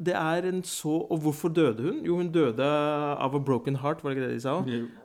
det 0.00 0.14
er 0.16 0.48
en 0.48 0.62
så 0.64 0.94
Og 1.12 1.20
hvorfor 1.26 1.52
døde 1.52 1.84
hun? 1.84 2.00
Jo, 2.06 2.16
hun 2.16 2.32
døde 2.32 2.64
av 2.64 3.36
a 3.36 3.38
broken 3.38 3.76
heart, 3.82 4.00
var 4.02 4.10
det 4.10 4.16
ikke 4.16 4.28
det 4.28 4.38
de 4.38 4.44
sa? 4.46 4.56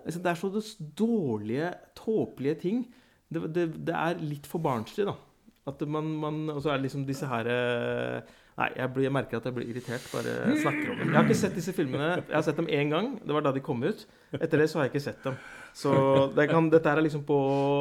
Altså, 0.06 0.20
det 0.24 0.32
er 0.32 0.40
så 0.40 0.78
dårlige, 0.98 1.74
tåpelige 2.00 2.56
ting. 2.64 2.86
Det, 3.30 3.44
det, 3.56 3.66
det 3.88 3.96
er 3.96 4.24
litt 4.24 4.48
for 4.48 4.64
barnslig, 4.64 5.06
da. 5.06 5.18
At 5.68 5.84
man, 5.86 6.08
man 6.18 6.38
Og 6.50 6.64
så 6.64 6.72
er 6.72 6.80
det 6.80 6.88
liksom 6.88 7.04
disse 7.06 7.28
her 7.28 7.46
eh, 7.52 8.22
Nei, 8.60 8.68
jeg, 8.76 8.92
blir, 8.92 9.06
jeg 9.06 9.16
merker 9.16 9.40
at 9.40 9.46
jeg 9.48 9.56
blir 9.56 9.70
irritert 9.72 10.08
bare 10.12 10.34
jeg 10.52 10.64
snakker 10.66 10.90
om 10.92 10.98
dem. 11.00 11.08
Jeg 11.14 11.16
har 11.16 11.28
ikke 11.30 11.40
sett 11.42 11.56
disse 11.56 11.74
filmene. 11.76 12.10
Jeg 12.20 12.36
har 12.36 12.44
sett 12.44 12.60
dem 12.60 12.68
én 12.68 12.92
gang. 12.92 13.14
Det 13.24 13.36
var 13.36 13.46
da 13.46 13.54
de 13.56 13.64
kom 13.64 13.80
ut. 13.86 14.04
Etter 14.36 14.60
det 14.60 14.68
så 14.70 14.80
har 14.82 14.88
jeg 14.90 14.94
ikke 14.94 15.06
sett 15.06 15.24
dem. 15.24 15.38
Så 15.80 15.94
det 16.36 16.48
kan, 16.50 16.68
dette 16.74 16.90
er 16.92 17.00
liksom 17.06 17.22
på 17.28 17.36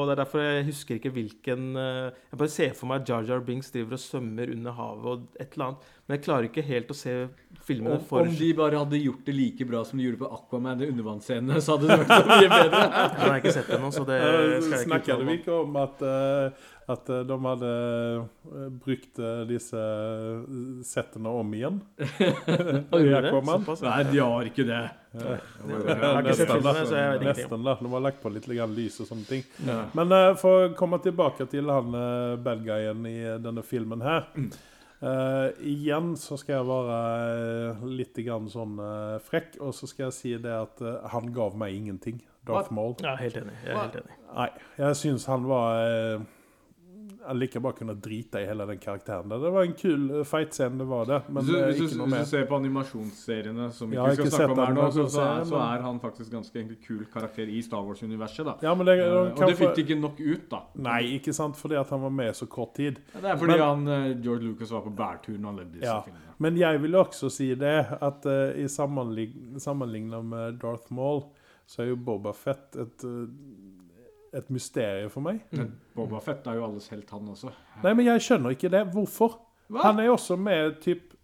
Det 0.07 0.13
er 0.13 0.21
derfor 0.21 0.43
jeg 0.45 0.67
husker 0.67 0.99
ikke 0.99 1.11
hvilken 1.15 1.71
eh, 1.81 2.11
Jeg 2.29 2.39
bare 2.43 2.53
ser 2.53 2.75
for 2.77 2.91
meg 2.91 3.01
at 3.01 3.09
Jar 3.09 3.25
Jar 3.25 3.41
Binks 3.47 3.73
driver 3.73 3.97
og 3.97 4.03
svømmer 4.03 4.53
under 4.53 4.77
havet 4.77 5.09
og 5.09 5.41
et 5.41 5.57
eller 5.57 5.71
annet. 5.71 5.89
Men 6.05 6.17
jeg 6.17 6.25
klarer 6.27 6.49
ikke 6.51 6.65
helt 6.69 6.93
å 6.93 6.97
se 6.97 7.15
filmene 7.65 7.97
Om, 7.97 8.05
for 8.09 8.29
om 8.29 8.37
de 8.39 8.51
bare 8.57 8.81
hadde 8.81 9.01
gjort 9.01 9.25
det 9.27 9.35
like 9.37 9.67
bra 9.69 9.83
som 9.89 9.99
de 10.01 10.07
gjorde 10.07 10.21
på 10.23 10.31
Aquaman 10.37 10.85
i 10.85 10.89
undervannsscenene, 10.93 11.61
så 11.65 11.75
hadde 11.77 11.91
det 11.91 11.99
vært 12.05 12.15
så 12.15 12.29
mye 12.29 12.53
bedre. 12.59 12.83
Jeg 12.85 13.25
har 13.25 13.37
ikke 13.43 13.57
sett 13.59 13.73
det 13.73 13.81
nå, 13.83 13.91
så 13.93 14.05
det 14.09 14.21
skal 14.23 14.53
jeg 14.55 14.63
ikke 14.69 14.85
snakker 14.87 15.17
om. 15.17 15.27
vi 15.29 15.39
ikke 15.41 15.59
om 15.59 15.81
at, 15.83 16.05
eh, 16.13 16.69
at 16.89 17.09
eh, 17.13 17.25
de 17.29 17.37
hadde 17.45 17.71
eh, 18.49 18.69
brukt 18.85 19.19
eh, 19.21 19.43
disse 19.49 19.81
settene 20.89 21.33
om 21.41 21.51
igjen? 21.55 21.83
Har 21.99 23.03
du 23.03 23.11
det? 23.13 23.33
Såpass? 23.33 23.83
Nei, 23.85 23.99
de 24.09 24.23
har 24.23 24.49
ikke 24.49 24.65
det. 24.69 24.81
Jeg 25.19 25.27
har 25.27 26.23
ikke 26.23 26.37
sett 26.39 26.49
Nesten, 26.49 26.55
filmene, 26.55 26.87
så 26.87 26.97
jeg 26.97 27.11
vet 27.13 27.27
ingenting. 27.27 27.45
Nesten, 27.45 27.67
da. 27.69 27.75
De 27.83 27.93
har 27.93 28.05
lagt 28.07 28.23
på 28.23 28.33
litt 28.33 28.49
lys 28.49 28.97
og 29.05 29.11
sånne 29.11 29.29
ting. 29.29 29.45
Ja. 29.69 29.77
Men 29.99 30.17
for 30.41 30.65
å 30.65 30.73
komme 30.79 31.01
tilbake 31.05 31.49
til 31.53 31.69
han 31.73 31.93
uh, 31.97 32.37
bad 32.41 32.65
guyen 32.65 33.05
i 33.09 33.19
denne 33.43 33.65
filmen 33.67 34.05
her. 34.05 34.29
uh, 35.03 35.49
igjen 35.65 36.15
så 36.21 36.41
skal 36.41 36.59
jeg 36.59 36.69
være 36.71 37.93
litt 37.99 38.21
grann 38.25 38.49
sånn 38.53 38.81
frekk, 39.29 39.61
og 39.65 39.77
så 39.77 39.89
skal 39.91 40.09
jeg 40.09 40.19
si 40.21 40.35
det 40.41 40.57
at 40.57 40.85
han 41.13 41.33
gav 41.37 41.57
meg 41.59 41.77
ingenting. 41.77 42.21
Darth 42.49 42.73
Maul. 42.73 42.97
Ja, 43.05 43.17
helt 43.21 43.37
enig. 43.43 43.57
Jeg 43.65 43.77
er 43.77 43.83
helt 43.83 44.01
enig. 44.01 44.19
Nei, 44.33 44.51
jeg 44.81 45.01
syns 45.03 45.29
han 45.29 45.49
var 45.49 46.25
like 47.35 47.61
bra 47.61 47.73
kunne 47.73 47.95
drite 48.01 48.41
i 48.43 48.47
hele 48.47 48.67
den 48.67 48.79
karakteren. 48.79 49.29
Det 49.29 49.51
var 49.53 49.63
en 49.67 49.73
kul 49.79 50.11
eh, 50.21 50.25
fight-scene, 50.25 50.79
det 50.79 50.87
var 50.89 51.05
det. 51.07 51.19
Men 51.29 51.43
hvis, 51.45 51.51
du, 51.53 51.59
eh, 51.59 51.67
hvis, 51.67 51.81
ikke 51.83 51.91
du, 51.93 51.99
noe 51.99 52.09
hvis 52.13 52.31
du 52.31 52.37
ser 52.37 52.47
på 52.51 52.57
animasjonsseriene, 52.59 53.71
som 53.73 53.91
vi 53.91 53.97
ikke 53.99 54.15
skal 54.19 54.31
snakke 54.31 54.53
om 54.57 54.63
her 54.65 54.75
nå, 54.79 54.87
så, 54.95 55.07
så, 55.13 55.25
er, 55.27 55.45
så 55.51 55.61
er 55.63 55.85
han 55.87 56.01
faktisk 56.03 56.33
ganske 56.33 56.59
egentlig 56.59 56.79
kul 56.87 57.05
karakter 57.13 57.49
i 57.49 57.63
Star 57.63 57.83
Wars-universet. 57.87 58.45
da 58.47 58.57
Ja, 58.69 58.75
men 58.75 58.87
det, 58.87 58.99
Eh, 58.99 59.13
Og 59.15 59.43
det 59.47 59.57
fikk 59.59 59.75
de 59.77 59.83
ikke 59.87 59.99
nok 60.01 60.21
ut, 60.21 60.49
da. 60.51 60.63
Nei, 60.75 61.01
ikke 61.19 61.33
sant, 61.37 61.57
fordi 61.57 61.77
at 61.79 61.89
han 61.91 62.01
var 62.03 62.11
med 62.11 62.35
så 62.35 62.47
kort 62.51 62.75
tid. 62.75 62.99
Ja, 63.15 63.21
Det 63.21 63.31
er 63.31 63.37
fordi 63.37 63.59
Men- 63.59 63.87
han, 63.87 64.23
George 64.23 64.43
Lucas 64.45 64.71
var 64.71 64.81
på 64.83 64.91
bærtur 64.97 65.39
når 65.39 65.47
han 65.53 65.57
levde 65.57 65.73
disse 65.79 65.87
Ja. 65.93 66.01
filmene. 66.03 66.25
Men 66.39 66.57
jeg 66.57 66.81
vil 66.83 66.93
også 66.95 67.31
si 67.31 67.55
det, 67.55 67.87
at 68.01 68.27
uh, 68.27 68.55
i 68.57 68.67
sammenlign 68.69 69.59
sammenlignet 69.59 70.25
med 70.25 70.59
Darth 70.61 70.93
Maul, 70.93 71.25
så 71.67 71.83
er 71.83 71.89
jo 71.91 71.97
Boba 71.97 72.33
Fett 72.33 72.77
et, 72.77 73.05
eh, 73.05 73.27
et 74.35 74.49
mysterium 74.51 75.11
for 75.11 75.21
meg. 75.25 75.41
Men 75.53 75.73
Boba 75.97 76.21
Fett 76.25 76.47
er 76.47 76.59
jo 76.59 76.65
alles 76.69 76.89
helt, 76.93 77.11
han 77.11 77.29
også. 77.33 77.53
Nei, 77.85 77.93
men 77.95 78.07
jeg 78.07 78.25
skjønner 78.27 78.57
ikke 78.57 78.71
det. 78.73 78.83
Hvorfor? 78.93 79.39
Hva? 79.69 79.83
Han 79.89 80.01
er 80.01 80.09
jo 80.11 80.17
også 80.17 80.37
med 80.41 80.79
typ 80.85 81.15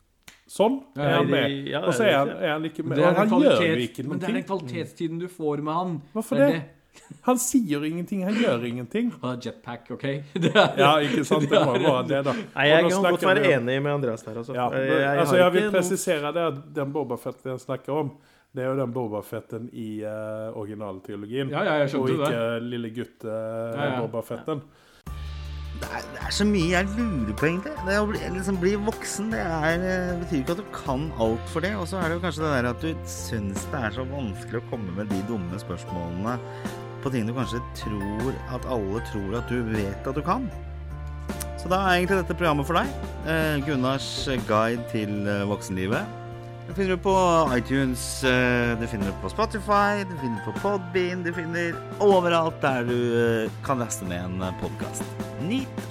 sånn. 0.50 0.80
Ja, 0.96 1.02
Er 1.02 1.14
han 1.18 1.30
med? 1.32 1.58
ja, 1.70 1.80
Og 1.88 1.94
så 1.96 2.04
er 2.04 2.16
han, 2.18 2.28
er 2.36 2.52
han 2.58 2.64
ikke 2.68 2.82
med. 2.84 2.98
er 2.98 3.08
Og 3.08 3.16
han 3.22 3.34
gjør 3.42 3.62
jo 3.64 3.82
ikke 3.88 4.04
noen 4.04 4.08
ting 4.08 4.08
Men 4.10 4.18
det 4.20 4.28
er 4.28 4.38
den 4.40 4.48
kvalitetstiden 4.48 5.20
du 5.22 5.28
får 5.32 5.62
med 5.64 5.72
han. 5.78 5.94
Hvorfor 6.12 6.40
det? 6.42 6.48
det? 6.52 6.62
Han 7.26 7.38
sier 7.42 7.82
ingenting, 7.88 8.20
han 8.22 8.36
gjør 8.38 8.64
ingenting. 8.68 9.08
Han 9.22 9.30
har 9.34 9.40
jetpack, 9.42 9.88
OK? 9.96 10.04
Det 10.44 10.52
er, 10.54 10.76
Ja, 10.78 10.92
ikke 11.02 11.24
sant? 11.26 11.48
Det 11.50 11.58
må 11.64 11.72
være 11.80 12.04
det, 12.12 12.20
da. 12.28 12.34
Nei, 12.54 12.66
jeg 12.70 12.84
kan 12.92 13.08
godt 13.08 13.24
være 13.26 13.48
enig 13.56 13.80
med 13.82 13.92
Andreas 13.96 14.22
der. 14.22 14.36
Altså. 14.38 14.54
Ja, 14.54 14.68
men, 14.70 14.84
jeg 14.92 15.18
altså 15.24 15.36
jeg 15.40 15.52
vil 15.56 15.70
presisere 15.74 16.30
det 16.36 16.44
at 16.52 16.60
den 16.76 16.92
Boba 16.94 17.16
Fetten 17.18 17.50
jeg 17.50 17.60
snakker 17.64 17.92
om, 18.04 18.12
det 18.54 18.62
er 18.62 18.70
jo 18.70 18.78
den 18.78 18.94
Boba 18.94 19.20
Fetten 19.26 19.68
i 19.72 20.04
uh, 20.06 20.54
originaltrilogien. 20.54 21.50
ja, 21.50 21.64
ja, 21.66 21.78
jeg 21.82 21.94
og 21.98 22.10
ikke 22.12 22.30
det. 22.30 22.62
lille 22.70 22.90
gutt 22.94 23.26
uh, 23.26 23.32
Ja. 23.74 24.58
Det 25.74 26.14
det 26.24 26.28
er 26.30 26.32
så 26.32 26.44
mye 26.46 26.70
jeg 26.70 26.86
lurer 26.94 27.34
på, 27.36 27.46
egentlig. 27.48 27.72
Det 27.84 27.96
å 27.98 28.06
bli, 28.08 28.20
liksom 28.32 28.58
bli 28.62 28.72
voksen 28.86 29.32
det 29.34 29.42
er, 29.42 29.82
eh, 29.82 30.12
betyr 30.22 30.40
ikke 30.40 30.54
at 30.54 30.62
du 30.62 30.70
kan 30.72 31.08
alt 31.20 31.50
for 31.52 31.64
det. 31.64 31.74
Og 31.76 31.88
så 31.90 31.98
er 32.00 32.08
det 32.08 32.16
jo 32.16 32.22
kanskje 32.22 32.44
det 32.44 32.52
der 32.54 32.68
at 32.70 32.84
du 32.84 33.10
syns 33.10 33.66
det 33.72 33.82
er 33.82 33.96
så 33.98 34.06
vanskelig 34.08 34.62
å 34.62 34.66
komme 34.70 34.94
med 34.96 35.10
de 35.12 35.20
dumme 35.28 35.60
spørsmålene 35.60 36.38
på 37.04 37.12
ting 37.12 37.28
du 37.28 37.34
kanskje 37.36 37.60
tror 37.76 38.32
at 38.56 38.64
alle 38.72 39.02
tror 39.10 39.38
at 39.42 39.50
du 39.52 39.60
vet 39.74 40.08
at 40.08 40.16
du 40.16 40.22
kan. 40.24 40.48
Så 41.60 41.68
da 41.68 41.82
er 41.82 41.98
egentlig 41.98 42.22
dette 42.22 42.36
programmet 42.38 42.68
for 42.68 42.80
deg. 42.80 43.10
Eh, 43.28 43.56
Gunnars 43.66 44.08
guide 44.48 44.84
til 44.92 45.26
eh, 45.28 45.44
voksenlivet. 45.48 46.23
Det 46.64 46.72
finner 46.74 46.96
du 46.96 47.03
på 47.03 47.14
iTunes, 47.53 48.24
eh, 48.24 48.81
du 48.81 48.87
finner 48.88 49.11
det 49.11 49.18
på 49.20 49.29
Spotify, 49.29 50.00
du 50.09 50.14
finner 50.16 50.38
det 50.38 50.44
på 50.46 50.61
Podbean, 50.62 51.20
du 51.20 51.29
finner 51.37 51.74
overalt 52.00 52.57
der 52.62 52.87
du 52.88 52.96
eh, 53.20 53.50
kan 53.66 53.83
laste 53.83 54.07
ned 54.09 54.24
en 54.24 54.57
podkast. 54.62 55.05
Nyt 55.44 55.83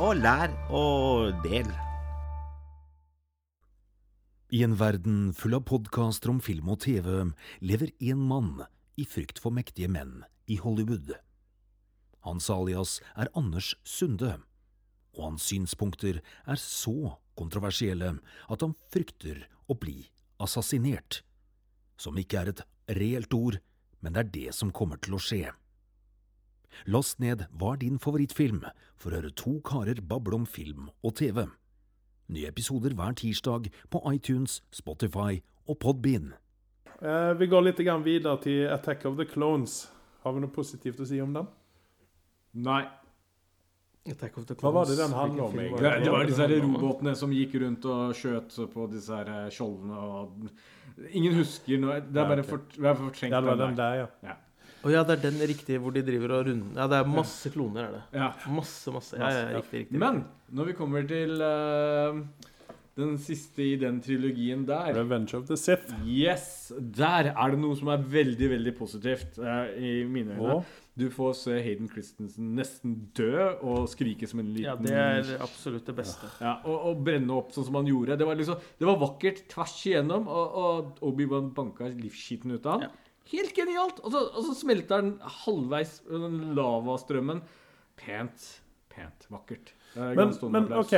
og 0.00 0.16
lær 0.22 0.48
og 0.72 1.36
del. 1.44 1.68
I 4.56 4.62
en 4.64 4.78
verden 4.80 5.34
full 5.36 5.58
av 5.58 5.66
podkaster 5.68 6.32
om 6.32 6.40
film 6.40 6.72
og 6.72 6.80
TV 6.86 7.28
lever 7.60 7.92
én 8.00 8.24
mann 8.32 8.64
i 8.96 9.04
frykt 9.04 9.36
for 9.36 9.52
mektige 9.52 9.92
menn 9.92 10.22
i 10.48 10.56
Hollywood. 10.56 11.12
Hans 12.24 12.48
alias 12.48 13.02
er 13.20 13.28
Anders 13.36 13.74
Sunde, 13.84 14.38
og 15.12 15.28
hans 15.28 15.52
synspunkter 15.52 16.24
er 16.24 16.56
så 16.56 17.18
kontroversielle 17.36 18.16
at 18.48 18.64
han 18.64 18.72
frykter 18.88 19.44
å 19.68 19.76
bli 19.76 20.08
assassinert, 20.42 21.22
som 21.96 22.18
ikke 22.18 22.40
er 22.42 22.52
et 22.52 22.62
reelt 22.98 23.34
ord, 23.34 23.58
men 24.02 24.14
det 24.14 24.22
er 24.24 24.32
det 24.34 24.54
som 24.58 24.72
kommer 24.74 25.00
til 25.02 25.16
å 25.16 25.22
skje. 25.22 25.52
Last 26.88 27.20
ned 27.20 27.46
Hva 27.52 27.74
er 27.74 27.82
din 27.82 27.98
favorittfilm 28.00 28.62
for 28.96 29.12
å 29.12 29.20
høre 29.20 29.34
to 29.36 29.58
karer 29.66 30.00
bable 30.00 30.40
om 30.40 30.46
film 30.48 30.88
og 31.04 31.16
TV. 31.20 31.44
Nye 32.32 32.48
episoder 32.48 32.94
hver 32.96 33.16
tirsdag 33.18 33.68
på 33.92 34.00
iTunes, 34.12 34.62
Spotify 34.72 35.42
og 35.68 35.78
Podbean. 35.82 36.32
Eh, 37.02 37.32
vi 37.38 37.46
går 37.50 37.66
litt 37.66 37.82
videre 38.04 38.38
til 38.40 38.68
Attack 38.70 39.04
of 39.06 39.16
the 39.16 39.26
Clones. 39.26 39.90
Har 40.22 40.32
vi 40.32 40.40
noe 40.40 40.54
positivt 40.54 41.00
å 41.00 41.06
si 41.06 41.20
om 41.20 41.32
den? 41.34 41.48
Nei. 42.54 42.86
Attack 44.02 44.38
of 44.38 44.46
the 44.48 44.54
Hva 44.58 44.72
var 44.74 44.88
det 44.90 44.96
den 44.98 45.12
handla 45.14 45.44
om? 45.44 45.56
Det, 45.56 45.90
det 46.02 46.10
var 46.10 46.24
disse 46.26 46.42
her 46.42 46.56
robåtene 46.64 47.12
som 47.18 47.34
gikk 47.34 47.54
rundt 47.62 47.84
og 47.86 48.14
skjøt 48.18 48.56
på 48.72 48.86
disse 48.90 49.14
her 49.14 49.28
eh, 49.30 49.50
skjoldene 49.54 50.06
og 50.06 50.48
Ingen 51.16 51.38
husker 51.38 51.78
noe. 51.80 52.00
Det 52.04 52.20
er 52.20 52.26
bare 52.28 52.42
ok. 52.42 52.48
for, 52.50 52.64
jeg 52.76 52.98
fortrengt 52.98 53.32
Ja, 53.32 53.40
det 53.40 53.48
var 53.48 53.60
den 53.62 53.78
der. 53.78 54.00
ja. 54.02 54.08
ja. 54.26 54.34
Å 54.82 54.90
ja, 54.90 55.04
det 55.06 55.14
er 55.14 55.20
den 55.28 55.38
riktige 55.46 55.78
hvor 55.78 55.94
de 55.94 56.02
driver 56.02 56.32
og 56.40 56.48
runder 56.48 56.80
Ja, 56.80 56.88
det 56.90 56.98
er 56.98 57.06
masse 57.06 57.50
kloner, 57.54 57.84
er 57.86 57.92
det. 57.94 58.02
Ja. 58.18 58.32
Masse, 58.50 58.90
masse. 58.94 59.18
Ja, 59.20 59.28
ja, 59.30 59.44
riktig, 59.60 59.84
riktig. 59.84 60.00
Men 60.02 60.24
når 60.50 60.72
vi 60.72 60.74
kommer 60.78 61.06
til 61.06 61.38
eh, 61.46 62.18
den 62.98 63.14
siste 63.20 63.64
i 63.64 63.76
den 63.80 64.02
trilogien 64.04 64.66
der 64.68 64.92
Revenge 64.96 65.32
of 65.38 65.46
the 65.48 65.56
Sith. 65.56 65.92
Yes! 66.04 66.72
Der 66.76 67.30
er 67.32 67.54
det 67.54 67.60
noe 67.62 67.76
som 67.78 67.88
er 67.92 68.02
veldig, 68.12 68.50
veldig 68.52 68.74
positivt 68.76 69.38
uh, 69.40 69.70
i 69.72 70.02
mine 70.04 70.36
øyne. 70.36 70.56
Og 70.58 70.80
Du 70.98 71.06
får 71.08 71.32
se 71.40 71.54
Hayden 71.64 71.88
Christensen 71.88 72.50
nesten 72.58 72.98
dø 73.16 73.46
og 73.64 73.86
skrike 73.88 74.28
som 74.28 74.42
en 74.42 74.50
liten 74.52 74.68
Ja, 74.68 74.74
det 74.76 74.92
er 74.92 75.30
absolutt 75.40 75.88
det 75.88 75.94
beste. 76.02 76.28
Ja, 76.44 76.58
og, 76.68 76.90
og 76.90 77.00
brenne 77.06 77.32
opp 77.32 77.54
sånn 77.56 77.64
som 77.70 77.78
han 77.80 77.88
gjorde. 77.88 78.18
Det 78.20 78.28
var 78.28 78.36
liksom, 78.36 78.60
det 78.76 78.90
var 78.90 79.00
vakkert 79.00 79.40
tvers 79.48 79.78
igjennom, 79.88 80.28
og, 80.28 80.60
og 80.60 81.08
Obi-Wan 81.08 81.48
banka 81.56 81.88
livsskiten 81.88 82.52
ut 82.52 82.68
av 82.68 82.76
han. 82.76 82.90
Ja. 82.90 82.92
Helt 83.32 83.56
genialt! 83.56 84.04
Og 84.04 84.12
så, 84.12 84.20
og 84.28 84.44
så 84.50 84.58
smelter 84.58 85.00
den 85.00 85.14
halvveis, 85.42 86.00
den 86.10 86.52
lavastrømmen. 86.58 87.40
Pent. 87.96 88.48
Pent. 88.92 89.28
Vakkert. 89.32 89.72
Er 89.96 90.16
Men, 90.18 90.36
men. 90.52 90.72
OK. 90.76 90.92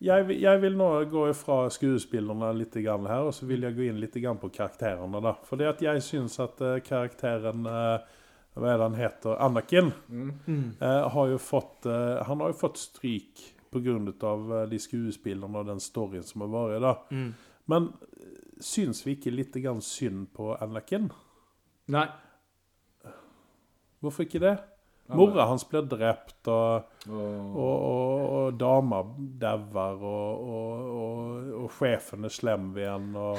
Jeg, 0.00 0.30
jeg 0.40 0.60
vil 0.62 0.78
nå 0.80 0.88
gå 1.12 1.26
fra 1.36 1.66
skuespillerne 1.72 2.54
litt 2.56 2.76
grann 2.80 3.04
her, 3.10 3.26
og 3.28 3.34
så 3.36 3.44
vil 3.48 3.66
jeg 3.66 3.76
gå 3.76 3.84
inn 3.90 4.00
litt 4.00 4.16
grann 4.16 4.40
på 4.40 4.48
karakterene. 4.54 5.20
da. 5.20 5.34
Fordi 5.44 5.66
at 5.68 5.82
jeg 5.84 6.04
syns 6.06 6.38
at 6.40 6.62
eh, 6.64 6.80
karakteren 6.86 7.68
eh, 7.68 8.16
Hva 8.56 8.66
er 8.72 8.80
det 8.80 8.86
han 8.86 8.96
heter? 8.98 9.36
Anakin. 9.44 9.92
Mm. 10.08 10.78
eh, 10.80 11.02
har 11.14 11.28
jo 11.30 11.36
fått, 11.38 11.84
eh, 11.86 12.22
han 12.26 12.40
har 12.40 12.54
jo 12.54 12.58
fått 12.62 12.80
stryk 12.80 13.44
pga. 13.70 13.98
Uh, 14.24 14.64
de 14.66 14.80
skuespillerne 14.82 15.60
og 15.60 15.68
den 15.68 15.80
storyen 15.80 16.24
som 16.26 16.42
har 16.42 16.50
vært. 16.56 16.80
da. 16.82 16.94
Mm. 17.12 17.28
Men 17.70 17.92
syns 18.60 19.04
vi 19.06 19.14
ikke 19.18 19.34
litt 19.34 19.54
grann 19.60 19.84
synd 19.84 20.32
på 20.34 20.54
Anakin? 20.56 21.10
Nei. 21.92 22.08
Hvorfor 24.00 24.24
ikke 24.24 24.40
det? 24.42 24.56
Mora 25.16 25.44
hans 25.50 25.64
blir 25.68 25.82
drept, 25.90 26.48
og, 26.48 26.86
Og, 27.10 27.56
og, 27.56 28.24
og, 28.36 28.58
dama 28.60 29.00
dauer, 29.40 30.02
og, 30.04 30.42
og, 30.54 30.88
og, 31.00 31.46
og 31.62 31.70
sjefen 31.78 32.26
er 32.28 32.32
slem 32.34 32.66
igjen. 32.76 33.06
og 33.16 33.38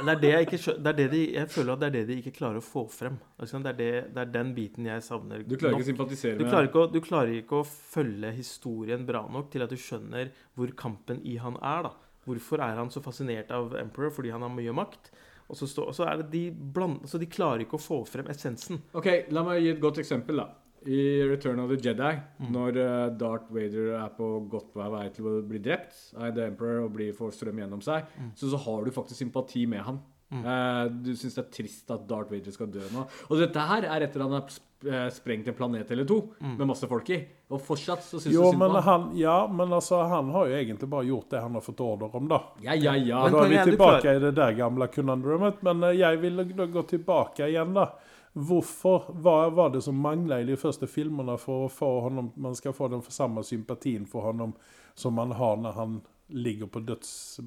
Det 0.00 0.14
er 0.14 0.20
det 0.22 0.30
jeg 0.32 0.46
ikke 0.48 0.60
det 0.78 0.92
er 0.92 0.98
det 1.02 1.08
de, 1.12 1.20
Jeg 1.34 1.50
føler 1.52 1.72
at 1.74 1.82
det 1.82 1.88
er 1.90 1.96
det 1.98 2.04
de 2.08 2.16
ikke 2.22 2.32
klarer 2.38 2.62
å 2.62 2.64
få 2.64 2.86
frem. 2.90 3.18
Altså, 3.38 3.60
Det 3.64 3.74
er, 3.74 3.78
det, 3.82 3.90
det 4.14 4.22
er 4.24 4.32
den 4.38 4.54
biten 4.56 4.88
jeg 4.88 5.04
savner. 5.04 5.44
du 5.44 5.56
klarer 5.56 5.76
nok. 5.76 5.82
ikke 5.82 5.90
å 5.90 5.92
sympatisere 5.92 6.38
Du 6.38 6.44
med 6.44 6.52
klarer, 6.54 6.70
ikke 6.70 6.82
å, 6.86 6.88
du 6.94 7.00
klarer 7.04 7.36
ikke 7.42 7.60
å 7.60 7.68
følge 7.68 8.32
historien 8.38 9.04
bra 9.06 9.26
nok 9.28 9.52
til 9.52 9.62
at 9.66 9.70
du 9.70 9.76
skjønner 9.76 10.32
hvor 10.56 10.72
kampen 10.76 11.20
i 11.24 11.36
han 11.36 11.60
er. 11.60 11.90
da. 11.90 11.94
Hvorfor 12.24 12.64
er 12.64 12.80
han 12.80 12.90
så 12.90 13.04
fascinert 13.04 13.52
av 13.52 13.76
Emperor? 13.76 14.10
Fordi 14.16 14.32
han 14.32 14.42
har 14.42 14.52
mye 14.52 14.72
makt. 14.72 15.12
Og 15.44 15.58
så, 15.60 15.68
stå, 15.68 15.90
så 15.92 16.06
er 16.08 16.22
det 16.22 16.30
de 16.32 16.44
bland, 16.50 17.02
så 17.04 17.20
de 17.20 17.26
klarer 17.28 17.66
ikke 17.66 17.76
å 17.76 17.82
få 17.84 18.00
frem 18.08 18.26
essensen. 18.32 18.80
Ok, 18.96 19.28
La 19.28 19.42
meg 19.44 19.60
gi 19.60 19.74
et 19.74 19.82
godt 19.82 20.00
eksempel. 20.00 20.40
da 20.40 20.63
I 20.86 21.22
Return 21.30 21.58
of 21.60 21.68
the 21.70 21.76
Jedi, 21.76 22.14
Mm. 22.40 22.50
når 22.52 22.76
eh, 22.76 23.10
Darth 23.18 23.50
Vader 23.50 23.94
er 24.04 24.08
på 24.16 24.48
godt 24.50 24.74
vei 24.74 25.08
til 25.14 25.24
å 25.24 25.42
bli 25.48 25.58
drept 25.58 26.14
av 26.16 26.34
The 26.34 26.46
Emperor 26.50 26.84
og 26.84 26.92
blir 26.96 27.12
får 27.16 27.32
strøm 27.32 27.58
gjennom 27.62 27.82
seg, 27.82 28.04
Mm. 28.18 28.32
så, 28.36 28.50
så 28.50 28.58
har 28.64 28.84
du 28.84 28.90
faktisk 28.90 29.16
sympati 29.24 29.66
med 29.68 29.80
han. 29.82 30.00
Eh, 30.34 30.88
du 31.04 31.12
syns 31.14 31.34
det 31.36 31.44
er 31.44 31.50
trist 31.62 31.90
at 31.94 32.08
Darth 32.08 32.30
Vader 32.32 32.50
skal 32.50 32.66
dø 32.66 32.80
nå. 32.92 33.06
Og 33.30 33.38
dette 33.38 33.60
her 33.60 33.84
er 33.84 34.02
etter 34.08 34.20
han 34.24 34.32
har 34.32 34.42
eh, 34.84 35.08
sprengt 35.14 35.46
en 35.48 35.54
planet 35.54 35.90
eller 35.94 36.04
to 36.04 36.16
med 36.40 36.66
masse 36.66 36.88
folk 36.90 37.08
i. 37.14 37.20
Og 37.54 37.60
fortsatt 37.62 38.02
så 38.02 38.18
syns 38.18 38.34
du 38.34 38.40
Mm. 38.40 38.50
Synd 38.50 38.58
på 38.58 38.70
han. 38.72 38.82
han, 38.82 39.16
ja, 39.16 39.46
men 39.46 39.68
altså, 39.70 40.00
han 40.08 40.30
har 40.34 40.46
jo 40.48 40.54
egentlig 40.58 40.88
bare 40.90 41.06
gjort 41.06 41.30
det 41.30 41.40
han 41.40 41.52
har 41.54 41.60
fått 41.60 41.80
ordre 41.80 42.10
om, 42.12 42.26
da. 42.28 42.40
Ja, 42.62 42.72
ja, 42.74 42.94
ja. 42.96 43.22
Og 43.22 43.30
Men 43.30 43.32
da 43.32 43.44
er 43.46 43.64
vi 43.64 43.70
tilbake 43.76 44.16
i 44.16 44.18
det 44.18 44.34
der 44.34 44.52
gamle 44.58 44.88
conundrumet. 44.88 45.62
Men 45.62 45.80
jeg 45.96 46.20
vil 46.20 46.36
gå 46.72 46.82
tilbake 46.88 47.46
igjen, 47.48 47.72
da. 47.74 47.92
Hvorfor 48.34 49.12
Hva 49.22 49.48
var 49.54 49.70
det 49.70 49.84
som 49.86 49.94
mangla 50.02 50.40
i 50.42 50.46
de 50.48 50.56
første 50.58 50.88
filmene 50.90 51.36
for 51.38 51.66
å 51.66 51.70
få 51.70 51.90
honom, 52.08 52.32
man 52.36 52.56
skal 52.58 52.74
få 52.74 52.88
den 52.90 53.02
samme 53.06 53.44
sympatien 53.46 54.08
for 54.10 54.26
ham 54.26 54.56
som 54.98 55.14
man 55.14 55.32
har 55.38 55.56
når 55.62 55.72
han 55.78 56.00
ligger 56.34 56.66
på 56.72 56.80
døds... 56.80 57.40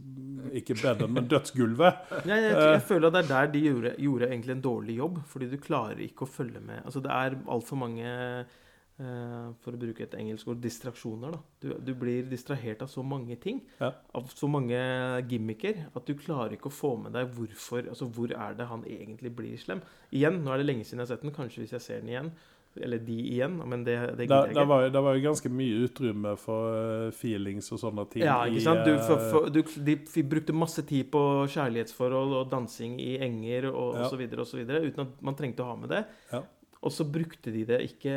Ikke 0.54 0.78
bedden, 0.78 1.12
men 1.13 1.28
dødsgulvet? 1.28 2.12
Jeg, 2.26 2.30
jeg, 2.30 2.54
Eh. 2.54 2.71
jeg 2.78 2.84
føler 2.88 3.08
at 3.10 3.17
det 3.17 3.23
er 3.26 3.32
der 3.34 3.52
de 3.52 3.63
gjorde, 3.65 3.95
gjorde 3.97 4.30
egentlig 4.30 4.56
en 4.56 4.62
dårlig 4.62 4.95
jobb. 5.00 5.19
Fordi 5.28 5.50
du 5.50 5.58
klarer 5.58 6.00
ikke 6.06 6.23
å 6.28 6.30
følge 6.30 6.62
med. 6.62 6.84
Altså 6.86 7.02
Det 7.04 7.12
er 7.12 7.38
altfor 7.47 7.82
mange 7.82 8.06
eh, 8.06 8.58
For 8.98 9.76
å 9.76 9.78
bruke 9.78 10.02
et 10.08 10.16
engelsk 10.18 10.48
ord 10.50 10.62
distraksjoner. 10.64 11.36
da 11.36 11.40
du, 11.62 11.76
du 11.86 11.94
blir 11.94 12.24
distrahert 12.26 12.82
av 12.82 12.90
så 12.90 13.04
mange 13.06 13.36
ting. 13.38 13.60
Ja. 13.80 13.92
Av 14.18 14.26
så 14.34 14.50
mange 14.50 14.80
gimmicker 15.30 15.84
at 15.94 16.06
du 16.10 16.16
klarer 16.18 16.56
ikke 16.58 16.72
å 16.72 16.74
få 16.74 16.96
med 17.04 17.14
deg 17.14 17.30
hvorfor 17.38 17.86
Altså 17.92 18.10
hvor 18.10 18.34
er 18.34 18.58
det 18.58 18.66
han 18.72 18.84
egentlig 18.90 19.36
blir 19.38 19.58
slem. 19.62 19.82
Igjen, 20.12 20.42
nå 20.44 20.50
er 20.56 20.58
det 20.64 20.70
lenge 20.72 20.84
siden 20.88 21.04
jeg 21.04 21.08
har 21.12 21.16
sett 21.16 21.22
den. 21.28 21.36
Kanskje 21.36 21.62
hvis 21.66 21.76
jeg 21.78 21.82
ser 21.86 22.02
den 22.02 22.10
igjen, 22.16 22.32
Eller 22.78 23.00
de 23.02 23.14
igjen, 23.22 23.56
men 23.66 23.84
det, 23.86 23.96
det 24.18 24.28
gidder 24.28 24.50
jeg 24.52 24.54
ikke. 24.58 24.66
var, 24.70 24.90
det 24.94 25.02
var 25.02 25.16
jo 25.18 25.22
ganske 25.24 25.50
mye 25.50 25.78
utrymme 25.88 26.34
for 26.38 26.76
eh, 27.08 27.12
feelings 27.18 27.72
og 27.74 27.80
sånne 27.82 28.04
ting. 28.12 28.22
Ja, 28.26 28.44
ikke 28.46 28.62
sant? 28.68 28.84
Du, 28.86 28.92
for, 29.02 29.18
eh, 29.18 29.32
for, 29.32 29.48
du, 29.50 29.62
de 29.88 30.24
brukte 30.30 30.54
masse 30.54 30.84
tid 30.86 31.10
på 31.14 31.22
kjærlighetsforhold 31.54 32.36
og 32.42 32.52
dansing 32.52 33.00
i 33.02 33.16
enger 33.26 33.72
og, 33.72 33.96
Ja. 33.96 34.04
og 34.06 34.12
så 34.14 34.20
videre 34.22 34.42
og 34.46 34.48
så 34.52 34.58
videre, 34.60 34.84
uten 34.86 35.06
at 35.08 35.22
man 35.26 35.38
trengte 35.40 35.66
å 35.66 35.72
ha 35.72 35.76
med 35.86 35.90
det. 35.90 36.04
Ja. 36.34 36.44
Og 36.86 36.94
så 36.94 37.04
brukte 37.10 37.52
de 37.52 37.63
det 37.68 37.80
ikke 37.88 38.13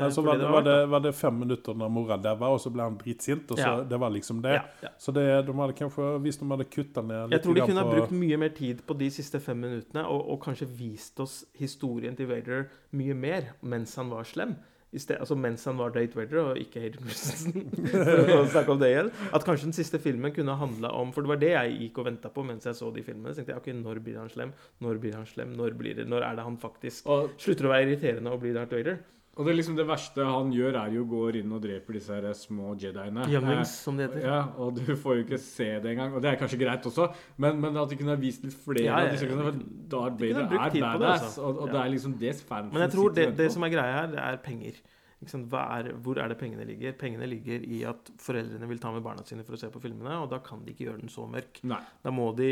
Nei, 0.00 0.10
så 0.14 0.22
var, 0.22 0.38
det, 0.38 0.48
var, 0.48 0.62
det, 0.66 0.76
var 0.92 1.02
det 1.02 1.14
fem 1.18 1.34
minutter 1.44 1.74
når 1.76 1.90
mora 1.92 2.16
daua, 2.20 2.52
og 2.54 2.60
så 2.62 2.70
ble 2.72 2.86
han 2.86 2.98
dritsint. 3.00 3.50
Og 3.50 3.58
så, 3.58 3.64
Ja. 3.64 3.72
Det 3.88 3.98
var 4.00 4.12
liksom 4.14 4.42
det. 4.44 4.54
Ja, 4.54 4.64
ja. 4.86 4.92
Så 4.98 5.12
det, 5.12 5.24
de 5.46 5.56
hadde 5.58 5.76
kanskje, 5.78 6.10
hvis 6.24 6.38
de 6.40 6.50
hadde 6.50 6.68
kutta 6.70 7.02
ned 7.02 7.28
litt 7.28 7.38
Jeg 7.38 7.44
tror 7.46 7.54
de 7.58 7.64
kunne 7.64 7.74
kunne 7.74 7.86
ha 7.86 7.96
brukt 7.96 8.14
mye 8.14 8.38
mer 8.40 8.54
tid 8.54 8.84
på 8.86 8.96
de 8.98 9.10
siste 9.10 9.40
fem 9.42 9.58
minuttene, 9.58 10.06
og, 10.06 10.22
og 10.30 10.40
kanskje 10.44 10.68
vist 10.78 11.20
oss 11.20 11.42
historien 11.58 12.16
til 12.16 12.30
Vader 12.30 12.68
mye 12.94 13.14
mer 13.18 13.52
mens 13.62 13.96
han 13.98 14.12
var 14.12 14.28
slem. 14.28 14.54
Sted, 15.02 15.18
altså 15.20 15.36
mens 15.38 15.64
han 15.68 15.78
var 15.80 15.94
Date 15.94 16.18
waiter, 16.18 16.40
og 16.42 16.60
ikke 16.60 16.82
Hayden 16.84 17.08
Christensen. 17.08 17.70
For 17.92 18.34
å 18.38 18.44
snakke 18.52 18.74
om 18.74 18.82
det 18.82 18.90
igjen. 18.92 19.10
At 19.34 19.46
kanskje 19.46 19.70
den 19.70 19.76
siste 19.76 20.00
filmen 20.02 20.34
kunne 20.34 20.56
handla 20.60 20.92
om 20.96 21.12
For 21.14 21.24
det 21.24 21.32
var 21.32 21.40
det 21.42 21.52
jeg 21.54 21.78
gikk 21.84 22.02
og 22.02 22.08
venta 22.10 22.30
på 22.32 22.44
mens 22.46 22.68
jeg 22.68 22.78
så 22.78 22.90
de 22.94 23.04
filmene. 23.06 23.32
Så 23.32 23.42
tenkte 23.42 23.56
jeg, 23.56 23.62
ok, 23.62 23.70
Når 23.80 24.02
blir 24.04 24.20
han 24.20 24.30
slem? 24.32 24.54
Når 24.84 25.02
blir 25.02 25.18
han 25.18 25.26
slem? 25.28 25.56
Når, 25.58 25.76
blir 25.80 25.98
det, 25.98 26.08
når 26.10 26.28
er 26.28 26.38
det 26.38 26.46
han 26.46 26.60
faktisk 26.62 27.10
Og, 27.10 27.34
slutter 27.40 27.68
å 27.68 27.74
være 27.74 27.88
irriterende 27.88 28.34
og 28.34 28.42
blir 28.44 28.56
Darth 28.56 28.74
Vader? 28.76 29.00
Og 29.36 29.46
det 29.48 29.54
liksom 29.56 29.74
det 29.78 29.84
verste 29.88 30.24
han 30.26 30.52
gjør, 30.54 30.76
er 30.78 30.92
jo 30.94 31.02
å 31.04 31.08
gå 31.10 31.22
inn 31.40 31.52
og 31.56 31.62
dreper 31.64 31.96
disse 31.98 32.14
her 32.14 32.26
små 32.38 32.74
jediene. 32.78 33.26
Younglings, 33.32 33.72
som 33.84 33.96
det 33.98 34.08
heter. 34.08 34.24
Ja, 34.28 34.40
og 34.62 34.74
du 34.78 34.94
får 34.94 35.16
jo 35.20 35.24
ikke 35.26 35.40
se 35.42 35.68
det 35.82 35.92
engang. 35.94 36.14
Og 36.14 36.22
det 36.22 36.30
er 36.32 36.40
kanskje 36.40 36.60
greit 36.60 36.86
også, 36.90 37.08
men, 37.42 37.58
men 37.62 37.76
at 37.82 37.90
de 37.90 37.98
kunne 38.00 38.14
ha 38.14 38.20
vist 38.20 38.44
litt 38.46 38.54
flere 38.54 38.84
Ja, 38.86 38.98
ja, 39.02 39.06
av 39.08 39.14
disse 39.16 39.26
kunne 39.30 39.54
Darth 39.90 40.18
De 40.20 40.32
kunne 40.32 40.48
Vader 40.54 40.80
er 40.80 40.82
badass, 40.98 41.22
altså. 41.30 41.42
og, 41.48 41.62
og 41.64 41.68
Ja. 41.68 41.72
det 41.76 41.80
er 41.84 41.94
liksom 41.96 42.18
det 42.20 42.34
fansen 42.42 42.72
Men 42.74 42.86
jeg 42.86 42.94
tror 42.94 43.14
det, 43.20 43.28
det 43.38 43.48
som 43.52 43.66
er 43.66 43.74
greia 43.74 43.96
her, 44.00 44.12
det 44.14 44.20
er 44.22 44.38
penger. 44.44 44.82
Ikke 45.24 45.32
sant? 45.32 45.46
Hva 45.48 45.60
er, 45.78 45.86
hvor 46.04 46.18
er 46.20 46.28
det 46.28 46.36
pengene 46.36 46.66
ligger? 46.68 46.92
Pengene 47.00 47.24
ligger 47.30 47.62
i 47.64 47.78
at 47.88 48.10
foreldrene 48.20 48.66
vil 48.68 48.80
ta 48.82 48.90
med 48.92 49.02
barna 49.06 49.22
sine 49.24 49.44
for 49.46 49.56
å 49.56 49.60
se 49.60 49.70
på 49.72 49.80
filmene, 49.80 50.18
og 50.20 50.28
da 50.34 50.38
kan 50.44 50.60
de 50.66 50.74
ikke 50.74 50.84
gjøre 50.90 51.00
den 51.00 51.08
så 51.12 51.24
mørk. 51.30 51.62
Nei. 51.70 51.78
Da 52.04 52.12
må 52.12 52.26
de 52.36 52.50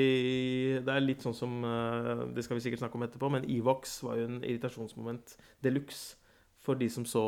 Det 0.81 0.95
er 0.95 1.05
litt 1.05 1.23
sånn 1.27 1.37
som 1.37 1.59
eh, 1.68 2.23
Det 2.33 2.45
skal 2.47 2.57
vi 2.57 2.64
sikkert 2.64 2.81
snakke 2.85 2.97
om 2.97 3.05
etterpå, 3.07 3.31
men 3.35 3.45
Evox 3.51 3.99
var 4.07 4.16
jo 4.23 4.25
en 4.31 4.40
irritasjonsmoment 4.40 5.37
de 5.62 5.75
luxe 5.75 6.16
for 6.62 6.79
de 6.79 6.87
som 6.94 7.03
så 7.09 7.20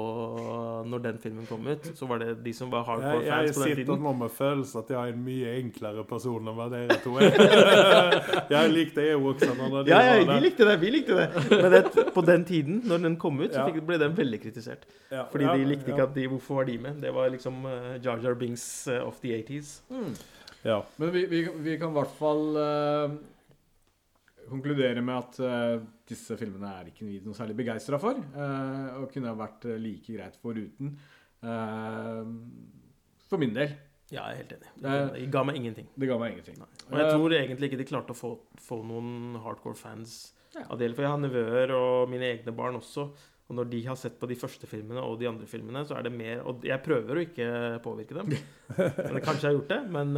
når 0.86 1.00
den 1.08 1.16
filmen 1.18 1.46
kom 1.48 1.64
ut. 1.66 1.88
Så 1.98 2.06
var 2.06 2.20
det 2.22 2.36
de 2.44 2.52
som 2.54 2.70
var 2.70 2.84
hardcore 2.86 3.24
Jeg, 3.24 3.26
jeg 3.26 3.48
fans 3.48 3.56
på 3.56 3.62
den 3.64 3.68
sitter 3.68 3.80
tiden. 3.82 4.04
nå 4.06 4.12
med 4.20 4.30
følelsen 4.30 4.80
at 4.80 4.92
jeg 4.94 4.98
er 5.00 5.16
en 5.16 5.24
mye 5.26 5.54
enklere 5.58 6.04
person 6.06 6.50
enn 6.52 6.58
hva 6.60 6.68
dere 6.70 6.98
to 7.02 7.16
er. 7.18 7.34
jeg 8.54 8.70
likte 8.70 9.08
Ewoksene 9.16 9.66
når 9.72 9.88
de 9.88 9.90
Ja, 9.90 9.98
ja, 10.06 10.14
var 10.20 10.38
vi 10.38 10.46
likte 10.46 10.68
det. 10.70 10.76
vi 10.84 10.92
likte 10.94 11.18
det 11.18 11.26
Men 11.50 11.74
det, 11.74 11.82
på 12.14 12.24
den 12.30 12.46
tiden, 12.46 12.78
når 12.86 13.02
den 13.08 13.18
kom 13.26 13.42
ut, 13.42 13.50
så 13.50 13.66
fikk, 13.66 13.82
ble 13.88 13.98
den 14.04 14.14
veldig 14.14 14.40
kritisert. 14.46 14.86
Ja, 15.10 15.26
Fordi 15.32 15.50
ja, 15.50 15.58
de 15.58 15.66
likte 15.72 15.90
ja. 15.90 15.96
ikke 15.96 16.08
at 16.08 16.14
de 16.14 16.28
Hvorfor 16.30 16.62
var 16.62 16.70
de 16.70 16.78
med? 16.86 17.02
Det 17.02 17.10
var 17.14 17.34
liksom 17.34 17.58
uh, 17.66 17.98
Jar 18.04 18.22
Jar 18.22 18.38
Binks 18.38 18.64
uh, 18.86 19.02
of 19.08 19.18
the 19.24 19.34
80s. 19.42 19.80
Ja. 20.64 20.78
Men 20.96 21.10
vi, 21.12 21.26
vi, 21.26 21.42
vi 21.66 21.74
kan 21.78 21.90
i 21.90 21.98
hvert 21.98 22.14
fall 22.16 22.56
eh, 22.56 23.16
konkludere 24.48 25.02
med 25.04 25.16
at 25.16 25.40
uh, 25.42 25.82
disse 26.08 26.36
filmene 26.40 26.70
er 26.80 26.90
ikke 26.90 27.06
vi 27.06 27.18
noe 27.24 27.36
særlig 27.36 27.56
begeistra 27.58 27.98
for. 28.02 28.20
Uh, 28.36 29.02
og 29.02 29.10
kunne 29.12 29.30
ha 29.30 29.38
vært 29.38 29.66
eh, 29.70 29.80
like 29.80 30.14
greit 30.14 30.38
foruten. 30.42 30.94
Uh, 31.44 32.22
for 33.28 33.40
min 33.40 33.54
del. 33.56 33.74
Ja, 34.12 34.26
jeg 34.28 34.34
er 34.34 34.40
helt 34.42 34.54
enig. 34.58 34.72
Det 34.84 34.96
Det 35.14 35.28
ga 35.32 35.44
meg 35.48 35.60
ingenting. 35.60 35.86
Det 35.96 36.08
ga 36.10 36.18
meg 36.20 36.34
ingenting. 36.34 36.58
Og 36.90 36.98
jeg 37.00 37.12
tror 37.12 37.36
egentlig 37.38 37.70
ikke 37.70 37.80
de 37.80 37.86
klarte 37.88 38.14
å 38.14 38.18
få, 38.18 38.32
få 38.60 38.82
noen 38.86 39.38
hardcore 39.44 39.78
fans 39.80 40.34
Ja. 40.54 40.66
av 40.70 40.78
det. 40.78 40.92
For 40.94 41.02
jeg 41.02 41.10
har 41.10 41.22
nevøer 41.22 41.72
og 41.74 42.10
mine 42.12 42.28
egne 42.28 42.52
barn 42.54 42.76
også. 42.78 43.08
Og 43.48 43.56
når 43.58 43.66
de 43.72 43.80
har 43.84 43.96
sett 44.00 44.14
på 44.20 44.28
de 44.28 44.36
første 44.40 44.68
filmene 44.68 45.02
og 45.04 45.18
de 45.20 45.26
andre 45.28 45.48
filmene, 45.48 45.82
så 45.84 45.98
er 45.98 46.06
det 46.06 46.12
mer 46.12 46.44
Og 46.48 46.62
jeg 46.64 46.80
prøver 46.80 47.16
å 47.16 47.24
ikke 47.26 47.48
påvirke 47.84 48.14
dem. 48.16 48.30
Men 49.12 49.24
kanskje 49.24 49.48
jeg 49.48 49.50
har 49.50 49.58
gjort 49.58 49.72
det. 49.74 49.80
Men 49.96 50.14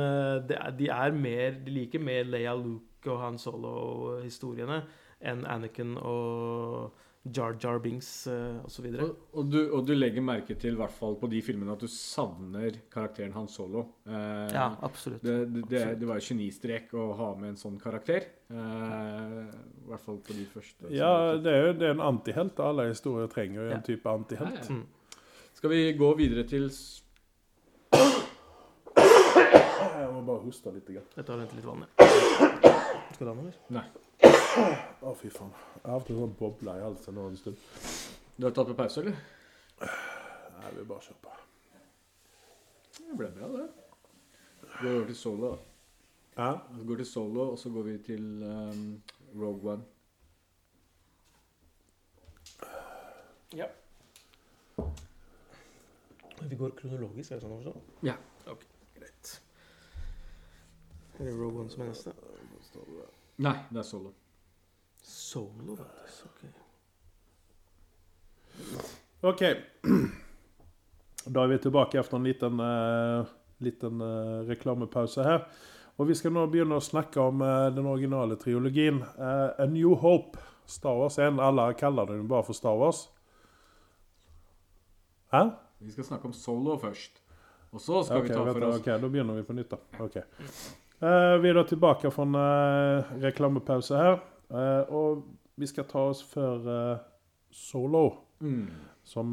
det 0.46 0.58
er, 0.60 0.76
de 0.78 0.90
er 0.98 1.16
mer 1.16 1.56
De 1.64 1.74
liker 1.78 2.02
mer 2.02 2.28
Leia 2.28 2.54
Luke 2.54 2.95
og 3.12 3.20
Han 3.22 3.38
Solo-historiene 3.38 4.82
enn 5.20 5.44
Anakin 5.48 5.96
og 5.98 6.92
Jar 7.34 7.56
Jar 7.58 7.80
Binks 7.82 8.08
uh, 8.30 8.60
osv. 8.68 8.84
og, 9.02 9.16
og, 9.34 9.48
du, 9.50 9.56
og 9.74 9.80
du 9.88 9.94
legger 9.96 10.22
merke 10.22 10.54
til, 10.54 10.76
i 10.76 10.78
hvert 10.78 10.92
fall 10.94 11.16
på 11.18 11.26
de 11.32 11.40
filmene, 11.42 11.72
at 11.74 11.80
du 11.82 11.88
savner 11.90 12.76
karakteren 12.92 13.32
Han 13.34 13.48
Solo. 13.50 13.80
Eh, 14.06 14.52
Ja, 14.54 14.68
absolutt. 14.86 15.24
det, 15.26 15.34
det, 15.54 15.64
det, 15.72 15.80
det 15.98 16.06
var 16.06 16.20
jo 16.20 16.26
genistrek 16.28 16.94
å 16.94 17.08
ha 17.18 17.32
med 17.34 17.48
en 17.54 17.58
sånn 17.58 17.80
karakter. 17.82 18.28
Eh, 18.46 19.40
I 19.50 19.88
hvert 19.90 20.04
fall 20.04 20.20
på 20.22 20.36
de 20.38 20.44
første. 20.52 20.86
ja, 20.94 21.10
det 21.42 21.50
er 21.56 21.66
jo 21.66 21.72
det 21.80 21.88
er 21.90 21.96
en 21.96 22.04
antihelt. 22.12 22.62
Alle 22.62 22.86
historier 22.92 23.26
trenger 23.32 23.62
jo 23.64 23.68
Ja. 23.72 23.80
en 23.80 23.82
type 23.90 24.06
antihelt. 24.14 24.62
Ja, 24.62 24.68
ja. 24.68 24.76
Mm. 24.78 24.86
Skal 25.56 25.70
vi 25.74 25.82
gå 25.98 26.12
videre 26.20 26.44
til 26.46 26.70
Jeg 29.96 30.12
må 30.12 30.20
bare 30.26 30.42
hoste 30.44 30.70
litt. 30.74 30.88
Jeg 30.94 31.24
tar 31.26 31.34
og 31.34 31.42
henter 31.42 31.56
litt 31.58 31.66
vann, 31.66 31.86
jeg. 31.88 32.45
Skal 33.16 33.26
du 33.26 33.30
ha 33.32 33.36
noe, 33.38 33.48
eller? 33.48 33.60
Nei. 33.72 33.84
Å, 35.08 35.12
fy 35.16 35.30
faen. 35.32 35.52
Jeg 35.78 35.86
har 35.86 35.94
hatt 35.94 36.10
en 36.12 36.18
sånn 36.18 36.34
boble 36.36 36.74
i 36.76 36.82
halsen 36.84 37.14
nå 37.16 37.22
en 37.30 37.38
stund. 37.40 37.62
Du 38.36 38.44
har 38.44 38.52
tatt 38.52 38.68
på 38.68 38.74
pause, 38.76 39.00
eller? 39.00 39.16
Nei, 39.80 40.72
vi 40.76 40.84
bare 40.90 41.00
kjører 41.06 41.22
på. 41.24 41.32
Det 42.98 43.16
ble 43.16 43.30
bra, 43.38 43.48
det. 43.54 43.64
Vi 44.66 44.74
går 44.82 44.98
over 44.98 45.08
til 45.08 45.18
solo. 45.22 45.54
Ja? 46.34 46.50
Vi 46.74 46.84
går 46.90 47.00
til 47.00 47.08
solo, 47.14 47.48
og 47.54 47.58
så 47.62 47.72
går 47.72 47.88
vi 47.88 47.96
til 48.10 48.28
um, 48.44 48.84
Rogue 49.32 49.72
One. 49.72 49.88
Ja. 53.56 53.72
Vi 56.44 56.60
går 56.60 56.76
kronologisk, 56.82 57.32
er 57.32 57.40
det 57.40 57.48
sånn 57.48 57.56
å 57.56 57.62
forstå? 57.64 58.00
Ja. 58.12 58.20
Ok, 58.52 58.68
greit. 59.00 59.38
Er 61.16 61.30
det 61.30 61.38
Rogue 61.40 61.64
One 61.64 61.72
som 61.72 61.88
er 61.88 61.94
neste? 61.94 62.12
Nei, 63.44 63.56
det 63.70 63.82
er 63.82 63.86
solo. 63.86 64.12
Solo, 65.02 65.76
faktisk. 65.76 66.26
Ok. 66.30 66.40
OK. 69.32 69.42
Da 71.26 71.42
er 71.42 71.48
vi 71.50 71.56
tilbake 71.58 71.98
etter 71.98 72.14
en 72.14 72.22
liten, 72.22 72.60
uh, 72.62 73.26
liten 73.58 73.98
uh, 73.98 74.44
reklamepause 74.46 75.24
her. 75.26 75.40
Og 75.98 76.06
vi 76.06 76.14
skal 76.14 76.30
nå 76.30 76.44
begynne 76.52 76.78
å 76.78 76.84
snakke 76.84 77.18
om 77.18 77.42
uh, 77.42 77.66
den 77.74 77.88
originale 77.90 78.36
triologien. 78.38 79.00
Eh, 79.02 79.62
A 79.64 79.66
New 79.66 79.96
Hope. 79.98 80.38
Star 80.66 80.94
Wars 80.98 81.18
1. 81.18 81.40
Alle 81.42 81.74
kaller 81.74 82.06
den 82.06 82.28
bare 82.30 82.46
for 82.46 82.54
Star 82.54 82.78
Wars. 82.78 83.08
Hæ? 85.34 85.42
Vi 85.78 85.90
skal 85.94 86.04
snakke 86.04 86.30
om 86.30 86.32
solo 86.34 86.78
først. 86.78 87.22
Og 87.72 87.80
så 87.80 88.02
skal 88.06 88.22
okay, 88.22 88.28
vi 88.28 88.34
ta 88.34 88.44
for 88.52 88.66
oss 88.68 88.80
ok, 88.80 88.90
da 89.02 89.08
begynner 89.08 89.34
vi 89.34 89.46
på 89.46 89.56
nytt. 89.56 89.70
da. 89.70 90.04
Ok. 90.04 90.16
Eh, 91.00 91.34
vi 91.42 91.50
er 91.50 91.58
da 91.58 91.64
tilbake 91.68 92.10
fra 92.12 92.24
en 92.24 92.38
eh, 92.40 93.10
reklamepause 93.26 93.98
her. 94.00 94.20
Eh, 94.48 94.94
og 94.94 95.26
vi 95.56 95.68
skal 95.68 95.88
ta 95.90 96.06
oss 96.10 96.22
før 96.24 96.64
Solo, 97.52 98.04
mm. 98.44 98.64
som 99.04 99.32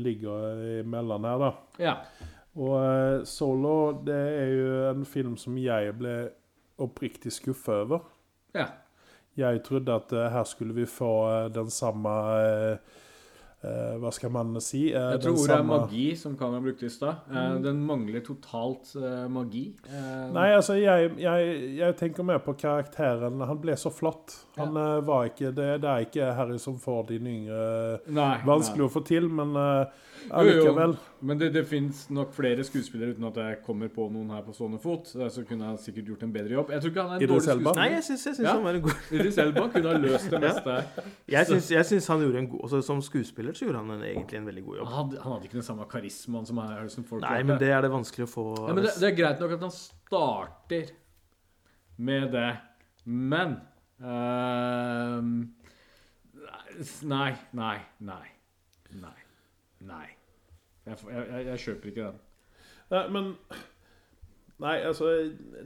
ligger 0.00 0.62
imellom 0.80 1.26
her, 1.28 1.42
da. 1.42 1.50
Ja. 1.82 1.94
Og 2.56 3.26
Solo, 3.28 3.74
det 4.06 4.16
er 4.16 4.54
jo 4.54 4.70
en 4.94 5.04
film 5.04 5.34
som 5.36 5.58
jeg 5.60 5.92
ble 5.98 6.14
oppriktig 6.80 7.32
skuffa 7.36 7.82
over. 7.84 8.06
ja. 8.56 8.70
Jeg 9.38 9.62
trodde 9.62 9.94
at 9.94 10.10
her 10.10 10.44
skulle 10.44 10.74
vi 10.74 10.86
få 10.90 11.48
den 11.54 11.70
samme 11.70 12.10
eh, 12.10 12.98
eh, 13.64 13.96
Hva 14.00 14.12
skal 14.14 14.32
man 14.34 14.54
si? 14.64 14.86
Uh, 14.94 15.12
Jeg 15.14 15.22
tror 15.24 15.38
ordet 15.42 15.56
er 15.56 15.66
magi, 15.68 16.04
som 16.16 16.36
Kamera 16.38 16.64
brukte 16.64 16.86
i 16.88 16.92
stad. 16.92 17.26
Eh, 17.30 17.56
den 17.64 17.82
mangler 17.86 18.24
totalt 18.24 18.94
magi. 19.30 19.66
Nei, 19.90 20.48
altså, 20.56 20.76
jeg, 20.80 21.12
jeg, 21.20 21.54
jeg 21.78 21.96
tenker 22.00 22.26
mer 22.26 22.42
på 22.44 22.54
karakteren. 22.60 23.40
Han 23.46 23.60
ble 23.62 23.76
så 23.80 23.92
flott. 23.92 24.36
Han 24.58 24.76
eh, 24.76 24.96
var 25.06 25.30
ikke 25.30 25.52
det, 25.56 25.70
det 25.84 25.90
er 25.90 26.06
ikke 26.08 26.32
Harry 26.38 26.58
som 26.62 26.78
får 26.80 27.08
den 27.12 27.30
yngre. 27.30 27.62
nei, 28.08 28.34
Vanskelig 28.46 28.88
å 28.88 28.92
få 28.92 29.04
til, 29.06 29.28
men 29.30 29.56
uh, 29.56 29.86
Jo, 30.44 30.60
jo. 30.60 30.92
Men 31.22 31.38
det, 31.40 31.50
det 31.54 31.62
fins 31.68 32.06
nok 32.10 32.30
flere 32.32 32.64
skuespillere, 32.64 33.12
uten 33.14 33.24
at 33.28 33.36
jeg 33.36 33.58
kommer 33.66 33.90
på 33.92 34.06
noen 34.12 34.30
her 34.32 34.40
på 34.46 34.54
stående 34.56 34.78
fot, 34.80 35.08
så 35.12 35.42
kunne 35.48 35.66
han 35.68 35.78
sikkert 35.80 36.06
gjort 36.12 36.22
en 36.24 36.32
bedre 36.32 36.54
jobb. 36.56 36.70
Jeg 36.72 36.80
tror 36.84 36.92
ikke 36.94 37.04
han 37.04 37.10
er 37.10 37.16
en 37.20 37.24
Idris 37.26 37.46
dårlig 37.48 37.56
Elba? 37.56 37.72
Nei, 37.76 37.88
skuespiller. 37.88 37.96
jeg 37.96 38.04
syns, 38.08 38.24
jeg 38.26 38.34
syns 38.38 38.46
Ja. 38.46 38.54
han 38.54 38.64
var 38.64 38.78
en 38.78 38.84
god 38.86 39.12
Idris 39.18 39.38
Elba 39.44 39.64
kunne 39.74 39.88
ha 39.92 39.98
løst 40.04 40.30
det 40.30 40.40
meste. 40.46 40.76
Jeg 41.28 41.84
syns, 41.90 42.06
han 42.12 42.24
gjorde 42.24 42.38
en 42.44 42.48
god 42.54 42.60
altså, 42.68 42.80
Som 42.88 43.02
skuespiller 43.04 43.52
så 43.58 43.64
gjorde 43.66 43.82
han 43.84 43.90
en, 43.98 44.02
egentlig 44.10 44.38
en 44.40 44.46
veldig 44.48 44.64
god 44.64 44.76
Han 44.76 44.80
jobb. 44.84 44.92
hadde, 44.96 45.22
han 45.22 45.32
hadde 45.34 45.44
ikke 45.50 45.58
den 45.60 45.66
samme 45.68 45.86
karismaen 45.90 46.46
som 46.48 46.58
Harrison 46.64 47.04
Ford. 47.04 47.20
Nei, 47.26 47.42
men 47.42 47.60
det 47.60 47.68
er 47.74 47.80
det 47.84 47.90
vanskelig 47.92 48.24
å 48.28 48.32
få 48.32 48.46
Ja, 48.66 48.74
men 48.74 48.84
det, 48.84 48.94
det 49.00 49.10
er 49.12 49.16
greit 49.20 49.40
nok 49.44 49.56
at 49.58 49.66
han 49.68 49.74
starter 49.76 50.94
med 52.00 52.30
det, 52.32 52.48
men 53.04 53.58
uh, 54.00 55.20
Nei, 57.04 57.30
nei, 57.52 57.76
nei. 58.00 58.24
Nei. 58.96 59.18
Nei. 59.84 60.06
Jeg, 60.86 60.96
jeg, 61.10 61.44
jeg, 61.46 61.60
kjøper 61.66 61.92
ikke 61.92 62.08
den. 62.08 62.22
Nei, 62.90 63.04
men 63.14 63.34
Nei, 64.60 64.74
altså 64.84 65.08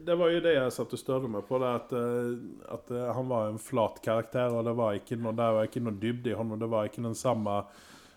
Det 0.07 0.15
var 0.15 0.31
jo 0.31 0.43
det 0.45 0.53
jeg 0.55 0.75
satt 0.75 0.93
og 0.95 1.01
størde 1.01 1.31
meg 1.31 1.47
på. 1.49 1.59
Det 1.59 1.71
at, 1.81 1.95
eh, 1.99 2.37
at 2.77 2.93
eh, 2.95 3.09
han 3.17 3.27
var 3.31 3.51
en 3.51 3.59
flat 3.59 3.99
karakter, 4.05 4.55
og 4.55 4.69
det 4.69 4.75
var 4.79 4.95
ikke 4.99 5.19
noe, 5.19 5.35
det 5.35 5.51
var 5.57 5.67
ikke 5.67 5.83
noe 5.83 5.99
dybde 5.99 6.31
i 6.31 6.39
ham. 6.39 6.55
og 6.55 6.63
Det 6.63 6.71
var 6.71 6.87
ikke 6.89 7.03
den 7.03 7.19
samme 7.19 7.65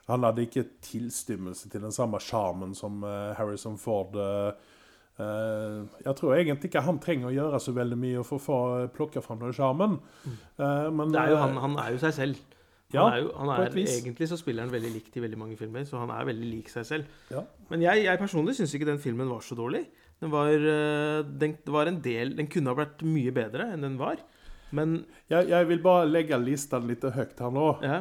Han 0.07 0.23
hadde 0.23 0.45
ikke 0.45 0.67
tilstymmelse 0.86 1.69
til 1.69 1.81
den 1.83 1.91
samme 1.91 2.21
sjarmen 2.23 2.75
som 2.77 3.01
eh, 3.03 3.33
Harrison 3.36 3.77
Ford. 3.77 4.13
jeg 5.17 6.13
tror 6.15 6.36
egentlig 6.36 6.69
ikke 6.69 6.83
han 6.86 6.99
trenger 7.01 7.27
å 7.27 7.33
gjøre 7.33 7.60
så 7.60 7.71
veldig 7.73 7.97
mye 7.97 8.23
for 8.23 8.38
å 8.38 8.43
få 8.43 8.60
plukke 8.93 9.21
fram 9.25 9.39
den 9.41 9.55
sjarmen. 9.57 9.97
Eh, 10.27 10.91
men, 10.93 11.07
Mm. 11.07 11.12
Det 11.12 11.21
er 11.23 11.31
jo 11.33 11.41
han, 11.41 11.57
han 11.57 11.77
er 11.81 11.91
jo 11.91 11.97
seg 12.05 12.13
selv. 12.13 12.57
Han 12.93 12.95
Ja, 12.95 13.06
er 13.12 13.21
jo, 13.26 13.32
han 13.36 13.50
er, 13.52 13.73
egentlig 13.84 14.28
så 14.32 14.38
spiller 14.39 14.63
han 14.63 14.71
veldig 14.71 14.91
likt 14.93 15.17
i 15.19 15.23
veldig 15.23 15.39
mange 15.41 15.58
filmer, 15.60 15.84
så 15.84 16.00
han 16.00 16.12
er 16.15 16.28
veldig 16.30 16.52
lik 16.54 16.69
seg 16.71 16.86
selv. 16.88 17.17
Ja. 17.34 17.41
Men 17.67 17.84
jeg, 17.84 18.06
jeg 18.06 18.21
personlig 18.21 18.56
syns 18.56 18.76
ikke 18.78 18.88
den 18.88 19.02
filmen 19.04 19.28
var 19.28 19.41
så 19.43 19.58
dårlig. 19.60 19.84
Den 20.23 20.32
var, 20.32 20.47
eh, 20.56 21.19
den, 21.38 21.58
var 21.69 21.86
en 21.91 22.00
del 22.02 22.32
Den 22.34 22.47
kunne 22.50 22.71
ha 22.71 22.78
vært 22.80 23.04
mye 23.06 23.30
bedre 23.36 23.67
enn 23.76 23.84
den 23.86 24.00
var. 24.00 24.23
Men 24.71 25.02
jeg, 25.30 25.50
jeg 25.52 25.67
vil 25.69 25.84
bare 25.84 26.08
legge 26.10 26.39
lista 26.41 26.80
litt 26.82 27.04
høyt 27.04 27.38
her 27.43 27.52
nå. 27.54 27.67
ja, 27.84 28.00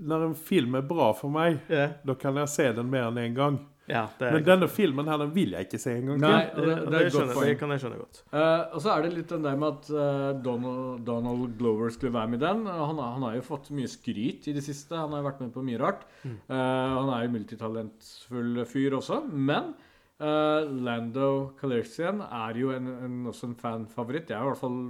Når 0.00 0.24
en 0.30 0.34
film 0.34 0.74
er 0.80 0.88
bra 0.88 1.12
for 1.16 1.32
meg, 1.32 1.60
da 1.68 2.16
kan 2.18 2.40
jeg 2.40 2.50
se 2.52 2.66
den 2.76 2.90
mer 2.90 3.10
enn 3.12 3.20
én 3.20 3.36
gang. 3.36 3.60
Ja 3.90 4.04
det, 4.20 4.28
Men 4.36 4.44
denne 4.46 4.68
filmen 4.70 5.08
her, 5.10 5.18
den 5.24 5.32
vil 5.34 5.52
jeg 5.56 5.66
ikke 5.68 5.80
se 5.82 5.92
en 5.98 6.06
gang 6.12 6.20
Nei, 6.22 6.40
det, 6.54 6.64
det, 6.68 6.76
det 6.94 7.00
er 7.00 7.10
skjønner, 7.14 7.40
det 7.50 7.56
kan 7.60 7.74
jeg 7.74 7.82
skjønne 7.84 7.98
godt. 8.00 8.22
Uh, 8.32 8.62
og 8.76 8.80
så 8.84 8.92
er 8.94 9.02
det 9.06 9.12
litt 9.18 9.34
den 9.34 9.44
der 9.48 9.58
med 9.60 9.68
at 9.76 9.90
uh, 9.92 10.30
Donald, 10.46 11.04
Donald 11.08 11.56
Glover 11.60 11.90
skulle 11.94 12.14
være 12.14 12.32
med 12.32 12.40
i 12.40 12.46
den. 12.46 12.64
Han, 12.70 12.96
har- 13.02 13.12
han 13.18 13.26
har 13.28 13.36
jo 13.40 13.44
fått 13.50 13.70
mye 13.76 13.90
skryt 13.90 14.48
i 14.50 14.56
det 14.56 14.64
siste. 14.66 14.94
Han 14.96 15.12
har 15.14 15.22
jo 15.24 15.28
vært 15.30 15.44
med 15.44 15.52
på 15.58 15.64
mye 15.66 15.80
rart. 15.82 16.06
Mm. 16.24 16.38
Uh, 16.48 16.56
han 16.56 17.12
er 17.18 17.26
jo 17.28 17.34
multitalentfull 17.36 18.64
fyr 18.70 18.96
også. 18.98 19.20
Men 19.30 19.72
eh, 20.20 20.68
Lando 20.84 21.52
Calrissian 21.60 22.20
er 22.26 22.58
jo 22.60 22.70
en, 22.74 22.86
en, 23.06 23.16
også 23.30 23.48
en 23.50 23.56
fanfavoritt. 23.58 24.28
Jeg 24.30 24.36
har 24.38 24.46
i 24.46 24.52
hvert 24.52 24.60
fall 24.60 24.80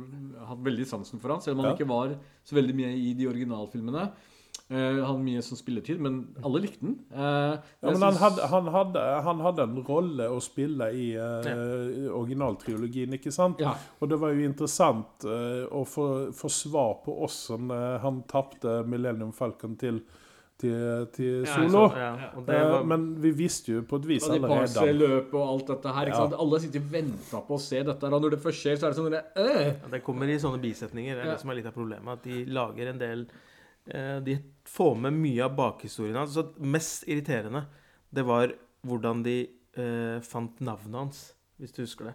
hatt 0.50 0.64
veldig 0.66 0.86
sansen 0.90 1.22
for 1.22 1.34
han, 1.36 1.42
selv 1.44 1.58
om 1.58 1.64
han 1.64 1.72
Ja. 1.72 1.78
ikke 1.78 1.88
var 1.90 2.16
så 2.44 2.56
veldig 2.58 2.74
mye 2.80 2.92
i 2.98 3.12
de 3.18 3.28
originalfilmene. 3.30 4.08
Uh, 4.70 4.76
han 4.78 5.00
hadde 5.02 5.24
mye 5.26 5.40
sånn 5.42 5.58
spilletid, 5.58 5.98
men 5.98 6.20
alle 6.46 6.60
likte 6.62 6.84
den. 6.86 6.92
Uh, 7.10 7.58
Ja, 7.82 7.90
men 7.90 8.02
han 8.06 8.14
hadde, 8.20 8.44
han, 8.52 8.68
hadde, 8.70 9.02
han 9.26 9.40
hadde 9.42 9.64
en 9.66 9.80
rolle 9.88 10.28
å 10.30 10.38
spille 10.40 10.86
i 10.94 11.08
eh, 11.18 12.06
originaltrilogien, 12.14 13.12
ikke 13.18 13.32
sant? 13.34 13.60
Ja. 13.62 13.74
Og 14.00 14.10
det 14.12 14.18
var 14.22 14.32
jo 14.36 14.46
interessant 14.46 15.26
uh, 15.26 15.66
å 15.74 15.82
få, 15.88 16.06
få 16.36 16.50
svar 16.52 17.00
på 17.04 17.16
åssen 17.26 17.70
uh, 17.74 17.98
han 18.04 18.22
tapte 18.30 18.80
Millennium 18.86 19.32
Falcon 19.34 19.74
til, 19.80 20.00
til, 20.60 21.06
til 21.16 21.42
Ja, 21.48 21.56
Solo. 21.56 21.84
Så, 21.90 21.98
ja, 21.98 22.12
og 22.36 22.46
det 22.46 22.56
Eh, 22.60 22.70
var, 22.70 22.86
men 22.94 23.06
vi 23.22 23.30
visste 23.42 23.74
jo 23.78 23.82
på 23.88 23.96
et 24.00 24.06
vis 24.10 24.26
Og 24.28 24.34
de 24.34 24.40
allerede 24.40 24.70
parseløp 24.70 25.34
og 25.34 25.44
alt 25.48 25.70
dette 25.74 25.94
her. 25.98 26.10
Ikke 26.12 26.18
Ja. 26.18 26.24
sant? 26.28 26.40
Alle 26.46 26.60
sitter 26.60 26.82
og 26.84 26.90
venter 26.94 27.44
på 27.48 27.56
å 27.56 27.60
se 27.66 27.82
dette. 27.90 28.10
Og 28.12 28.22
når 28.22 28.30
det 28.36 28.42
først 28.46 28.60
skjer, 28.64 28.76
så 28.76 28.86
er 28.86 28.90
det 28.94 28.98
sånn 29.00 29.14
øh. 29.18 29.62
ja, 29.66 29.92
det 29.96 30.02
kommer 30.06 30.28
i 30.30 30.38
sånne 30.42 30.60
bisetninger. 30.62 31.14
Det 31.16 31.22
er 31.24 31.30
Ja. 31.30 31.32
det 31.38 31.40
som 31.42 31.50
er 31.50 31.60
litt 31.60 31.66
av 31.70 31.74
problemet. 31.78 32.12
At 32.20 32.22
de 32.28 32.44
lager 32.44 32.92
en 32.92 32.98
del 33.00 33.26
De 34.26 34.36
får 34.70 34.94
med 35.06 35.16
mye 35.18 35.44
av 35.46 35.54
bakhistorien 35.58 36.18
hans. 36.20 36.36
Så 36.36 36.46
mest 36.62 37.08
irriterende, 37.10 37.64
det 38.10 38.24
var 38.26 38.52
hvordan 38.86 39.24
de 39.26 39.38
eh, 39.78 40.18
fant 40.24 40.60
navnet 40.64 40.98
hans, 40.98 41.22
hvis 41.60 41.74
du 41.76 41.82
husker 41.82 42.10
det. 42.10 42.14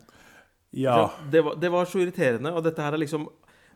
Ja. 0.76 1.12
Det, 1.32 1.42
var, 1.46 1.56
det 1.56 1.72
var 1.72 1.88
så 1.88 2.02
irriterende, 2.04 2.52
og 2.56 2.64
dette 2.66 2.84
her 2.84 2.96
er 2.96 3.04
liksom 3.04 3.30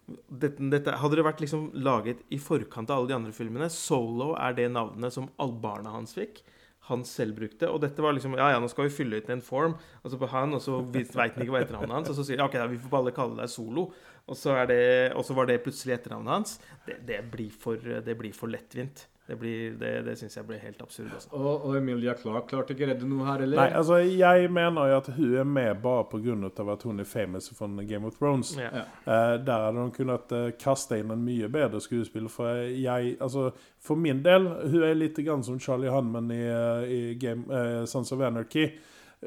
dette, 0.09 0.57
dette, 0.71 0.95
Hadde 0.97 1.19
det 1.19 1.25
vært 1.27 1.41
liksom 1.43 1.67
laget 1.85 2.23
i 2.33 2.39
forkant 2.41 2.89
av 2.89 3.01
alle 3.01 3.11
de 3.11 3.17
andre 3.19 3.33
filmene 3.35 3.67
Solo 3.71 4.31
er 4.41 4.55
det 4.57 4.71
navnet 4.73 5.13
som 5.13 5.29
alle 5.37 5.59
barna 5.61 5.93
hans 5.93 6.15
fikk. 6.17 6.41
Han 6.89 7.03
selv 7.05 7.37
brukte. 7.37 7.69
Og 7.69 7.77
dette 7.83 8.01
var 8.01 8.15
liksom 8.17 8.33
Ja, 8.39 8.49
ja, 8.55 8.61
nå 8.61 8.71
skal 8.71 8.87
vi 8.87 8.95
fylle 8.95 9.19
ut 9.21 9.29
en 9.29 9.43
form. 9.45 9.75
Og 10.01 10.09
så 10.09 10.17
på 10.17 10.31
han, 10.31 10.55
og 10.57 10.63
så 10.65 10.79
veit 10.81 11.13
han 11.13 11.45
ikke 11.45 11.53
hva 11.53 11.61
etternavnet 11.61 11.99
hans. 11.99 12.09
Og 12.09 12.17
så 12.17 12.25
sier 12.25 12.41
de 12.41 12.47
OK, 12.47 12.57
da, 12.57 12.65
vi 12.71 12.81
får 12.81 12.95
bare 12.95 13.13
kalle 13.15 13.37
deg 13.37 13.53
Solo. 13.53 13.91
Og 14.29 14.37
så, 14.37 14.53
er 14.61 14.67
det, 14.69 14.81
og 15.17 15.25
så 15.25 15.33
var 15.37 15.49
det 15.49 15.61
plutselig 15.65 15.95
etternavnet 15.97 16.35
hans. 16.35 16.59
Det, 16.85 16.99
det, 17.07 17.23
blir, 17.31 17.49
for, 17.49 17.81
det 18.05 18.17
blir 18.19 18.35
for 18.37 18.51
lettvint. 18.51 19.07
Det, 19.29 19.35
blir- 19.37 19.75
det, 19.77 19.89
det 20.07 20.15
syns 20.17 20.37
jeg 20.39 20.45
blir 20.47 20.57
helt 20.61 20.79
absurd. 20.81 21.11
Også. 21.13 21.29
Og, 21.37 21.65
og 21.67 21.75
Emilia 21.77 22.15
Clark 22.17 22.47
klarte 22.49 22.73
ikke 22.73 22.87
redde 22.89 23.05
noe 23.09 23.27
her, 23.27 23.43
eller? 23.45 23.59
Nei, 23.61 23.67
altså 23.77 23.99
jeg 24.01 24.49
mener 24.53 24.89
jo 24.89 24.95
at 25.03 25.09
hun 25.13 25.35
er 25.37 25.45
med 25.45 25.81
bare 25.83 26.07
pga. 26.09 26.37
at 26.73 26.85
hun 26.87 26.99
er 27.03 27.05
famous 27.05 27.49
fra 27.53 27.67
Game 27.85 28.07
of 28.09 28.17
Thrones. 28.17 28.55
Ja. 28.57 28.71
Ja. 28.73 28.85
Eh, 29.05 29.35
der 29.45 29.65
hadde 29.67 29.83
hun 29.85 29.91
kunnet 29.93 30.33
eh, 30.33 30.49
kaste 30.57 30.97
inn 30.97 31.13
en 31.13 31.21
mye 31.25 31.49
bedre 31.49 31.81
skuespiller. 31.81 32.29
For 32.33 32.57
jeg, 32.73 33.17
altså, 33.21 33.51
for 33.77 33.95
min 34.01 34.23
del, 34.25 34.49
hun 34.65 34.83
er 34.83 34.97
litt 34.97 35.21
grann 35.21 35.45
som 35.45 35.59
Charlie 35.61 35.93
Hunman 35.93 36.31
i, 36.33 36.41
eh, 36.49 36.89
i 36.89 37.01
Game, 37.21 37.45
eh, 37.53 37.83
Sons 37.85 38.11
of 38.11 38.21
Anarchy. 38.25 38.71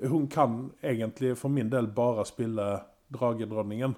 Hun 0.02 0.26
kan 0.26 0.72
egentlig 0.82 1.36
for 1.38 1.48
min 1.48 1.70
del 1.70 1.86
bare 1.94 2.26
spille 2.26 2.72
dragedronningen. 3.12 3.94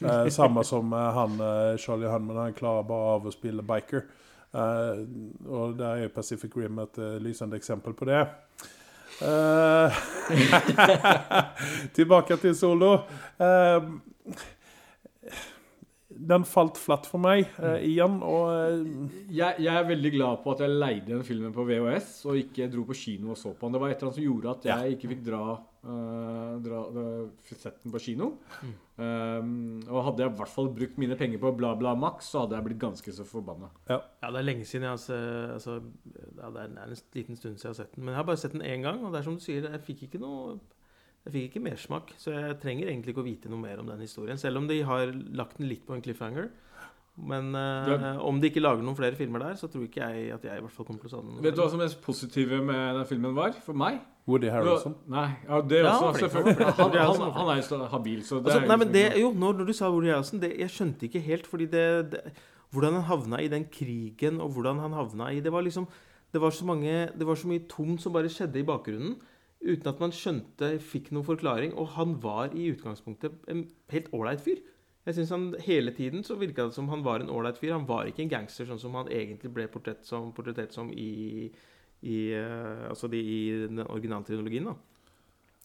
Eh, 0.00 0.28
samme 0.28 0.64
som 0.64 0.92
eh, 0.92 0.98
han 0.98 1.40
eh, 1.40 1.76
Charlie 1.76 2.08
Hunman, 2.08 2.36
han 2.36 2.54
klarer 2.56 2.86
bare 2.88 3.14
av 3.16 3.26
å 3.28 3.32
spille 3.34 3.64
biker. 3.66 4.06
Eh, 4.52 5.02
og 5.46 5.76
der 5.78 6.06
er 6.06 6.14
Pacific 6.14 6.56
Rim 6.56 6.80
et 6.82 6.98
eh, 6.98 7.18
lysende 7.22 7.58
eksempel 7.60 7.94
på 7.94 8.08
det. 8.08 8.22
Eh, 9.20 10.00
tilbake 11.96 12.40
til 12.40 12.56
Solo. 12.56 12.94
Eh, 13.38 13.90
den 16.28 16.44
falt 16.48 16.78
flatt 16.80 17.06
for 17.08 17.22
meg 17.22 17.48
uh, 17.60 17.78
igjen, 17.84 18.18
og 18.26 18.50
uh, 18.50 19.16
Jeg, 19.32 19.60
jeg 19.64 19.72
er 19.72 19.88
veldig 19.88 20.12
glad 20.14 20.42
på 20.44 20.54
at 20.54 20.62
jeg 20.64 20.76
leide 20.76 21.08
den 21.14 21.24
filmen 21.26 21.54
på 21.54 21.64
VHS 21.68 22.12
og 22.28 22.38
ikke 22.40 22.68
dro 22.72 22.84
på 22.88 22.96
kino 22.98 23.32
og 23.34 23.40
så 23.40 23.54
på 23.54 23.66
den. 23.66 23.76
Det 23.76 23.82
var 23.82 23.92
et 23.92 23.96
eller 23.96 24.10
annet 24.10 24.20
som 24.20 24.26
gjorde 24.26 24.54
at 24.54 24.70
jeg 24.70 24.96
ikke 24.96 25.10
fikk 25.14 25.22
dra, 25.30 25.42
uh, 25.88 26.54
dra 26.64 26.82
uh, 26.96 27.52
sett 27.52 27.80
den 27.84 27.94
på 27.94 28.02
kino. 28.04 28.32
Um, 29.00 29.78
og 29.88 30.02
hadde 30.10 30.26
jeg 30.26 30.32
i 30.32 30.38
hvert 30.42 30.52
fall 30.52 30.68
brukt 30.76 30.98
mine 31.00 31.16
penger 31.16 31.40
på 31.40 31.54
bla, 31.56 31.72
bla, 31.78 31.94
Max, 31.96 32.28
så 32.34 32.42
hadde 32.44 32.58
jeg 32.58 32.68
blitt 32.68 32.82
ganske 32.82 33.14
så 33.16 33.24
forbanna. 33.24 33.70
Ja, 33.88 34.02
det 34.26 34.34
er 34.42 34.44
lenge 34.44 34.66
siden 34.68 34.88
jeg 34.88 34.96
har 34.96 35.00
sett 35.00 35.54
altså, 35.54 35.78
ja, 36.36 36.50
Det 36.52 36.66
er 36.66 36.74
en 36.74 36.98
liten 37.16 37.40
stund 37.40 37.56
siden 37.56 37.70
jeg 37.70 37.72
har 37.72 37.80
sett 37.80 37.96
den. 37.96 38.04
Men 38.04 38.12
jeg 38.12 38.20
har 38.20 38.28
bare 38.28 38.42
sett 38.42 38.58
den 38.58 38.66
én 38.66 38.84
gang, 38.84 39.00
og 39.04 39.14
det 39.14 39.22
er 39.22 39.30
som 39.30 39.40
du 39.40 39.44
sier, 39.46 39.70
jeg 39.70 39.86
fikk 39.86 40.04
ikke 40.08 40.20
noe 40.20 40.58
jeg 41.26 41.32
fikk 41.34 41.46
ikke 41.50 41.64
mersmak, 41.68 42.14
så 42.16 42.32
jeg 42.32 42.56
trenger 42.62 42.88
egentlig 42.88 43.12
ikke 43.12 43.22
å 43.22 43.28
vite 43.28 43.50
noe 43.52 43.60
mer 43.60 43.82
om 43.82 43.88
den 43.90 44.00
historien. 44.00 44.38
Selv 44.40 44.62
om 44.62 44.68
de 44.70 44.80
har 44.88 45.12
lagt 45.36 45.58
den 45.60 45.68
litt 45.68 45.84
på 45.86 45.96
en 45.96 46.04
cliffhanger. 46.04 46.48
Men 47.20 47.50
uh, 47.52 48.16
om 48.24 48.38
de 48.40 48.48
ikke 48.48 48.62
lager 48.62 48.84
noen 48.86 48.96
flere 48.96 49.18
filmer 49.18 49.42
der, 49.42 49.56
så 49.60 49.68
tror 49.68 49.84
ikke 49.84 50.06
jeg 50.06 50.30
at 50.32 50.44
jeg 50.46 50.56
i 50.56 50.62
hvert 50.64 50.72
fall 50.72 50.86
kommer 50.88 51.02
til 51.02 51.10
å 51.10 51.12
savne 51.18 51.34
den. 51.34 51.42
Vet 51.44 51.56
du 51.58 51.60
hva 51.60 51.66
som 51.72 51.82
mest 51.82 51.98
positive 52.00 52.60
med 52.64 52.96
den 52.96 53.08
filmen 53.10 53.34
var? 53.36 53.52
For 53.66 53.76
meg? 53.76 53.98
Woody 54.30 54.48
Harrelson. 54.52 54.94
Nei, 55.10 55.26
ja, 55.44 55.58
det 55.60 55.80
Ja, 55.82 55.90
også. 55.90 56.06
han 56.06 56.14
selvfølgelig. 56.22 56.66
han. 56.70 56.78
Han, 56.78 57.20
han, 57.20 57.32
han 57.34 57.50
er 57.52 57.60
jo 57.60 57.66
så 57.66 57.80
habil, 57.92 58.22
så 58.24 58.38
det 58.38 58.52
Altså, 58.52 58.62
er 58.62 58.70
nei, 58.70 58.78
men 58.80 58.94
det, 58.94 59.04
jo, 59.20 59.32
når, 59.42 59.58
når 59.60 59.68
du 59.68 59.74
sa 59.76 59.90
Woody 59.90 60.12
Harrelson 60.12 60.40
det, 60.40 60.52
Jeg 60.60 60.72
skjønte 60.72 61.08
ikke 61.08 61.24
helt, 61.24 61.50
fordi 61.50 61.66
det, 61.72 61.84
det 62.14 62.22
Hvordan 62.70 63.00
han 63.00 63.08
havna 63.08 63.40
i 63.42 63.50
den 63.50 63.66
krigen, 63.72 64.38
og 64.40 64.54
hvordan 64.54 64.78
han 64.78 64.94
havna 64.94 65.32
i 65.34 65.40
Det 65.42 65.52
var 65.52 65.66
liksom 65.66 65.88
Det 66.32 66.40
var 66.40 66.54
så 66.54 66.68
mange 66.68 67.10
Det 67.10 67.26
var 67.26 67.34
så 67.40 67.50
mye 67.50 67.66
tomt 67.68 68.00
som 68.00 68.14
bare 68.14 68.30
skjedde 68.30 68.60
i 68.60 68.66
bakgrunnen. 68.66 69.16
Uten 69.60 69.90
at 69.90 70.00
man 70.00 70.12
skjønte, 70.16 70.72
fikk 70.80 71.10
noen 71.12 71.26
forklaring. 71.26 71.74
Og 71.76 71.92
han 71.96 72.16
var 72.22 72.54
i 72.56 72.70
utgangspunktet 72.72 73.48
en 73.52 73.66
helt 73.92 74.12
ålreit 74.16 74.44
fyr. 74.44 74.62
Jeg 75.08 75.16
synes 75.16 75.32
han 75.32 75.48
Hele 75.64 75.92
tiden 75.96 76.24
så 76.24 76.36
virka 76.36 76.66
det 76.68 76.76
som 76.76 76.88
han 76.92 77.04
var 77.04 77.20
en 77.20 77.32
ålreit 77.32 77.58
fyr. 77.60 77.74
Han 77.76 77.88
var 77.88 78.08
ikke 78.08 78.24
en 78.26 78.32
gangster, 78.32 78.68
sånn 78.68 78.80
som 78.80 78.96
han 78.98 79.10
egentlig 79.12 79.52
ble 79.52 79.68
portrett 79.72 80.04
som, 80.06 80.32
portrettert 80.36 80.76
som 80.76 80.92
i, 80.92 81.50
i, 82.02 82.18
eh, 82.36 82.86
altså 82.88 83.08
de, 83.12 83.20
i 83.20 83.40
den 83.66 83.84
originaltrinologien. 83.86 84.70
da 84.72 84.76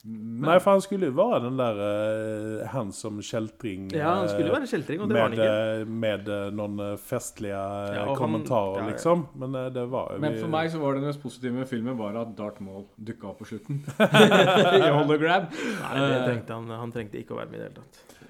Men- 0.07 0.41
Nei, 0.51 0.59
for 0.61 0.71
han 0.75 0.81
skulle 0.85 1.07
jo 1.07 1.13
være 1.17 1.39
den 1.47 1.55
der 1.57 1.79
uh, 1.81 2.67
han 2.69 2.91
som 2.93 3.15
kjeltring 3.25 3.87
Ja, 3.95 4.11
Han 4.19 4.27
skulle 4.29 4.51
jo 4.51 4.53
eh, 4.53 4.59
være 4.59 4.67
kjeltring, 4.69 4.99
og 5.01 5.09
det 5.09 5.15
var 5.17 5.23
han 5.23 5.31
med, 5.31 5.39
ikke. 5.39 5.79
eh, 5.81 5.93
med 6.03 6.27
uh, 6.29 6.51
noen 6.53 6.97
festlige 7.01 7.61
Ja, 7.95 8.03
kommentarer, 8.19 8.75
han- 8.75 8.83
ja, 8.83 8.85
ja. 8.85 8.91
liksom. 8.91 9.23
Men 9.41 9.55
uh, 9.57 9.69
det 9.73 9.85
var 9.89 10.11
jo 10.13 10.19
Men 10.21 10.33
vi- 10.35 10.41
for 10.43 10.47
meg 10.53 10.69
så 10.69 10.79
var 10.83 10.93
det 10.99 11.01
mest 11.07 11.21
positive 11.23 11.53
med 11.57 11.67
filmen 11.71 11.97
var 11.97 12.19
at 12.21 12.35
Darth 12.37 12.61
Maul 12.61 12.85
dukka 13.01 13.31
opp 13.31 13.39
på 13.41 13.45
slutten. 13.49 13.81
I 14.85 14.91
hologram. 14.93 15.49
Nei, 15.49 15.97
det 16.05 16.21
trengte 16.27 16.53
han, 16.53 16.69
han 16.69 16.91
trengte 16.93 17.17
ikke 17.23 17.33
å 17.33 17.41
være 17.41 17.49
med 17.49 17.57
i 17.59 17.63
det 17.63 17.71
hele 17.71 17.81
tatt. 17.81 18.21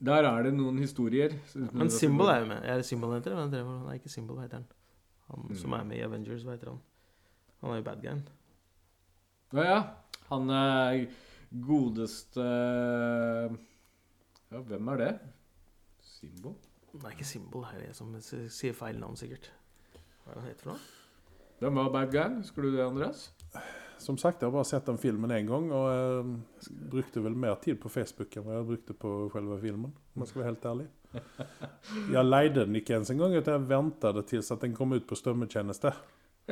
Der 0.00 0.22
er 0.32 0.42
det 0.48 0.54
noen 0.54 0.78
historier. 0.78 1.32
Men 1.74 1.90
Symbol 1.90 2.30
er 2.32 2.40
jo 2.40 2.46
med. 2.54 2.64
Er 2.64 2.76
det 2.80 2.86
Symbol 2.86 3.16
heter 3.18 3.34
det- 3.50 3.64
Nei, 3.66 3.96
ikke 3.98 4.08
Symbol 4.16 4.38
heter 4.40 4.62
han. 4.62 4.66
Han 5.28 5.44
Mm. 5.50 5.56
som 5.60 5.72
er 5.74 5.84
med 5.84 5.98
i 5.98 6.02
Avengers, 6.08 6.44
hva 6.46 6.52
heter 6.56 6.68
han? 6.72 6.80
Han 7.60 7.70
er 7.72 7.76
jo 7.82 7.82
bad 7.82 8.00
guyen. 8.00 8.22
Ja, 9.52 9.62
ja. 9.74 9.82
Han 10.28 10.50
eh, 10.52 11.08
godeste 11.68 12.44
Ja, 14.48 14.60
hvem 14.60 14.92
er 14.94 15.02
det? 15.02 15.10
Symbol? 16.04 16.54
Nei, 16.98 17.12
ikke 17.14 17.26
Symbol. 17.28 17.66
Det 17.68 17.82
er 17.82 17.90
jeg 17.90 17.96
som 17.98 18.14
sier 18.22 18.76
feil 18.76 18.98
navn, 19.00 19.16
sikkert. 19.18 19.50
Hva 20.24 20.32
er 20.32 20.38
det 20.38 20.40
han 20.42 20.48
heter 20.50 20.66
for 20.66 20.74
noe? 20.74 20.94
Hvem 21.58 21.80
var 21.80 21.92
bad 21.94 22.14
guy? 22.14 22.38
Husker 22.38 22.64
du 22.64 22.70
det, 22.72 22.84
Andreas? 22.84 23.28
Som 23.98 24.18
sagt, 24.18 24.42
jeg 24.42 24.46
har 24.46 24.54
bare 24.54 24.68
sett 24.68 24.86
den 24.86 24.98
filmen 25.00 25.32
én 25.34 25.48
gang, 25.48 25.72
og 25.74 25.86
jeg 25.90 26.74
brukte 26.92 27.22
vel 27.24 27.34
mer 27.34 27.56
tid 27.62 27.80
på 27.82 27.90
Facebook 27.90 28.36
enn 28.38 28.50
jeg 28.54 28.66
brukte 28.68 28.94
på 28.94 29.14
selve 29.34 29.58
filmen. 29.62 29.94
Om 30.14 30.22
jeg 30.22 30.30
skal 30.30 30.42
være 30.42 30.52
helt 30.52 30.68
ærlig. 30.70 30.86
Jeg 32.12 32.24
leide 32.28 32.66
den 32.66 32.78
ikke 32.78 32.98
ens 32.98 33.10
en 33.10 33.18
gang, 33.18 33.34
jeg 33.34 33.64
ventet 33.68 34.20
til 34.30 34.44
at 34.44 34.62
den 34.62 34.76
kom 34.76 34.94
ut 34.94 35.08
på 35.08 35.18
strømmetjeneste. 35.18 35.92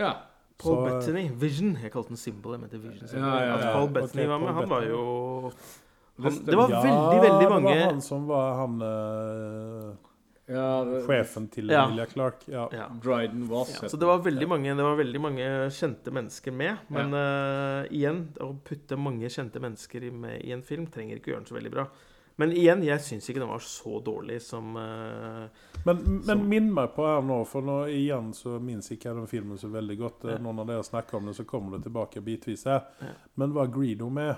Ja. 0.00 0.10
Paul 0.58 0.76
Så, 0.76 0.84
Bettany. 0.86 1.28
Vision. 1.40 1.76
Jeg 1.82 1.92
kalte 1.92 2.14
den 2.14 2.20
Symbol. 2.20 2.56
Jeg 2.56 2.62
mente 2.64 2.80
Vision. 2.80 3.08
Ja, 3.12 3.34
ja, 3.44 3.54
At. 3.56 3.66
Paul 3.74 3.88
Ok, 3.88 3.94
Bettany 3.98 4.26
var 4.30 4.42
med, 4.42 4.54
han 4.56 4.70
var 4.70 4.88
jo 4.88 5.00
Det 6.16 6.24
han. 6.24 6.42
Det 6.46 6.56
var 6.56 6.70
ja, 6.72 6.82
veldig, 6.82 7.22
veldig 7.26 7.48
mange 7.52 7.72
Det 7.74 7.80
var 7.80 7.90
han 7.92 8.02
som 8.02 8.26
var 8.30 8.54
han 8.62 8.76
uh, 8.82 9.90
Ja, 10.48 10.68
det, 10.88 11.02
Sjefen 11.04 11.48
til 11.52 11.70
Ja. 11.74 11.84
Emilia 11.84 12.06
Clark. 12.06 12.46
Ja. 12.48 12.68
Ja. 12.72 12.88
Dryden 13.04 13.44
Voss. 13.50 13.74
Ja, 13.82 13.88
så 13.88 13.96
det 14.00 14.06
var, 14.06 14.22
mange, 14.46 14.74
det 14.74 14.82
var 14.88 14.96
veldig 14.96 15.20
mange 15.20 15.46
kjente 15.74 16.10
mennesker 16.14 16.52
med. 16.52 16.76
Men 16.88 17.12
uh, 17.12 17.84
igjen, 17.90 18.28
å 18.40 18.54
putte 18.64 18.96
mange 18.96 19.28
kjente 19.28 19.60
mennesker 19.60 20.10
med 20.12 20.40
i 20.40 20.54
en 20.54 20.62
film 20.62 20.86
trenger 20.86 21.18
ikke 21.18 21.34
gjøre 21.34 21.42
den 21.44 21.50
så 21.50 21.58
veldig 21.58 21.74
bra. 21.74 21.88
Men 22.38 22.50
igjen, 22.52 22.82
jeg 22.84 23.00
syns 23.00 23.30
ikke 23.32 23.40
den 23.40 23.48
var 23.48 23.62
så 23.64 23.96
dårlig 24.04 24.42
som 24.44 24.74
uh, 24.76 25.46
Men, 25.86 26.00
men 26.04 26.22
Som- 26.26 26.42
minn 26.50 26.66
meg 26.76 26.90
på 26.96 27.06
her 27.08 27.22
nå, 27.24 27.38
for 27.48 27.64
nå 27.64 27.76
igjen 27.88 28.32
så 28.36 28.58
minnes 28.60 28.90
ikke 28.92 29.08
jeg 29.08 29.16
den 29.16 29.30
filmen 29.30 29.56
så 29.58 29.70
veldig 29.72 29.96
godt. 30.02 30.26
Ja. 30.28 30.36
Noen 30.44 30.60
av 30.60 30.68
dere 30.68 30.84
snakker 30.84 31.16
om 31.16 31.30
det, 31.30 31.36
så 31.38 31.46
kommer 31.48 31.76
det 31.78 31.86
tilbake 31.88 32.20
bitvis 32.26 32.66
her. 32.68 32.82
Ja. 33.00 33.14
Men 33.40 33.54
var 33.56 33.72
Greedo 33.72 34.10
med? 34.12 34.34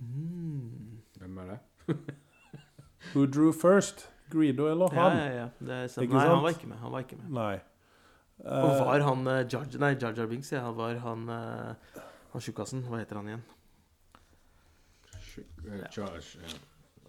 mm, 0.00 1.00
Hvem 1.20 1.38
er 1.44 1.52
det? 1.54 1.58
Who 3.14 3.26
drew 3.26 3.52
first? 3.52 4.08
Greedo 4.32 4.66
eller 4.72 4.88
han? 4.96 5.16
ja, 5.18 5.26
ja. 5.42 5.48
Det 5.60 5.72
er 5.82 5.86
sant. 5.92 6.04
Ikke 6.06 6.16
Nei, 6.16 6.24
sant? 6.24 6.34
han 6.34 6.42
var 6.42 6.56
ikke 6.56 6.68
med. 6.72 6.78
Han 6.82 6.92
var 6.96 7.04
ikke 7.06 7.18
med. 7.20 7.32
Nei. 7.40 7.56
Og 8.36 8.66
Eh, 8.68 8.80
var 8.84 9.00
han 9.00 9.22
uh, 9.26 9.38
Jar 9.48 10.12
Jar 10.12 10.26
Binks, 10.28 10.50
ja. 10.52 10.66
Var 10.76 10.98
han 11.00 11.22
uh, 11.28 12.00
Han 12.34 12.42
tjukkasen. 12.44 12.82
Hva 12.84 12.98
heter 13.00 13.16
han 13.16 13.30
igjen? 13.30 13.44
Eh, 15.42 15.86
Charge. 15.90 16.40
Ja. 16.42 16.56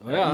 Å 0.05 0.11
ja. 0.13 0.25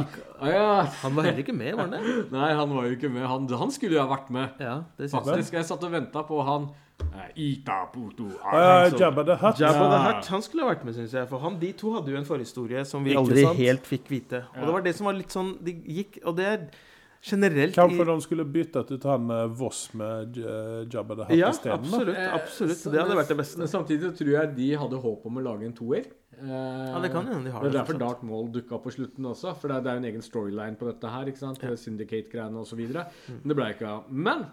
Å 0.43 0.47
ja. 0.51 0.69
Han 1.03 1.15
var 1.15 1.23
heller 1.29 1.39
ikke 1.45 1.53
med, 1.55 1.75
var 1.77 1.87
han 1.87 1.93
det? 1.95 2.15
Nei, 2.35 2.49
han 2.59 2.71
var 2.75 2.87
jo 2.89 2.95
ikke 2.97 3.09
med. 3.13 3.23
Han, 3.31 3.45
han 3.47 3.71
skulle 3.71 3.95
jo 3.95 4.01
ha 4.03 4.09
vært 4.11 4.29
med. 4.35 4.57
Ja, 4.59 4.77
det 4.97 5.09
synes. 5.09 5.19
Faktisk. 5.29 5.53
Jeg 5.55 5.67
satt 5.69 5.85
og 5.87 5.93
venta 5.93 6.23
på 6.27 6.39
han 6.43 6.65
eh, 7.13 7.29
Ita 7.45 7.77
Puto 7.93 8.27
så- 8.29 8.99
Jabba 8.99 9.23
the 9.29 9.37
Hutt. 9.39 9.61
Jabba 9.63 9.85
the 9.93 9.99
Hutt 10.07 10.31
han 10.35 10.41
skulle 10.43 10.65
ha 10.67 10.73
vært 10.73 10.83
med, 10.87 10.97
syns 10.97 11.15
jeg. 11.15 11.29
For 11.31 11.39
han, 11.45 11.55
de 11.63 11.71
to 11.79 11.93
hadde 11.95 12.11
jo 12.11 12.19
en 12.19 12.27
forhistorie 12.27 12.83
som 12.89 13.03
vi 13.07 13.15
aldri 13.15 13.45
sant? 13.47 13.61
helt 13.63 13.87
fikk 13.87 14.11
vite. 14.11 14.43
Og 14.57 14.65
det 14.67 14.73
var 14.75 14.83
det 14.89 14.95
som 14.99 15.07
var 15.07 15.15
litt 15.21 15.31
sånn 15.31 15.53
De 15.63 15.73
gikk 15.95 16.19
Og 16.27 16.35
det 16.37 16.45
er 16.49 16.65
generelt 17.23 17.75
Kanskje 17.77 18.03
de 18.09 18.15
skulle 18.25 18.43
byttet 18.51 18.91
ut 18.91 19.07
han 19.07 19.29
eh, 19.31 19.45
Voss 19.61 19.85
med 19.95 20.35
Jabba 20.91 21.15
the 21.21 21.29
Hutt 21.29 21.39
Ja, 21.39 21.53
isteden? 21.55 21.87
Ja, 21.87 22.01
absolutt. 22.01 22.19
Absolutt. 22.41 22.83
Det 22.91 22.99
hadde 22.99 23.15
vært 23.21 23.31
det 23.31 23.37
Men 23.39 23.45
beste. 23.45 23.69
samtidig 23.71 24.11
tror 24.19 24.33
jeg 24.35 24.51
de 24.59 24.69
hadde 24.83 24.99
håp 25.07 25.23
om 25.31 25.39
å 25.39 25.45
lage 25.47 25.69
en 25.71 25.77
toer. 25.79 26.11
Eh, 26.39 26.91
Ja, 26.93 26.99
det 27.03 27.11
kan 27.13 27.25
hende 27.27 27.43
de 27.45 27.51
har 27.51 27.61
det 27.63 27.71
det. 27.71 27.79
er 27.79 27.83
derfor. 27.83 27.99
Dark 27.99 28.23
Maul 28.23 28.49
dukka 28.51 28.79
på 28.83 28.91
slutten 28.91 29.25
også. 29.25 29.55
For 29.59 29.67
det 29.67 29.77
er, 29.77 29.81
det 29.85 29.91
er 29.93 29.97
en 30.01 30.09
egen 30.11 30.21
storyline 30.25 30.75
på 30.79 30.87
dette 30.89 31.07
her. 31.13 31.25
ikke 31.27 31.39
sant? 31.39 31.61
Ja. 31.63 31.75
Syndicate-greiene 31.75 32.59
osv. 32.63 32.79
Mm. 32.79 33.39
Men 33.41 33.47
det 33.53 33.55
ble 33.59 33.69
ikke 33.73 33.87
av. 33.89 34.09
Men 34.09 34.45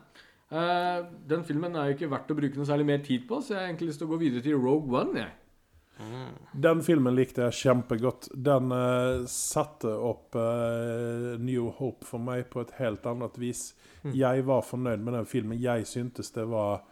uh, 0.52 1.06
den 1.30 1.44
filmen 1.44 1.76
er 1.76 1.90
jo 1.90 1.98
ikke 1.98 2.10
verdt 2.10 2.30
å 2.32 2.38
bruke 2.38 2.56
noe 2.60 2.68
særlig 2.68 2.86
mer 2.86 3.04
tid 3.06 3.26
på, 3.28 3.40
så 3.42 3.54
jeg 3.54 3.60
har 3.60 3.68
egentlig 3.70 3.88
lyst 3.92 4.02
til 4.02 4.08
å 4.10 4.14
gå 4.14 4.20
videre 4.24 4.42
til 4.42 4.58
Rogue 4.60 5.00
One. 5.00 5.18
jeg. 5.24 5.36
Den 6.56 6.80
filmen 6.80 7.12
likte 7.12 7.42
jeg 7.44 7.58
kjempegodt. 7.58 8.30
Den 8.32 8.72
uh, 8.72 9.26
satte 9.28 9.90
opp 9.92 10.32
uh, 10.38 11.36
New 11.38 11.68
Hope 11.76 12.06
for 12.08 12.22
meg 12.24 12.46
på 12.52 12.62
et 12.64 12.72
helt 12.78 13.04
annet 13.06 13.36
vis. 13.38 13.74
Mm. 14.02 14.14
Jeg 14.16 14.46
var 14.48 14.62
fornøyd 14.64 15.04
med 15.04 15.18
den 15.18 15.28
filmen. 15.28 15.60
Jeg 15.60 15.84
syntes 15.90 16.32
det 16.32 16.46
var 16.48 16.86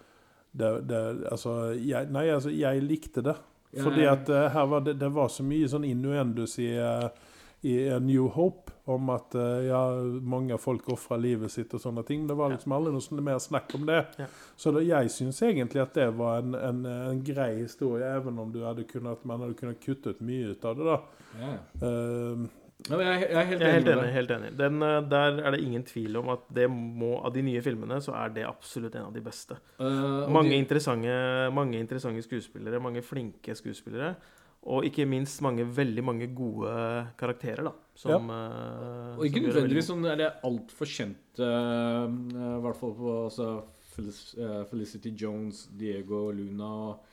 det, 0.53 0.68
det, 0.89 1.01
altså, 1.30 1.72
jeg, 1.76 2.09
Nei, 2.12 2.26
altså, 2.34 2.51
jeg 2.53 2.82
likte 2.84 3.24
det. 3.24 3.36
Fordi 3.76 4.06
at 4.08 4.28
eh, 4.28 4.48
her 4.54 4.66
var 4.66 4.80
det, 4.80 4.94
det 5.00 5.08
var 5.12 5.28
så 5.28 5.44
mye 5.44 5.68
sånn 5.68 5.84
innuendus 5.84 6.56
i, 6.62 6.70
eh, 6.80 7.08
i 7.68 7.74
eh, 7.88 7.98
New 8.00 8.30
Hope 8.32 8.72
om 8.88 9.10
at 9.12 9.34
ja, 9.66 9.80
mange 10.24 10.56
folk 10.56 10.86
ofra 10.94 11.18
livet 11.20 11.52
sitt 11.52 11.74
og 11.76 11.82
sånne 11.82 12.00
ting. 12.08 12.22
Det 12.24 12.32
var 12.38 12.54
liksom 12.54 12.72
aldri 12.72 12.94
noe 12.94 13.04
sånn 13.04 13.18
mer 13.20 13.36
snakk 13.44 13.74
om 13.76 13.82
det. 13.84 13.98
Ja. 14.16 14.28
Så 14.56 14.72
det, 14.72 14.86
jeg 14.88 15.10
syns 15.12 15.42
egentlig 15.44 15.82
at 15.82 15.92
det 15.98 16.06
var 16.16 16.40
en, 16.40 16.56
en, 16.56 16.78
en 16.88 17.20
grei 17.20 17.50
historie, 17.58 18.08
even 18.16 18.40
om 18.40 18.54
du 18.54 18.62
hadde 18.64 18.86
kunnet, 18.88 19.26
man 19.28 19.44
hadde 19.44 19.58
kunnet 19.60 19.82
kutte 19.84 20.16
ut 20.16 20.22
mye 20.24 20.54
ut 20.54 20.64
av 20.64 20.80
det. 20.80 20.88
da. 20.88 21.28
Ja. 21.42 21.52
Eh, 21.90 22.48
Ja, 22.86 22.98
jeg, 23.02 23.24
jeg 23.26 23.34
er 23.34 23.48
helt 23.48 23.60
Jeg 23.60 23.68
er 23.68 23.74
helt 23.74 23.88
enig 23.90 24.02
enig. 24.04 24.12
helt 24.14 24.30
enig. 24.36 24.50
Den, 24.56 24.82
eh, 24.86 25.00
der 25.10 25.40
er 25.42 25.50
det 25.56 25.60
ingen 25.66 25.82
tvil 25.84 26.16
om 26.20 26.28
at 26.36 26.44
det 26.54 26.68
må, 26.70 27.16
av 27.26 27.32
de 27.34 27.42
nye 27.42 27.60
filmene 27.64 27.98
så 28.04 28.14
er 28.14 28.28
det 28.36 28.44
absolutt 28.46 28.94
en 28.94 29.08
av 29.08 29.12
de 29.16 29.20
beste. 29.24 29.56
Uh, 29.80 30.28
Mange 30.30 30.50
de- 30.54 30.60
interessante, 30.62 31.16
mange 31.52 31.80
interessante 31.82 32.22
skuespillere, 32.22 32.78
mange 32.80 33.02
flinke 33.02 33.56
skuespillere. 33.58 34.14
Og 34.68 34.84
ikke 34.84 35.06
minst 35.08 35.40
mange, 35.42 35.64
veldig 35.64 36.02
mange 36.04 36.26
gode 36.34 36.70
karakterer, 37.18 37.62
da. 37.64 37.72
Som, 37.98 38.26
ja. 38.30 39.14
Og 39.18 39.24
ikke 39.26 39.42
nødvendigvis 39.46 39.86
sånn 39.90 40.04
er 40.06 40.16
det 40.18 40.30
altfor 40.46 40.86
kjente 40.86 41.42
eh, 41.42 42.04
I 42.06 42.60
hvert 42.62 42.78
fall 42.78 42.92
på 42.98 43.14
altså, 43.24 43.48
eh, 43.98 44.64
Felicity 44.70 45.10
Jones, 45.18 45.64
Diego 45.78 46.28
Luna 46.30 46.68
og 46.92 47.07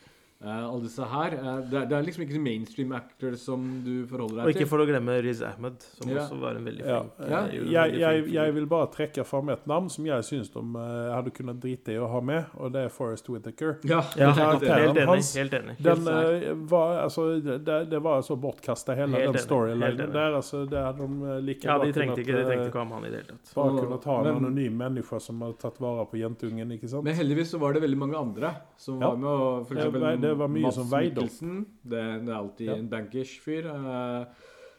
eh, 0.46 0.66
alle 0.70 0.82
disse 0.86 1.04
her. 1.12 1.36
Uh, 1.41 1.60
det, 1.70 1.80
er, 1.82 1.86
det 1.89 1.98
er 1.98 2.06
liksom 2.08 2.24
ikke 2.28 2.41
mainstream 2.41 2.91
actors 2.96 3.41
som 3.46 3.66
du 3.86 4.06
forholder 4.08 4.36
deg 4.36 4.46
til. 4.46 4.52
Og 4.54 4.56
ikke 4.56 4.70
for 4.70 4.84
å 4.84 4.88
glemme 4.89 5.18
Riz 5.26 5.41
Ahmed, 5.41 5.82
som 6.00 6.10
Ja. 6.12 6.22
også 6.24 6.39
var 6.39 6.56
en 6.60 6.66
veldig 6.70 6.84
flink 6.86 7.20
ja. 7.20 7.30
ja. 7.30 7.41
jeg, 7.89 8.00
jeg, 8.00 8.26
jeg 8.36 8.54
vil 8.56 8.68
bare 8.72 8.88
trekke 8.93 9.26
fram 9.26 9.50
et 9.50 9.66
navn 9.68 9.89
som 9.89 10.06
jeg 10.06 10.24
syns 10.28 10.50
de 10.54 10.62
uh, 10.62 11.14
hadde 11.16 11.32
kunnet 11.36 11.60
drite 11.64 11.96
i 11.96 11.98
å 12.02 12.08
ha 12.12 12.22
med, 12.22 12.46
og 12.56 12.72
det 12.76 12.86
er 12.86 12.89
Forest 12.93 13.30
Whittaker. 13.30 13.78
Ja, 13.84 14.04
Ja, 14.16 14.32
det 14.36 14.70
helt, 14.70 14.98
enig. 14.98 15.06
hans. 15.10 15.34
Helt 15.36 15.54
enig. 15.54 15.76
Den 15.84 16.08
eh, 16.08 16.54
var 16.70 17.00
altså 17.04 17.39
Det, 17.41 17.86
det 17.91 18.00
var 18.04 18.22
så 18.22 18.36
bortkasta, 18.39 18.93
hele 18.96 19.18
Helt 19.18 19.34
den 19.38 19.41
storylinen 19.43 20.12
der. 20.14 20.36
Altså, 20.38 20.66
det 20.70 20.80
hadde 20.80 21.06
de 21.08 21.30
eh, 21.34 21.41
like 21.46 21.66
Ja, 21.68 21.78
de 21.82 21.91
trengte 21.96 22.22
kunnet, 22.22 22.24
ikke, 22.24 22.38
de 22.38 22.46
trengte 22.46 22.66
eh, 22.66 22.70
ikke 22.72 22.80
ha 22.82 22.86
med 22.89 22.96
han 23.00 23.06
i 23.06 23.12
det 23.14 23.20
hele 23.22 23.30
tatt. 23.36 23.54
Bare 23.56 23.76
kunne 23.80 24.00
ta 24.04 24.16
en 24.22 24.30
anonym 24.36 24.78
menneske 24.80 25.20
som 25.24 25.41
hadde 25.46 25.58
tatt 25.62 25.80
vare 25.84 26.06
på 26.12 26.20
jentungen, 26.22 26.72
ikke 26.78 26.89
sant? 26.91 27.04
Men 27.08 27.18
heldigvis 27.18 27.52
så 27.56 27.60
var 27.62 27.76
det 27.76 27.82
veldig 27.86 28.00
mange 28.02 28.18
andre 28.20 28.54
som 28.78 29.00
Ja. 29.02 29.10
var 29.12 29.18
med. 29.24 29.30
Og 29.30 29.68
for 29.68 29.74
Det 29.76 29.84
eksempel 29.86 30.02
var- 30.02 30.22
det 30.36 30.44
var 30.44 30.52
mye 30.56 30.68
Mats 30.68 30.76
som 30.82 30.90
veide 30.92 31.24
opp. 31.24 31.40
Det, 31.84 32.04
det 32.26 32.30
er 32.34 32.38
alltid 32.42 32.68
Ja. 32.70 32.76
en 32.76 32.90
bankers 32.92 33.40
fyr. 33.44 33.66
eh, 33.72 34.26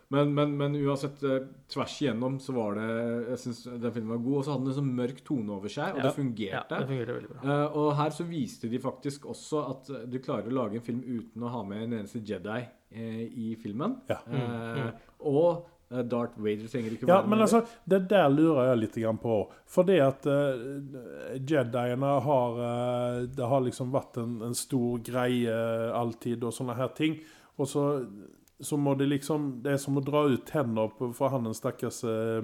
Men, 0.08 0.28
men, 0.36 0.52
men 0.56 0.74
uansett, 0.78 1.18
eh, 1.26 1.48
tvers 1.68 1.96
igjennom 2.00 2.36
så 2.38 2.52
var 2.54 2.76
det 2.78 2.84
Jeg 3.32 3.38
syns 3.42 3.64
den 3.82 3.90
filmen 3.92 4.12
var 4.14 4.20
god. 4.22 4.36
Og 4.38 4.44
så 4.46 4.52
hadde 4.54 4.64
den 4.68 4.70
en 4.70 4.78
sånn 4.78 4.94
mørk 5.00 5.24
tone 5.26 5.50
over 5.56 5.68
seg, 5.68 5.96
og 5.96 5.98
Ja. 5.98 6.02
det 6.12 6.12
Ja, 6.52 6.62
det 6.70 6.86
fungerte 6.86 7.16
veldig 7.16 7.30
bra. 7.32 7.40
Eh, 7.42 7.76
og 7.76 7.88
her 7.96 8.10
så 8.14 8.24
viste 8.28 8.70
de 8.70 8.78
faktisk 8.78 9.26
også 9.26 9.64
at 9.70 9.90
du 10.10 10.18
klarer 10.20 10.46
å 10.46 10.52
lage 10.60 10.74
en 10.78 10.80
film 10.86 11.02
uten 11.02 11.42
å 11.42 11.50
ha 11.50 11.64
med 11.64 11.82
en 11.82 11.98
eneste 11.98 12.22
Jedi 12.22 12.60
i 12.94 13.56
filmen. 13.60 13.96
Ja. 14.08 14.20
Mm, 14.30 14.84
Mm, 14.86 14.92
Og 15.26 15.66
Darth 15.88 16.34
Vader 16.42 16.66
trenger 16.66 16.96
ikke 16.96 17.06
Ja, 17.06 17.20
være 17.20 17.28
men 17.28 17.38
med. 17.38 17.44
altså, 17.44 17.60
det 17.84 18.00
der 18.10 18.28
lurer 18.28 18.72
jeg 18.72 18.80
litt 18.80 18.96
på. 19.22 19.36
Fordi 19.70 19.98
at 20.02 20.26
uh, 20.26 21.36
Jediene 21.38 22.14
har 22.26 22.58
uh, 22.58 23.22
Det 23.30 23.46
har 23.46 23.62
liksom 23.62 23.92
vært 23.94 24.18
en, 24.18 24.40
en 24.42 24.54
stor 24.54 24.98
greie 25.06 25.54
alltid, 25.94 26.42
og 26.42 26.54
sånne 26.54 26.74
her 26.74 26.90
ting. 26.96 27.20
Og 27.56 27.70
så, 27.70 27.84
så 28.60 28.76
må 28.76 28.94
det 28.94 29.06
liksom 29.06 29.62
Det 29.62 29.76
er 29.76 29.80
som 29.80 29.96
å 29.96 30.04
dra 30.04 30.26
ut 30.26 30.46
tenner 30.46 30.90
på, 30.98 31.12
for 31.14 31.30
han 31.30 31.46
en 31.46 31.54
stakkars 31.54 32.02
uh, 32.04 32.42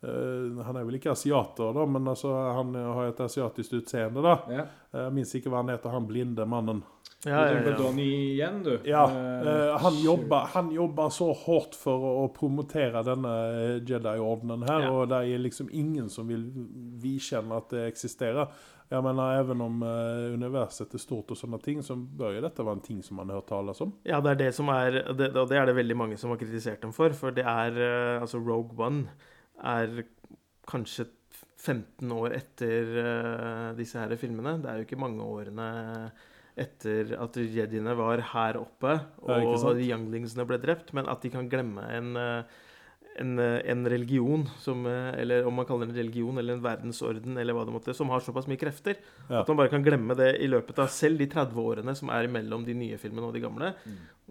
eh, 0.00 0.64
Han 0.64 0.76
er 0.80 0.84
vel 0.88 0.96
ikke 0.96 1.12
asiater, 1.12 1.76
da, 1.76 1.84
men 1.86 2.08
altså, 2.08 2.32
han 2.56 2.74
har 2.74 3.10
et 3.10 3.20
asiatisk 3.20 3.82
utseende, 3.82 4.24
da. 4.24 4.38
ja. 4.48 4.66
Jeg 4.96 5.12
minnes 5.12 5.34
ikke 5.36 5.52
hva 5.52 5.60
han 5.60 5.74
heter, 5.74 5.92
han 5.92 6.08
blinde 6.08 6.48
mannen. 6.48 6.80
Ja, 7.24 7.48
ja, 7.48 7.60
ja. 7.64 7.76
Donnie 7.78 8.34
igjen, 8.34 8.60
du. 8.62 8.74
Ja, 8.84 9.04
eh, 9.10 9.78
han, 9.82 9.96
jobber, 10.04 10.46
han 10.52 10.68
jobber 10.70 11.08
så 11.10 11.30
hardt 11.46 11.74
for 11.78 12.04
å, 12.04 12.12
å 12.24 12.28
promotere 12.34 13.02
denne 13.06 13.32
eh, 13.56 13.76
Jedi-ordenen 13.88 14.66
her, 14.68 14.84
Ja. 14.84 14.92
og 14.92 15.08
det 15.10 15.22
er 15.24 15.42
liksom 15.42 15.70
ingen 15.72 16.10
som 16.12 16.28
vil 16.28 16.44
vidkjenne 17.02 17.56
at 17.56 17.72
det 17.72 17.86
eksisterer. 17.88 18.52
Jeg 18.92 19.02
mener, 19.02 19.40
Even 19.40 19.62
om 19.64 19.80
uh, 19.82 20.28
universet 20.36 20.92
er 20.94 21.02
stort, 21.02 21.32
og 21.34 21.38
sånne 21.40 21.58
ting, 21.64 21.80
så 21.82 21.96
bør 21.96 22.36
jo 22.36 22.44
dette 22.44 22.62
være 22.62 22.78
en 22.78 22.84
ting 22.84 23.00
som 23.02 23.18
man 23.18 23.32
har 23.32 23.40
hørt 23.40 23.48
tales 23.50 23.80
om. 23.82 23.96
Ja, 24.06 24.20
det 24.22 24.36
er 24.36 24.40
det 24.44 24.52
som 24.54 24.70
er 24.70 25.00
det, 25.10 25.32
Og 25.34 25.48
det 25.50 25.58
er 25.58 25.66
det 25.66 25.74
veldig 25.74 25.96
mange 25.98 26.18
som 26.20 26.30
har 26.30 26.38
kritisert 26.38 26.84
dem 26.84 26.92
for. 26.94 27.10
For 27.18 27.34
det 27.34 27.42
er 27.42 27.74
uh, 27.80 28.20
Altså, 28.20 28.38
Rogue 28.38 28.78
One 28.78 29.08
er 29.58 30.04
kanskje 30.70 31.08
15 31.58 32.14
år 32.14 32.36
etter 32.38 32.94
uh, 32.94 33.74
disse 33.74 33.98
her 33.98 34.14
filmene. 34.20 34.60
Det 34.62 34.70
er 34.70 34.78
jo 34.78 34.86
ikke 34.86 35.02
mange 35.02 35.26
årene 35.26 35.68
etter 36.56 37.12
at 37.20 37.36
jediene 37.36 37.92
var 37.98 38.22
her 38.32 38.56
oppe 38.60 38.94
og 39.22 39.80
younglingsene 39.82 40.46
ble 40.48 40.58
drept, 40.62 40.94
men 40.96 41.08
at 41.12 41.20
de 41.22 41.32
kan 41.34 41.50
glemme 41.52 41.84
en 41.92 42.16
eh, 42.16 42.56
en, 43.18 43.38
eh, 43.38 43.60
en 43.70 43.88
religion, 43.88 44.48
som, 44.58 44.86
eh, 44.86 45.14
eller 45.20 45.46
om 45.46 45.54
man 45.54 45.64
kaller 45.64 45.86
det 45.86 45.94
en 45.94 46.02
religion 46.02 46.38
eller 46.38 46.54
en 46.56 46.62
verdensorden, 46.62 47.38
eller 47.40 47.56
hva 47.56 47.64
det 47.64 47.74
måtte, 47.74 47.94
som 47.96 48.10
har 48.12 48.20
såpass 48.20 48.48
mye 48.50 48.60
krefter. 48.60 48.96
Ja. 49.28 49.40
At 49.40 49.48
man 49.48 49.56
bare 49.56 49.72
kan 49.72 49.84
glemme 49.84 50.16
det 50.18 50.36
i 50.42 50.48
løpet 50.50 50.78
av 50.82 50.90
selv 50.92 51.18
de 51.18 51.28
30 51.32 51.56
årene 51.62 51.94
som 51.96 52.12
er 52.12 52.28
imellom 52.28 52.66
de 52.66 52.74
nye 52.76 52.98
filmene 53.00 53.28
og 53.28 53.34
de 53.36 53.40
gamle. 53.44 53.72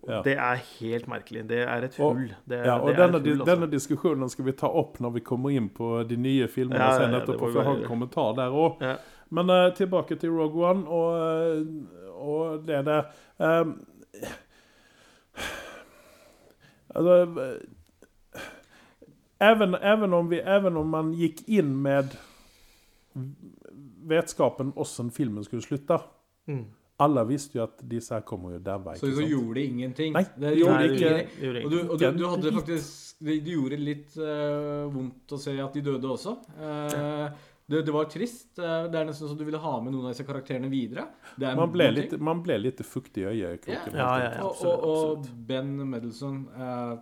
Ja. 0.05 0.21
Det 0.25 0.35
er 0.37 0.61
helt 0.79 1.09
merkelig. 1.09 1.47
Det 1.49 1.63
er 1.65 1.87
et 1.87 1.97
hull. 1.97 2.27
Det, 2.45 2.59
er- 2.59 2.65
Ja, 2.65 2.77
og 2.77 2.93
denne, 2.93 3.19
hull, 3.19 3.39
altså. 3.39 3.49
denne 3.55 3.71
diskusjonen 3.71 4.29
skal 4.29 4.45
vi 4.45 4.51
ta 4.51 4.67
opp 4.67 4.99
når 4.99 5.13
vi 5.17 5.25
kommer 5.25 5.49
inn 5.55 5.69
på 5.69 6.07
de 6.07 6.17
nye 6.17 6.47
filmene 6.47 6.79
Ja, 6.79 6.99
ja, 6.99 7.09
ja, 7.09 7.21
etterpå, 7.21 7.49
for 7.49 7.61
jeg 7.61 7.65
har 7.65 7.81
en 7.81 7.89
kommentar 7.89 8.35
der 8.35 8.49
òg. 8.53 8.83
Men 9.31 9.49
uh, 9.49 9.73
tilbake 9.73 10.19
til 10.21 10.29
Rogue 10.29 10.61
One 10.61 10.85
og, 10.85 11.15
eh, 11.17 12.04
og 12.25 12.65
det 12.67 12.81
der 12.87 13.11
um, 13.37 13.75
Altså 16.95 17.15
även, 19.39 19.75
även, 19.75 20.13
om 20.13 20.29
vi, 20.29 20.39
även 20.39 20.77
om 20.77 20.89
man 20.89 21.13
gikk 21.13 21.41
inn 21.47 21.73
med 21.81 22.13
vetskapen 24.07 24.71
hvordan 24.71 25.11
filmen 25.11 25.43
skulle 25.43 25.65
slutte, 25.65 25.99
Mm. 26.47 26.65
Alle 26.97 27.23
visste 27.27 27.57
jo 27.57 27.63
at 27.65 27.81
disse 27.89 28.13
her 28.13 28.21
kommer 28.23 28.53
jo 28.53 28.59
daue. 28.63 28.93
Så 28.95 29.09
du 29.11 29.23
gjorde 29.27 29.63
ingenting. 29.65 30.13
Nei, 30.15 30.23
det 30.39 30.53
gjorde 30.59 30.75
Nei, 30.77 30.91
ikke 30.93 31.09
gjorde 31.41 31.63
Og 31.65 31.71
du, 31.71 31.79
og 31.81 31.99
du, 31.99 32.05
du 32.15 32.23
hadde 32.29 32.53
faktisk 32.55 33.25
Det 33.25 33.35
gjorde 33.49 33.79
litt 33.81 34.15
uh, 34.19 34.85
vondt 34.93 35.35
å 35.35 35.39
se 35.41 35.55
at 35.59 35.75
de 35.75 35.83
døde 35.83 36.07
også. 36.11 36.35
Eh, 36.55 37.43
det, 37.65 37.81
det 37.81 37.93
var 37.95 38.05
trist. 38.11 38.51
Eh, 38.59 38.85
det 38.91 38.99
er 38.99 39.07
nesten 39.09 39.29
så 39.31 39.37
du 39.37 39.43
ville 39.47 39.61
ha 39.61 39.73
med 39.81 39.95
noen 39.95 40.07
av 40.07 40.13
disse 40.13 40.25
karakterene 40.27 40.69
videre. 40.69 41.07
Det 41.35 41.49
er 41.49 41.57
Man 41.57 41.73
ble, 41.73 41.89
litt, 41.93 42.13
man 42.21 42.43
ble 42.45 42.59
litt 42.61 42.83
fuktig 42.85 43.25
i 43.25 43.41
øyekroken. 43.41 43.97
Ja, 43.97 44.11
ja, 44.21 44.31
ja. 44.37 44.45
og, 44.45 44.61
og, 44.69 44.85
og. 44.91 45.31
Ben 45.49 45.73
Medelson 45.89 46.43
eh, 46.53 46.93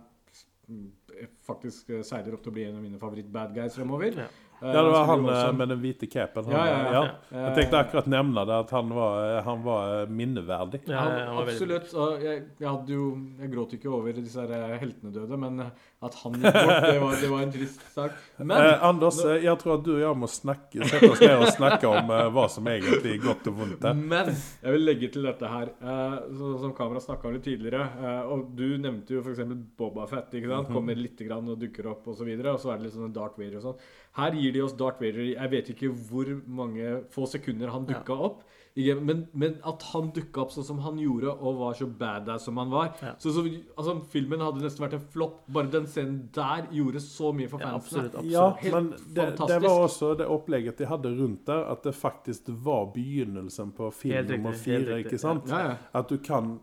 faktisk 1.44 1.92
seiler 2.06 2.36
opp 2.36 2.44
til 2.46 2.54
å 2.54 2.56
bli 2.56 2.64
en 2.70 2.78
av 2.78 2.84
mine 2.84 3.00
favoritt-bad 3.00 3.52
guys 3.56 3.76
fremover. 3.76 4.16
Ja. 4.64 4.70
Eh, 4.70 4.74
det 4.74 4.92
var 4.94 5.04
han 5.10 5.24
eh, 5.28 5.32
også- 5.34 5.56
med 5.58 5.68
den 5.68 5.80
hvite 5.82 6.06
capen. 6.10 6.44
Han, 6.48 6.54
Ja, 6.54 6.64
ja, 6.66 6.92
ja. 6.92 7.40
Jeg 7.44 7.54
tenkte 7.58 7.78
akkurat 7.84 8.06
nevne 8.08 8.44
det, 8.48 8.54
at 8.64 8.70
han 8.72 8.88
var, 8.96 9.42
han 9.44 9.62
var 9.62 9.90
eh, 10.02 10.06
minneverdig. 10.08 10.80
Ja, 10.88 10.98
Han, 11.04 11.12
han 11.20 11.36
var 11.36 11.42
absolutt. 11.52 11.92
Og 11.94 12.22
jeg, 12.24 12.44
jeg, 12.58 12.68
hadde 12.68 12.94
jo, 12.96 13.08
jeg 13.40 13.50
gråt 13.52 13.74
ikke 13.76 13.92
over 13.92 14.12
disse 14.16 14.40
her 14.40 14.54
eh, 14.56 14.78
heltene 14.80 15.12
døde, 15.12 15.36
men 15.44 15.60
eh, 15.66 15.82
at 16.04 16.14
han 16.22 16.34
gikk 16.40 16.52
bort, 16.58 16.82
det 16.84 17.00
var, 17.00 17.14
det 17.20 17.28
var 17.32 17.42
en 17.46 17.52
trist 17.54 17.84
sak. 17.94 18.16
Men 18.38 18.56
Eh, 18.64 18.84
Anders, 18.88 19.18
nå... 19.24 19.34
jeg 19.44 19.58
tror 19.60 19.74
at 19.78 19.84
du 19.84 19.92
og 19.94 20.00
jeg 20.02 20.16
må 20.24 20.28
snakke, 20.32 20.88
sette 20.88 21.10
oss 21.12 21.20
ned 21.20 21.36
og 21.44 21.52
snakke 21.52 21.88
om 21.90 22.10
eh, 22.16 22.24
hva 22.34 22.46
som 22.52 22.66
egentlig 22.72 23.14
er 23.14 23.22
godt 23.24 23.48
og 23.52 23.58
vondt 23.60 23.84
her. 23.88 23.94
Men 23.94 24.32
jeg 24.34 24.74
vil 24.78 24.84
legge 24.88 25.10
til 25.14 25.28
dette 25.28 25.48
her, 25.52 25.72
eh, 25.80 26.16
så, 26.38 26.54
som 26.64 26.72
Kamera 26.76 27.00
snakka 27.04 27.28
om 27.28 27.36
litt 27.36 27.44
tidligere. 27.44 27.84
eh, 28.00 28.22
og 28.32 28.48
du 28.56 28.66
nevnte 28.80 29.16
jo 29.18 29.20
f.eks. 29.24 29.40
Boba 29.76 30.06
Fett. 30.10 30.32
ikke 30.40 30.48
sant? 30.52 30.72
Kommer 30.72 30.96
litt 30.96 31.20
grann 31.24 31.48
og 31.52 31.58
dukker 31.60 31.88
opp, 31.92 32.08
og 32.08 32.16
så 32.16 32.24
videre, 32.28 32.52
og 32.56 32.60
så 32.60 32.72
er 32.72 32.78
det 32.80 32.88
litt 32.88 32.96
sånn 32.96 33.12
dark 33.14 33.36
video 33.40 33.58
og 33.60 33.68
sånn. 33.70 33.78
Her 34.16 34.30
gir 34.38 34.52
de 34.54 34.60
oss 34.62 34.72
Darth 34.78 35.00
Vader 35.02 35.24
Jeg 35.34 35.50
vet 35.50 35.70
ikke 35.74 35.88
hvor 36.08 36.28
mange 36.46 37.00
få 37.10 37.26
sekunder 37.26 37.72
han 37.74 37.86
dukka 37.88 38.14
opp. 38.28 38.44
Men, 38.76 39.28
men 39.38 39.52
at 39.66 39.82
han 39.92 40.08
dukka 40.10 40.40
opp 40.42 40.50
sånn 40.50 40.64
som 40.66 40.78
han 40.82 40.96
gjorde, 40.98 41.30
og 41.30 41.58
var 41.60 41.74
så 41.78 41.86
badass 41.86 42.42
som 42.48 42.56
han 42.58 42.70
var 42.72 42.88
Ja. 43.02 43.12
så, 43.22 43.30
så, 43.30 43.44
altså, 43.78 43.92
Filmen 44.10 44.40
hadde 44.42 44.62
nesten 44.64 44.82
vært 44.82 44.96
en 44.98 45.04
flopp. 45.14 45.36
Bare 45.54 45.70
den 45.70 45.86
scenen 45.86 46.16
der 46.34 46.66
gjorde 46.74 46.98
så 47.04 47.30
mye 47.34 47.46
for 47.52 47.62
Ja, 47.62 47.70
fansene. 47.76 48.08
absolutt. 48.08 48.14
absolutt. 48.18 48.32
Ja, 48.32 48.74
men 48.74 48.90
det, 49.14 49.28
det 49.52 49.60
var 49.62 49.84
også 49.84 50.10
det 50.18 50.26
opplegget 50.26 50.78
de 50.82 50.86
hadde 50.90 51.14
rundt 51.20 51.44
der, 51.46 51.62
at 51.70 51.82
det 51.86 51.94
faktisk 51.94 52.50
var 52.66 52.86
begynnelsen 52.94 53.70
på 53.78 53.92
film 53.94 54.26
nummer 54.32 54.52
fire. 54.58 54.96
riktig, 54.96 55.12
ikke 55.12 55.22
sant? 55.22 55.46
Ja, 55.54 55.58
ja. 55.68 55.76
At 55.94 56.08
du 56.10 56.18
kan 56.18 56.56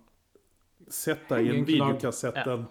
sette 0.91 1.39
i 1.39 1.47
Ingen 1.47 1.55
en 1.59 1.65
knagg. 1.65 1.95
videokassetten 1.95 2.67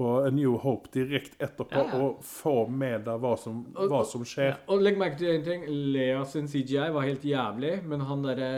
på 0.00 0.10
A 0.24 0.30
New 0.32 0.56
Hope 0.62 0.88
direkte 0.94 1.36
etterpå 1.44 1.76
Ja, 1.76 1.84
ja. 1.92 2.00
og 2.06 2.24
få 2.24 2.54
med 2.68 3.04
deg 3.04 3.20
hva 3.20 3.34
som, 3.40 3.62
hva 3.76 4.00
som 4.08 4.24
skjer. 4.24 4.56
Og 4.72 4.80
legg 4.84 4.96
merke 5.00 5.20
til 5.20 5.34
en 5.34 5.44
ting. 5.44 5.66
Lea 5.94 6.22
sin 6.28 6.48
CGI 6.48 6.88
var 6.94 7.04
helt 7.04 7.26
jævlig, 7.28 7.74
men 7.90 8.04
han 8.08 8.24
derre 8.24 8.50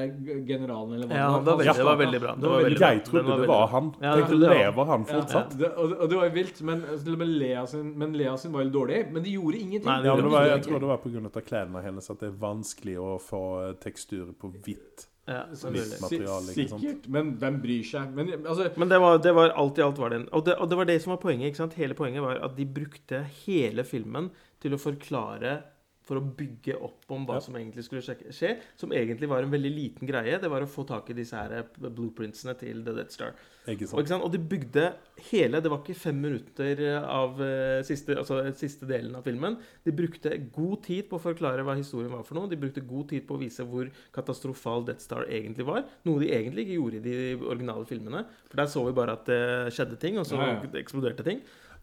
generalen 0.47 0.97
eller 0.99 1.11
hva 1.11 1.18
Ja, 1.18 1.30
det 1.43 1.57
var 1.59 1.80
det 1.82 1.88
var 1.88 2.01
veldig 2.03 2.22
bra. 2.22 2.36
Det 2.38 2.53
var 2.53 2.66
veldig 2.66 2.78
bra. 2.78 2.93
Jeg 2.93 3.05
trodde 3.09 3.24
var 3.32 3.43
det 3.43 3.51
var 3.51 3.66
han. 3.74 3.90
Ja, 4.03 4.14
Tenkte, 4.20 4.38
lever 4.43 4.90
han 4.93 5.07
Ja, 5.09 5.18
fortsatt? 5.18 5.59
det, 5.59 5.72
og, 5.74 5.97
og 5.99 6.12
det 6.12 6.20
var 6.22 6.34
vilt, 6.36 6.62
men 6.62 6.84
men, 7.22 7.32
Lea 7.38 7.66
sin, 7.66 7.93
men 7.99 8.14
Lea 8.16 8.36
sin 8.38 8.53
var 8.55 8.66
jo 8.66 8.72
dårlig. 8.78 9.03
Men 9.12 9.22
de 9.26 9.34
gjorde 9.34 9.59
ingenting. 9.59 9.88
Nei, 9.88 9.99
det 10.03 10.11
Ja, 10.12 10.16
det 10.16 10.30
var, 10.32 10.47
jeg 10.53 10.64
tror 10.68 10.82
det 10.86 10.93
var 10.93 11.03
pga. 11.03 11.43
klærne 11.43 11.82
hennes 11.82 12.11
at 12.11 12.20
det 12.22 12.30
er 12.30 12.38
vanskelig 12.43 12.99
å 13.03 13.16
få 13.22 13.43
teksturer 13.82 14.03
tekstur 14.03 14.32
på 14.38 14.53
hvitt. 14.64 15.07
Ja, 15.26 15.44
Så 15.54 15.70
materiale. 15.70 16.50
Sikkert, 16.50 17.04
men 17.14 17.36
hvem 17.38 17.60
bryr 17.62 17.84
seg? 17.86 18.10
Men 18.16 18.32
altså 18.42 18.72
Men 18.76 18.90
det 18.90 18.98
var, 18.98 19.18
det 19.22 19.34
var 19.36 19.52
alt 19.54 19.78
i 19.78 19.84
alt 19.84 20.00
var 20.02 20.10
det 20.10 20.16
en 20.18 20.28
og 20.34 20.44
det, 20.48 20.56
og 20.58 20.70
det 20.70 20.78
var 20.80 20.88
det 20.88 20.96
som 21.02 21.12
var 21.14 21.20
poenget. 21.22 21.46
ikke 21.52 21.60
sant? 21.62 21.76
Hele 21.78 21.94
poenget 21.94 22.24
var 22.24 22.40
at 22.42 22.56
de 22.56 22.66
brukte 22.66 23.22
hele 23.44 23.84
filmen 23.86 24.32
til 24.62 24.74
å 24.74 24.80
forklare 24.82 25.60
For 26.03 26.18
å 26.18 26.22
bygge 26.36 26.74
opp 26.82 27.05
om 27.14 27.24
hva 27.28 27.34
Ja. 27.36 27.40
som 27.40 27.55
egentlig 27.55 27.84
skulle 27.86 28.03
skje. 28.03 28.57
Som 28.76 28.90
egentlig 28.90 29.28
var 29.30 29.42
en 29.44 29.50
veldig 29.53 29.70
liten 29.72 30.09
greie. 30.09 30.40
Det 30.40 30.50
var 30.50 30.61
å 30.62 30.66
få 30.66 30.84
tak 30.86 31.09
i 31.11 31.14
disse 31.14 31.32
her 31.38 31.62
blueprintsene 31.78 32.57
til 32.59 32.82
The 32.84 32.92
Death 32.96 33.11
Star. 33.14 33.34
Ikke 33.68 33.86
Og, 33.94 34.00
ikke 34.03 34.09
sant? 34.09 34.24
og 34.24 34.32
de 34.32 34.38
bygde 34.38 34.94
hele 35.30 35.61
Det 35.62 35.70
var 35.70 35.78
ikke 35.84 35.94
fem 35.94 36.18
minutter 36.20 36.80
av 37.07 37.38
eh, 37.40 37.82
siste, 37.86 38.16
altså, 38.18 38.40
siste 38.59 38.84
delen 38.90 39.14
av 39.14 39.22
filmen. 39.22 39.57
De 39.86 39.92
brukte 39.94 40.32
god 40.53 40.82
tid 40.82 41.09
på 41.09 41.20
å 41.20 41.22
forklare 41.22 41.62
hva 41.62 41.76
historien 41.78 42.11
var 42.11 42.24
for 42.24 42.34
noe. 42.34 42.48
De 42.50 42.57
brukte 42.59 42.82
god 42.84 43.09
tid 43.11 43.24
på 43.28 43.36
å 43.36 43.38
vise 43.38 43.62
hvor 43.62 43.88
katastrofal 44.12 44.84
Death 44.84 45.00
Star 45.07 45.24
egentlig 45.30 45.64
var. 45.68 45.84
Noe 46.05 46.18
de 46.18 46.32
egentlig 46.34 46.66
ikke 46.66 46.78
gjorde 46.80 46.98
i 46.98 47.07
de 47.07 47.16
originale 47.46 47.86
filmene. 47.86 48.24
For 48.50 48.57
der 48.57 48.66
så 48.66 48.84
vi 48.88 48.92
bare 48.98 49.12
at 49.12 49.24
det 49.30 49.40
skjedde 49.72 49.98
ting, 50.03 50.18
og 50.18 50.26
så 50.26 50.36
Ja, 50.42 50.59
ja. 50.59 50.80
eksploderte 50.82 51.22
ting. 51.24 51.42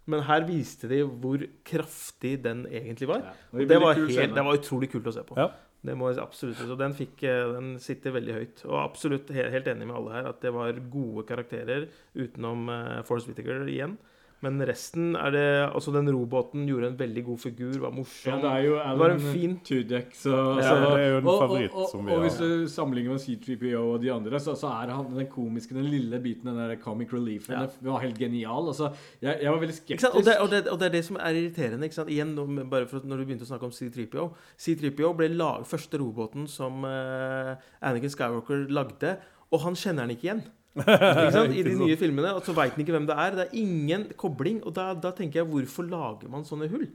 Men 0.10 0.24
her 0.26 0.46
viste 0.48 0.90
de 0.90 1.04
hvor 1.06 1.44
kraftig 1.70 2.36
den 2.44 2.66
egentlig 2.68 3.08
var. 3.12 3.24
Ja, 3.30 3.34
Og 3.54 3.68
det 3.70 3.80
var, 3.82 3.94
helt, 4.00 4.36
det 4.36 4.46
var 4.50 4.58
utrolig 4.58 4.90
kult 4.92 5.10
å 5.12 5.14
se 5.16 5.24
på. 5.28 5.38
Ja. 5.40 5.50
Det 5.86 5.94
må 5.96 6.10
jeg 6.12 6.20
absolutt. 6.20 6.58
Så 6.68 6.76
den, 6.76 6.92
fikk, 6.98 7.22
eh, 7.24 7.54
den 7.56 7.70
sitter 7.80 8.12
veldig 8.12 8.34
høyt. 8.36 8.64
Og 8.68 8.76
absolutt 8.82 9.30
he- 9.32 9.46
helt 9.54 9.68
enig 9.72 9.86
med 9.88 9.96
alle 9.96 10.12
her 10.18 10.28
at 10.34 10.42
det 10.44 10.52
var 10.52 10.74
gode 10.92 11.24
karakterer 11.30 11.86
utenom 12.20 12.66
uh, 12.68 12.98
Force 13.08 13.30
Whittaker 13.30 13.64
igjen. 13.72 13.94
Men 14.42 14.56
resten 14.64 15.16
er 15.20 15.32
det 15.36 15.46
Altså, 15.74 15.92
den 15.92 16.08
robåten 16.16 16.66
gjorde 16.68 16.88
en 16.94 16.98
veldig 17.00 17.24
god 17.28 17.40
figur, 17.44 17.74
var 17.84 17.92
morsom. 17.92 18.32
Ja, 18.32 18.38
det 18.40 18.52
er 18.52 18.62
jo 18.68 18.76
var 18.76 18.86
en 18.86 19.02
Alan 19.18 19.20
fin- 19.34 19.58
Tudek, 19.68 20.14
så, 20.16 20.32
Ja, 20.60 20.64
så 20.64 20.76
det 20.80 21.02
er 21.04 21.10
jo 21.12 21.18
en 21.18 21.28
favoritt 21.28 21.74
og, 21.74 21.82
og, 21.84 21.90
som 21.92 22.06
vi 22.06 22.12
har. 22.12 22.18
og 22.18 22.24
hvis 22.24 22.38
du 22.40 22.68
sammenligner 22.72 23.12
med 23.18 23.20
C3PO 23.26 23.82
og 23.94 24.02
de 24.02 24.12
andre, 24.14 24.40
så, 24.40 24.56
så 24.56 24.68
er 24.72 24.94
han 24.96 25.10
den 25.18 25.28
komiske, 25.28 25.76
den 25.76 25.90
lille 25.92 26.20
biten, 26.24 26.48
den 26.48 26.56
der 26.62 26.76
comic 26.82 27.12
reliefen, 27.14 27.54
Ja. 27.58 27.66
den 27.82 27.92
var 27.92 28.00
helt 28.00 28.18
genial. 28.18 28.68
Altså, 28.72 28.92
jeg, 29.22 29.40
jeg 29.44 29.52
var 29.52 29.60
veldig 29.60 29.76
skeptisk. 29.76 30.16
Og, 30.16 30.24
det, 30.26 30.38
og, 30.40 30.50
det, 30.50 30.62
og 30.72 30.80
det 30.80 30.88
er 30.88 30.96
det 30.96 31.04
som 31.06 31.18
er 31.20 31.30
irriterende. 31.42 31.84
Ikke 31.90 31.96
sant? 32.00 32.10
Igjen, 32.10 32.36
bare 32.70 32.88
for 32.88 32.98
at 33.04 33.06
når 33.06 33.18
du 33.18 33.26
begynte 33.26 33.44
å 33.44 33.52
snakke 33.52 33.68
om 33.68 33.76
C3PO 33.76 34.30
C3PO 34.60 35.12
ble 35.20 35.28
lag, 35.36 35.66
første 35.68 36.00
robåten 36.00 36.48
som 36.48 36.84
uh, 36.88 37.56
Anakin 37.82 38.10
Skywalker 38.16 38.66
lagde, 38.72 39.18
og 39.52 39.60
han 39.66 39.76
kjenner 39.76 40.06
den 40.08 40.16
ikke 40.16 40.28
igjen. 40.30 40.42
Ikke 40.78 41.32
sant? 41.34 41.54
I 41.56 41.66
de 41.66 41.76
nye 41.80 41.98
filmene. 42.00 42.34
Og 42.38 42.46
så 42.46 42.56
veit 42.58 42.76
han 42.76 42.84
ikke 42.84 42.96
hvem 42.98 43.08
det 43.10 43.18
er. 43.18 43.38
Det 43.38 43.46
er 43.48 43.60
ingen 43.62 44.08
kobling. 44.20 44.64
Og 44.64 44.76
da, 44.78 44.92
da 44.94 45.14
tenker 45.16 45.42
jeg, 45.42 45.50
hvorfor 45.50 45.88
lager 45.90 46.32
man 46.32 46.46
sånne 46.48 46.70
hull? 46.72 46.88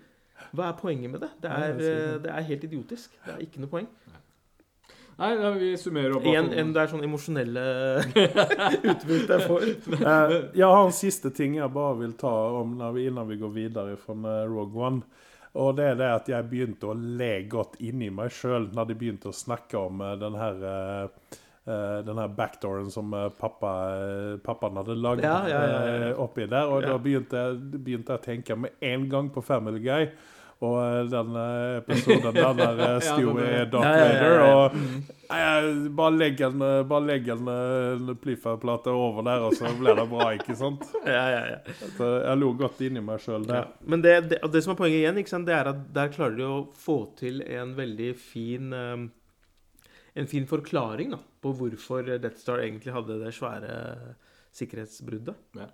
Hva 0.55 0.71
er 0.71 0.79
poenget 0.79 1.11
med 1.11 1.25
det? 1.25 1.31
Det 1.43 1.51
er, 1.51 1.75
eh, 1.79 2.15
det 2.23 2.31
er 2.31 2.49
helt 2.51 2.69
idiotisk. 2.69 3.19
Det 3.25 3.35
er 3.35 3.43
ikke 3.47 3.63
noe 3.63 3.73
poeng. 3.73 3.91
Nei, 5.15 5.31
nei 5.39 5.51
vi 5.61 5.69
summerer 5.79 6.17
opp. 6.17 6.25
En, 6.27 6.49
en, 6.59 6.73
det 6.75 6.81
er 6.83 6.91
sånn 6.91 7.05
emosjonelle 7.07 7.67
utbytte 8.91 9.37
jeg 9.37 9.45
får. 9.47 9.69
Eh, 9.95 10.35
jeg 10.59 10.67
har 10.67 10.81
en 10.81 10.97
siste 10.97 11.31
ting 11.35 11.55
jeg 11.61 11.71
bare 11.75 12.01
vil 12.03 12.17
ta 12.19 12.33
om 12.61 12.75
når 12.81 12.97
vi, 12.97 13.07
innan 13.11 13.31
vi 13.31 13.39
går 13.39 13.55
videre 13.55 14.01
fra 14.01 14.17
Rogue 14.51 14.89
One. 14.89 15.23
Og 15.63 15.77
det 15.79 15.87
er 15.93 15.99
det 15.99 16.11
at 16.11 16.29
jeg 16.33 16.51
begynte 16.51 16.91
å 16.91 16.97
le 16.99 17.45
godt 17.51 17.79
inni 17.85 18.09
meg 18.11 18.33
sjøl 18.35 18.73
når 18.75 18.89
de 18.91 18.97
begynte 18.99 19.31
å 19.31 19.37
snakke 19.37 19.79
om 19.79 20.03
eh, 20.03 20.17
den 20.19 20.39
her 20.39 20.65
eh, 20.71 21.37
den 22.05 22.19
her 22.21 22.29
backdooren 22.29 22.91
som 22.93 23.15
eh, 23.17 23.29
pappa, 23.41 23.73
eh, 23.97 24.37
pappaen 24.45 24.77
hadde 24.77 24.99
lagd 25.01 25.25
Ja, 25.25 25.39
ja, 25.49 25.65
ja, 25.71 25.83
eh, 26.11 26.21
oppi 26.21 26.45
der. 26.47 26.69
Og 26.69 26.85
da 26.85 26.99
begynte 27.01 27.41
jeg, 27.41 27.59
begynte 27.81 28.13
jeg 28.13 28.21
å 28.21 28.25
tenke 28.25 28.57
med 28.67 28.77
en 28.85 29.09
gang 29.09 29.31
på 29.33 29.41
Family 29.45 29.81
Guy. 29.81 30.11
Og 30.65 30.77
eh, 30.79 31.01
den 31.11 31.35
eh, 31.41 31.79
episoden 31.81 32.37
der 32.37 32.53
der 32.61 32.83
eh, 32.85 33.01
Stewie 33.09 33.49
er- 33.63 33.71
Darth 33.73 33.89
ja, 33.89 34.05
Vader. 34.05 34.45
Og 34.45 34.77
jeg, 35.25 35.73
bare 35.97 36.15
legg 36.21 36.45
en, 36.47 36.67
bare 36.93 37.09
legg 37.09 37.33
en, 37.33 37.49
en 37.49 38.13
Plifa-plate 38.21 38.93
over 38.93 39.25
der, 39.27 39.49
og 39.49 39.57
så 39.57 39.73
blir 39.81 39.97
det 39.99 40.07
bra, 40.13 40.29
ikke 40.37 40.57
sant? 40.61 40.85
Ja, 41.09 41.25
ja, 41.33 41.43
ja. 41.55 41.59
Så 41.97 42.13
jeg 42.21 42.41
lo 42.45 42.53
godt 42.61 42.85
inni 42.85 43.03
meg 43.05 43.25
sjøl 43.25 43.49
der. 43.49 43.73
Men 43.89 44.05
det, 44.05 44.15
det, 44.31 44.45
det 44.53 44.65
som 44.65 44.77
er 44.77 44.81
poenget 44.85 45.01
igjen, 45.01 45.25
sant, 45.33 45.49
det 45.49 45.57
er 45.57 45.73
at 45.73 45.85
der 45.97 46.13
klarer 46.15 46.39
de 46.39 46.47
å 46.47 46.63
få 46.77 47.01
til 47.19 47.41
en 47.49 47.73
veldig 47.77 48.13
fin 48.21 48.73
um, 48.73 49.09
En 50.17 50.27
fin 50.31 50.47
forklaring 50.47 51.11
da, 51.11 51.19
på 51.43 51.51
hvorfor 51.59 52.07
Death 52.07 52.39
Star 52.39 52.63
egentlig 52.63 52.93
hadde 52.95 53.17
det 53.25 53.33
svære 53.35 53.73
sikkerhetsbruddet. 54.55 55.35
Ja. 55.59 55.67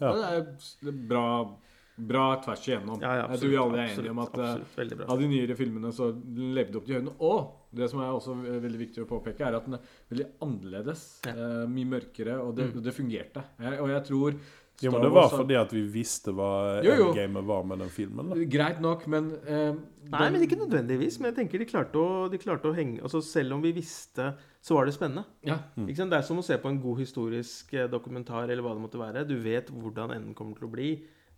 Ja. 0.00 0.12
Det 0.14 0.88
er 0.88 1.00
bra, 1.10 1.24
bra 2.00 2.26
tvers 2.44 2.62
igjennom. 2.68 3.00
Ja, 3.02 3.16
ja, 3.18 3.24
jeg 3.34 3.42
tror 3.42 3.50
vi 3.52 3.58
alle 3.60 3.80
er 3.82 3.90
enige 3.96 4.12
om 4.14 4.22
at 4.22 4.38
eh, 4.38 4.52
absolutt, 4.62 5.02
av 5.10 5.20
de 5.20 5.28
nyere 5.28 5.56
filmene 5.58 5.90
så 5.92 6.08
levde 6.14 6.72
det 6.72 6.80
opp 6.80 6.86
til 6.88 6.96
høyden. 7.00 7.10
Og 7.18 7.74
det 7.76 7.90
som 7.92 8.00
er 8.04 8.14
også 8.14 8.38
veldig 8.64 8.80
viktig 8.80 9.04
å 9.04 9.08
påpeke, 9.10 9.44
er 9.50 9.58
at 9.58 9.66
den 9.68 9.76
er 9.76 9.92
veldig 10.14 10.28
annerledes. 10.46 11.04
Ja. 11.26 11.34
eh, 11.34 11.66
mye 11.74 11.90
mørkere, 11.98 12.38
og 12.40 12.54
det, 12.56 12.70
Mm. 12.72 12.82
det 12.86 12.94
fungerte. 12.96 13.44
Jeg, 13.60 13.80
og 13.82 13.88
jeg 13.92 14.04
tror 14.08 14.40
Jo, 14.82 14.90
men 14.92 15.02
det 15.02 15.10
var 15.12 15.22
Wars 15.28 15.32
fordi 15.36 15.56
at 15.60 15.70
vi 15.72 15.82
visste 15.92 16.32
hva 16.32 16.82
Jo, 16.84 16.94
jo. 16.96 17.08
endgamet 17.12 17.44
var 17.46 17.62
med 17.64 17.78
den 17.78 17.88
filmen. 17.92 18.30
da. 18.30 18.36
Greit 18.56 18.80
nok, 18.80 19.06
men 19.06 19.30
eh, 19.46 19.72
Nei, 20.10 20.18
den- 20.24 20.32
men 20.32 20.42
ikke 20.48 20.58
nødvendigvis. 20.58 21.20
Men 21.20 21.32
jeg 21.34 21.36
tenker 21.40 21.58
de 21.58 21.66
klarte 21.66 21.94
å, 22.00 22.30
de 22.30 22.38
klarte 22.38 22.64
å 22.70 22.74
henge 22.74 23.02
altså 23.02 23.20
Selv 23.22 23.52
om 23.52 23.62
vi 23.62 23.72
visste, 23.72 24.34
så 24.62 24.74
var 24.74 24.86
det 24.86 24.94
spennende. 24.94 25.24
Ja. 25.44 25.58
Ikke 25.78 25.96
sant? 25.96 26.10
Det 26.10 26.18
er 26.18 26.22
som 26.22 26.38
å 26.38 26.44
se 26.44 26.56
på 26.58 26.68
en 26.68 26.80
god 26.80 26.98
historisk 26.98 27.74
eh, 27.74 27.86
dokumentar 27.88 28.48
eller 28.50 28.62
hva 28.62 28.74
det 28.74 28.82
måtte 28.82 28.98
være. 28.98 29.26
Du 29.28 29.36
vet 29.38 29.68
hvordan 29.70 30.10
enden 30.16 30.34
kommer 30.34 30.56
til 30.56 30.66
å 30.68 30.72
bli, 30.72 30.90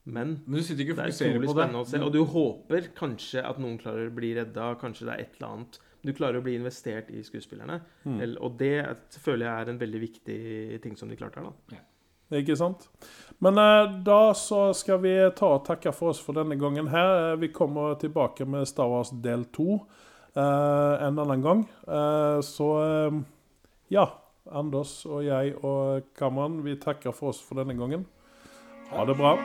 men 0.05 0.43
Men 0.47 0.57
du 0.59 0.62
sitter 0.62 0.82
ikke 0.84 0.93
og 0.93 0.97
det 0.97 1.05
er 1.05 1.11
fokuserer 1.12 1.34
utrolig 1.34 1.47
på 1.49 1.55
det. 1.55 1.62
spennende 1.62 1.82
å 1.82 1.86
se. 1.86 1.99
Og 2.03 2.12
du 2.12 2.24
håper 2.24 2.88
kanskje 2.95 3.45
at 3.45 3.59
noen 3.59 3.78
klarer 3.78 4.09
å 4.11 4.14
bli 4.14 4.34
redda, 4.34 4.74
kanskje 4.80 5.07
det 5.07 5.14
er 5.14 5.20
et 5.26 5.34
eller 5.40 5.49
annet. 5.57 5.78
Du 6.05 6.12
klarer 6.12 6.40
å 6.40 6.43
bli 6.43 6.57
investert 6.59 7.11
i 7.14 7.20
skuespillerne. 7.22 7.80
Mm. 8.05 8.20
Eller- 8.20 8.43
Og 8.43 8.57
det 8.59 8.97
føler 9.22 9.47
jeg 9.47 9.66
er 9.66 9.70
en 9.70 9.78
veldig 9.78 10.01
viktig 10.01 10.82
ting 10.82 10.97
som 10.97 11.09
de 11.09 11.14
klarte 11.16 11.36
her. 11.38 11.45
da. 11.70 11.76
Ikke 12.39 12.57
sant? 12.57 12.89
Men 13.43 13.59
eh, 13.59 13.91
da 14.07 14.20
så 14.39 14.68
skal 14.76 15.01
vi 15.03 15.16
ta 15.37 15.51
og 15.57 15.64
takke 15.66 15.93
for 15.95 16.12
oss 16.12 16.20
for 16.22 16.37
denne 16.39 16.57
gangen 16.61 16.89
her. 16.93 17.33
Eh, 17.33 17.37
Vi 17.43 17.53
kommer 17.53 17.95
tilbake 18.01 18.47
med 18.47 18.68
Star 18.70 18.89
Wars 18.89 19.11
del 19.11 19.45
to 19.53 19.80
eh, 20.37 21.07
en 21.07 21.18
annen 21.18 21.43
gang. 21.43 21.64
Eh, 21.89 22.41
så 22.41 22.72
eh, 22.87 23.22
ja. 23.93 24.09
Anders 24.53 25.05
og 25.07 25.20
jeg 25.22 25.53
og 25.62 26.09
Kamran, 26.18 26.64
vi 26.64 26.74
takker 26.74 27.14
for 27.14 27.30
oss 27.30 27.39
for 27.41 27.61
denne 27.62 27.78
gangen. 27.78 28.03
Ha 28.91 29.07
det 29.07 29.14
bra. 29.16 29.37